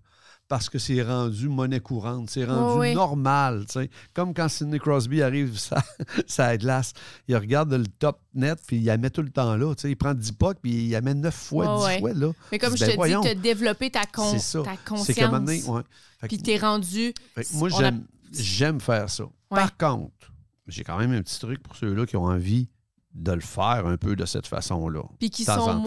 Parce 0.53 0.69
que 0.69 0.77
c'est 0.77 1.01
rendu 1.01 1.49
monnaie 1.49 1.79
courante, 1.79 2.29
c'est 2.29 2.45
rendu 2.45 2.79
oui. 2.79 2.93
normal. 2.93 3.65
tu. 3.67 3.89
Comme 4.13 4.35
quand 4.35 4.47
Sidney 4.47 4.77
Crosby 4.77 5.23
arrive 5.23 5.57
ça, 5.57 5.83
ça 6.27 6.55
glace, 6.57 6.93
il 7.27 7.35
regarde 7.35 7.73
le 7.73 7.87
top 7.87 8.19
net, 8.35 8.59
puis 8.67 8.75
il 8.77 8.83
la 8.85 8.97
met 8.97 9.09
tout 9.09 9.23
le 9.23 9.31
temps 9.31 9.55
là. 9.57 9.73
tu. 9.73 9.89
Il 9.89 9.95
prend 9.97 10.13
10 10.13 10.31
pucks, 10.33 10.59
puis 10.61 10.71
il 10.85 10.91
la 10.91 11.01
met 11.01 11.15
9 11.15 11.33
fois, 11.33 11.65
Ouais, 11.65 11.79
10 11.79 11.85
ouais. 11.85 11.99
fois 12.01 12.13
là. 12.27 12.31
Mais 12.51 12.59
comme 12.59 12.73
Ben 12.73 12.77
je 12.77 12.85
te 12.85 12.95
voyons. 12.95 13.21
dis, 13.21 13.29
de 13.29 13.41
développer 13.41 13.89
ta, 13.89 14.05
con- 14.05 14.29
C'est 14.31 14.37
ça. 14.37 14.61
ta 14.61 14.73
C'est 14.73 14.85
conscience. 14.87 15.65
ouais. 15.67 15.81
Fait 16.19 16.27
que- 16.27 16.35
Puis 16.35 16.43
t'es 16.43 16.57
rendu. 16.59 17.15
fait 17.33 17.43
que 17.45 17.55
moi, 17.55 17.69
a- 17.83 17.91
j'aime, 18.31 18.79
faire 18.79 19.09
ça. 19.09 19.23
Ouais. 19.23 19.29
Par 19.49 19.75
contre, 19.75 20.31
j'ai 20.67 20.83
quand 20.83 20.99
même 20.99 21.13
un 21.13 21.23
petit 21.23 21.39
truc 21.39 21.63
pour 21.63 21.75
ceux-là 21.75 22.05
qui 22.05 22.15
ont 22.15 22.25
envie 22.25 22.69
de 23.15 23.31
le 23.31 23.41
faire 23.41 23.87
un 23.87 23.97
peu 23.97 24.15
de 24.15 24.25
cette 24.25 24.45
façon-là. 24.45 25.01
Puis 25.17 25.31
qui 25.31 25.45
sont 25.45 25.55
temps. 25.55 25.83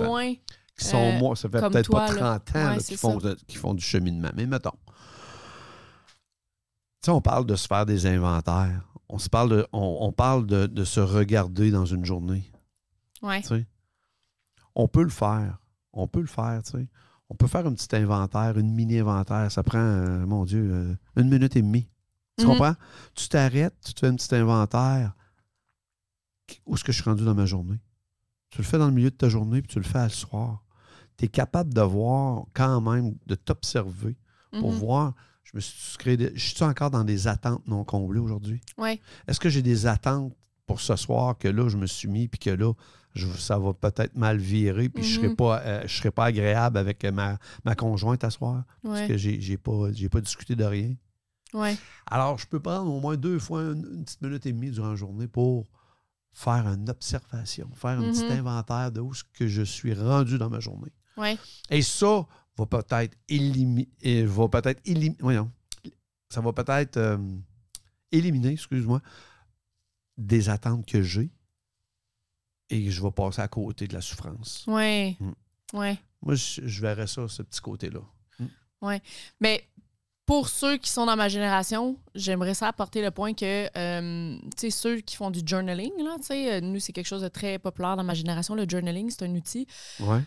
Qui 0.79 0.85
sont, 0.85 0.97
Euh, 0.99 1.19
moi, 1.19 1.35
ça 1.37 1.49
fait 1.49 1.59
peut-être 1.61 1.91
pas 1.91 2.07
toi, 2.09 2.21
là. 2.21 2.39
30 2.41 2.57
ans 2.57 2.59
là, 2.69 2.73
Ouais, 2.77 2.83
qui, 2.83 2.97
font, 2.97 3.19
qui 3.47 3.57
font 3.57 3.75
du 3.75 3.83
cheminement. 3.83 4.31
Mais 4.37 4.47
mettons. 4.47 4.73
Tu 7.03 7.07
sais, 7.07 7.11
on 7.11 7.21
parle 7.21 7.47
de 7.47 7.57
se 7.57 7.67
faire 7.67 7.87
des 7.87 8.07
inventaires. 8.07 8.83
On, 9.09 9.19
se 9.19 9.29
parle, 9.29 9.51
de, 9.51 9.67
on, 9.73 9.99
on 10.01 10.13
parle 10.13 10.47
de, 10.47 10.67
de 10.67 10.85
se 10.85 11.01
regarder 11.01 11.71
dans 11.71 11.87
une 11.87 12.05
journée. 12.05 12.51
Ouais. 13.23 13.41
tu 13.43 13.49
sais. 13.49 13.67
On 14.75 14.89
peut 14.89 15.03
le 15.05 15.09
faire. 15.11 15.59
On 15.93 16.07
peut 16.09 16.21
le 16.21 16.27
faire, 16.27 16.61
tu 16.65 16.73
sais. 16.73 16.89
On 17.31 17.35
peut 17.35 17.47
faire 17.47 17.67
un 17.67 17.73
petit 17.75 17.95
inventaire, 17.97 18.59
une 18.59 18.71
mini-inventaire. 18.73 19.51
Ça 19.51 19.63
prend, 19.63 19.79
euh, 19.79 20.27
mon 20.27 20.45
Dieu, 20.45 20.69
euh, 20.71 20.95
une 21.17 21.29
minute 21.29 21.57
et 21.57 21.63
demie. 21.63 21.89
Tu 22.39 22.45
Mhm. 22.45 22.51
comprends? 22.53 22.75
Tu 23.15 23.29
t'arrêtes, 23.29 23.75
tu 23.85 23.95
te 23.95 24.01
fais 24.01 24.07
un 24.09 24.15
petit 24.17 24.35
inventaire. 24.35 25.15
Où 26.67 26.75
est-ce 26.75 26.85
que 26.85 26.93
je 26.93 27.01
suis 27.01 27.09
rendu 27.11 27.25
dans 27.25 27.35
ma 27.35 27.47
journée? 27.47 27.81
Tu 28.51 28.59
le 28.59 28.65
fais 28.65 28.79
dans 28.79 28.87
le 28.87 28.93
milieu 28.93 29.11
de 29.11 29.17
ta 29.17 29.29
journée, 29.29 29.63
puis 29.63 29.69
tu 29.73 29.79
le 29.81 29.85
fais 29.85 29.99
à 29.99 30.05
le 30.05 30.11
soir. 30.11 30.63
Tu 31.19 31.25
es 31.25 31.29
capable 31.29 31.73
de 31.73 31.81
voir 31.81 32.45
quand 32.53 32.81
même, 32.81 33.15
de 33.27 33.35
t'observer 33.35 34.17
pour 34.61 34.73
Mhm. 34.73 34.79
voir, 34.79 35.15
je 35.45 35.53
me 35.55 35.61
suis 35.61 35.97
créé, 35.99 36.17
des- 36.17 36.33
je 36.35 36.55
suis 36.55 36.65
encore 36.65 36.91
dans 36.91 37.05
des 37.05 37.27
attentes 37.29 37.67
non 37.67 37.85
comblées 37.85 38.21
aujourd'hui? 38.21 38.61
Ouais. 38.79 39.01
Est-ce 39.27 39.41
que 39.41 39.49
j'ai 39.49 39.63
des 39.63 39.87
attentes 39.87 40.35
pour 40.67 40.81
ce 40.81 40.97
soir 40.97 41.39
que 41.39 41.49
là, 41.49 41.69
je 41.69 41.77
me 41.77 41.87
suis 41.87 42.09
mis, 42.09 42.29
puis 42.29 42.39
que 42.39 42.51
là, 42.51 42.73
je- 43.15 43.29
ça 43.29 43.59
va 43.59 43.73
peut-être 43.73 44.17
mal 44.17 44.37
virer, 44.37 44.89
puis 44.89 45.03
je 45.05 45.09
ne 45.11 45.15
serai, 45.17 45.29
Mhm. 45.29 45.37
pas, 45.37 45.61
euh, 45.61 45.83
je 45.87 45.97
serai 45.97 46.11
pas 46.11 46.25
agréable 46.27 46.77
avec 46.77 47.05
ma, 47.05 47.39
ma 47.65 47.75
conjointe 47.75 48.25
à 48.25 48.31
soir, 48.31 48.65
parce 48.83 49.03
que 49.09 49.17
j'ai 49.17 49.39
n'ai 49.39 49.57
pas, 49.57 49.89
pas 50.11 50.21
discuté 50.21 50.55
de 50.57 50.65
rien. 50.65 50.95
Ouais. 51.55 51.77
Alors, 52.07 52.37
je 52.39 52.47
peux 52.47 52.61
prendre 52.61 52.93
au 52.93 53.01
moins 53.01 53.17
deux 53.17 53.39
fois 53.39 53.63
une, 53.63 53.87
une 53.95 54.05
petite 54.05 54.21
minute 54.21 54.45
et 54.45 54.53
demie 54.53 54.71
durant 54.71 54.91
la 54.91 54.97
journée 54.97 55.29
pour 55.29 55.67
faire 56.33 56.67
une 56.67 56.91
observation, 56.91 57.71
faire 57.75 57.99
un 58.01 58.11
petit 58.11 58.25
Mhm. 58.25 58.33
inventaire 58.41 58.93
de 58.93 59.01
où 59.01 59.15
ce 59.15 59.25
que 59.33 59.47
je 59.47 59.63
suis 59.63 59.95
rendu 59.95 60.37
dans 60.37 60.51
ma 60.51 60.61
journée. 60.61 60.93
Ouais. 61.17 61.39
Et 61.71 61.83
ça 61.83 62.27
va 62.57 62.67
peut-être 62.67 63.17
éliminer, 63.29 63.89
va 64.25 64.49
peut-être 64.49 64.83
voyons, 65.21 65.51
ça 66.29 66.41
va 66.41 66.53
peut-être 66.53 66.97
euh, 66.97 67.19
éliminer, 68.13 68.53
excuse-moi, 68.53 69.01
des 70.17 70.49
attentes 70.49 70.87
que 70.87 71.03
j'ai 71.03 71.31
et 72.71 72.91
je 72.91 73.03
vais 73.03 73.13
passer 73.13 73.43
à 73.43 73.49
côté 73.49 73.87
de 73.87 73.95
la 73.95 74.01
souffrance. 74.01 74.65
Ouais. 74.67 75.17
Mm. 75.21 75.33
Ouais. 75.79 75.99
Moi, 76.23 76.35
je, 76.35 76.67
je 76.67 76.81
verrais 76.81 77.07
ça, 77.07 77.29
ce 77.29 77.43
petit 77.43 77.61
côté-là. 77.61 78.01
Mais 79.41 79.67
pour 80.25 80.49
ceux 80.49 80.77
qui 80.77 80.91
sont 80.91 81.07
dans 81.07 81.17
ma 81.17 81.29
génération, 81.29 81.97
j'aimerais 82.15 82.55
ça 82.55 82.69
apporter 82.69 83.01
le 83.01 83.11
point 83.11 83.33
que, 83.33 83.69
euh, 83.77 84.39
tu 84.57 84.59
sais, 84.59 84.71
ceux 84.71 85.01
qui 85.01 85.17
font 85.17 85.31
du 85.31 85.41
journaling, 85.45 85.93
là, 86.03 86.17
tu 86.19 86.27
sais, 86.27 86.55
euh, 86.55 86.61
nous, 86.61 86.81
c'est 86.81 86.93
quelque 86.93 87.07
chose 87.07 87.23
de 87.23 87.29
très 87.29 87.59
populaire 87.59 87.97
dans 87.97 88.05
ma 88.05 88.15
génération. 88.15 88.55
Le 88.55 88.67
journaling, 88.69 89.11
c'est 89.11 89.25
un 89.25 89.35
outil. 89.35 89.67
Ouais. 90.01 90.23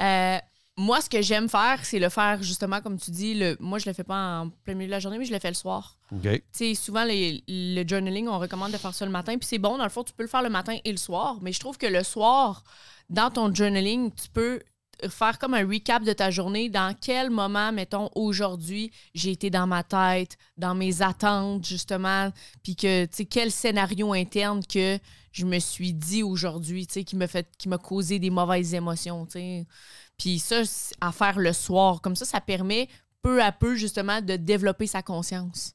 Euh, 0.00 0.38
moi, 0.76 1.00
ce 1.00 1.10
que 1.10 1.20
j'aime 1.20 1.48
faire, 1.48 1.84
c'est 1.84 1.98
le 1.98 2.08
faire 2.08 2.42
justement, 2.42 2.80
comme 2.80 2.98
tu 2.98 3.10
dis, 3.10 3.34
le, 3.34 3.56
moi, 3.60 3.78
je 3.78 3.86
le 3.86 3.92
fais 3.92 4.04
pas 4.04 4.40
en 4.40 4.48
plein 4.64 4.74
milieu 4.74 4.86
de 4.86 4.92
la 4.92 5.00
journée, 5.00 5.18
mais 5.18 5.24
je 5.26 5.32
le 5.32 5.38
fais 5.38 5.48
le 5.48 5.54
soir. 5.54 5.98
OK. 6.12 6.22
Tu 6.22 6.42
sais, 6.52 6.74
souvent, 6.74 7.04
les- 7.04 7.44
le 7.48 7.86
journaling, 7.86 8.28
on 8.28 8.38
recommande 8.38 8.72
de 8.72 8.78
faire 8.78 8.94
ça 8.94 9.04
le 9.04 9.10
matin. 9.12 9.36
Puis 9.36 9.46
c'est 9.46 9.58
bon, 9.58 9.76
dans 9.76 9.84
le 9.84 9.90
fond, 9.90 10.02
tu 10.04 10.12
peux 10.14 10.22
le 10.22 10.28
faire 10.28 10.42
le 10.42 10.48
matin 10.48 10.78
et 10.84 10.90
le 10.90 10.96
soir. 10.96 11.36
Mais 11.42 11.52
je 11.52 11.60
trouve 11.60 11.76
que 11.76 11.86
le 11.86 12.02
soir, 12.02 12.62
dans 13.10 13.30
ton 13.30 13.52
journaling, 13.54 14.10
tu 14.12 14.28
peux 14.30 14.60
faire 15.08 15.38
comme 15.38 15.54
un 15.54 15.66
recap 15.66 16.04
de 16.04 16.12
ta 16.12 16.30
journée. 16.30 16.68
Dans 16.68 16.94
quel 17.00 17.30
moment, 17.30 17.72
mettons, 17.72 18.10
aujourd'hui, 18.14 18.90
j'ai 19.14 19.30
été 19.32 19.50
dans 19.50 19.66
ma 19.66 19.82
tête, 19.82 20.36
dans 20.56 20.74
mes 20.74 21.02
attentes, 21.02 21.66
justement. 21.66 22.30
Puis 22.62 22.76
que, 22.76 23.04
tu 23.06 23.16
sais, 23.16 23.24
quel 23.24 23.50
scénario 23.50 24.12
interne 24.12 24.62
que 24.64 24.98
je 25.32 25.46
me 25.46 25.58
suis 25.58 25.92
dit 25.92 26.22
aujourd'hui, 26.22 26.86
tu 26.86 26.94
sais, 26.94 27.04
qui 27.04 27.16
m'a 27.16 27.26
fait, 27.26 27.48
qui 27.58 27.68
m'a 27.68 27.78
causé 27.78 28.18
des 28.18 28.30
mauvaises 28.30 28.74
émotions, 28.74 29.26
tu 29.26 29.32
sais. 29.32 29.66
Puis 30.18 30.38
ça, 30.38 30.62
à 31.00 31.12
faire 31.12 31.38
le 31.38 31.52
soir. 31.52 32.00
Comme 32.02 32.16
ça, 32.16 32.24
ça 32.24 32.40
permet 32.40 32.88
peu 33.22 33.42
à 33.42 33.52
peu, 33.52 33.74
justement, 33.76 34.20
de 34.20 34.36
développer 34.36 34.86
sa 34.86 35.02
conscience. 35.02 35.74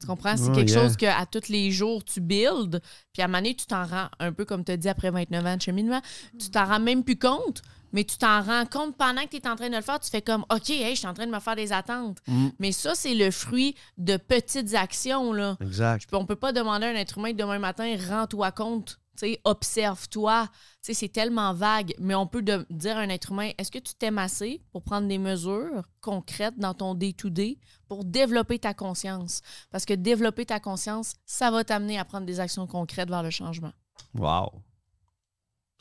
Tu 0.00 0.06
comprends? 0.06 0.34
C'est 0.36 0.48
Oh, 0.48 0.52
quelque 0.52 0.70
yeah. 0.70 0.82
chose 0.82 0.96
que 0.96 1.04
à 1.04 1.26
tous 1.26 1.48
les 1.48 1.70
jours, 1.70 2.02
tu 2.02 2.20
builds, 2.22 2.80
puis 3.12 3.20
à 3.20 3.26
un 3.26 3.28
moment 3.28 3.38
donné, 3.38 3.54
tu 3.54 3.66
t'en 3.66 3.84
rends, 3.84 4.08
un 4.18 4.32
peu 4.32 4.46
comme 4.46 4.64
tu 4.64 4.72
as 4.72 4.78
dit 4.78 4.88
après 4.88 5.10
29 5.10 5.44
ans 5.44 5.56
de 5.56 5.60
cheminement, 5.62 6.00
tu 6.38 6.48
t'en 6.50 6.64
rends 6.64 6.80
même 6.80 7.04
plus 7.04 7.18
compte, 7.18 7.60
mais 7.92 8.04
tu 8.04 8.16
t'en 8.18 8.42
rends 8.42 8.66
compte 8.66 8.96
pendant 8.96 9.22
que 9.24 9.30
tu 9.30 9.36
es 9.36 9.48
en 9.48 9.56
train 9.56 9.68
de 9.70 9.76
le 9.76 9.82
faire, 9.82 10.00
tu 10.00 10.10
fais 10.10 10.22
comme, 10.22 10.44
OK, 10.52 10.70
hey, 10.70 10.94
je 10.94 11.00
suis 11.00 11.06
en 11.08 11.14
train 11.14 11.26
de 11.26 11.32
me 11.32 11.40
faire 11.40 11.56
des 11.56 11.72
attentes. 11.72 12.18
Mm. 12.26 12.48
Mais 12.58 12.72
ça, 12.72 12.94
c'est 12.94 13.14
le 13.14 13.30
fruit 13.30 13.74
de 13.98 14.16
petites 14.16 14.74
actions, 14.74 15.32
là. 15.32 15.56
Exact. 15.60 16.08
On 16.12 16.26
peut 16.26 16.36
pas 16.36 16.52
demander 16.52 16.86
à 16.86 16.90
un 16.90 16.94
être 16.94 17.18
humain 17.18 17.32
demain 17.32 17.58
matin, 17.58 17.96
rends-toi 18.08 18.52
compte, 18.52 18.98
observe-toi. 19.44 20.48
C'est 20.80 21.12
tellement 21.12 21.52
vague, 21.52 21.92
mais 21.98 22.14
on 22.14 22.26
peut 22.26 22.42
de- 22.42 22.66
dire 22.70 22.96
à 22.96 23.00
un 23.00 23.08
être 23.10 23.32
humain, 23.32 23.50
est-ce 23.58 23.70
que 23.70 23.78
tu 23.78 23.94
t'aimes 23.94 24.18
assez 24.18 24.62
pour 24.72 24.82
prendre 24.82 25.06
des 25.08 25.18
mesures 25.18 25.82
concrètes 26.00 26.58
dans 26.58 26.72
ton 26.74 26.94
day-to-day 26.94 27.58
pour 27.88 28.04
développer 28.04 28.58
ta 28.58 28.72
conscience? 28.72 29.42
Parce 29.70 29.84
que 29.84 29.92
développer 29.94 30.46
ta 30.46 30.58
conscience, 30.58 31.14
ça 31.26 31.50
va 31.50 31.64
t'amener 31.64 31.98
à 31.98 32.04
prendre 32.04 32.24
des 32.26 32.40
actions 32.40 32.66
concrètes 32.66 33.10
vers 33.10 33.22
le 33.22 33.30
changement. 33.30 33.72
Wow. 34.14 34.52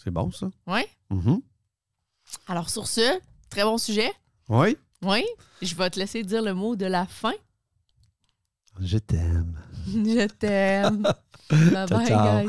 C'est 0.03 0.11
bon, 0.11 0.31
ça? 0.31 0.49
Oui? 0.67 0.81
Mhm. 1.09 1.41
Alors 2.47 2.69
sur 2.69 2.87
ce, 2.87 3.19
très 3.49 3.63
bon 3.63 3.77
sujet. 3.77 4.11
Oui. 4.49 4.77
Oui? 5.01 5.25
Je 5.61 5.75
vais 5.75 5.89
te 5.89 5.99
laisser 5.99 6.23
dire 6.23 6.41
le 6.41 6.53
mot 6.53 6.75
de 6.75 6.85
la 6.85 7.05
fin. 7.05 7.33
Je 8.79 8.97
t'aime. 8.97 9.59
Je 9.87 10.27
t'aime. 10.27 11.01
bye 11.49 11.85
bye, 11.87 12.07
ciao. 12.07 12.25
guys. 12.25 12.37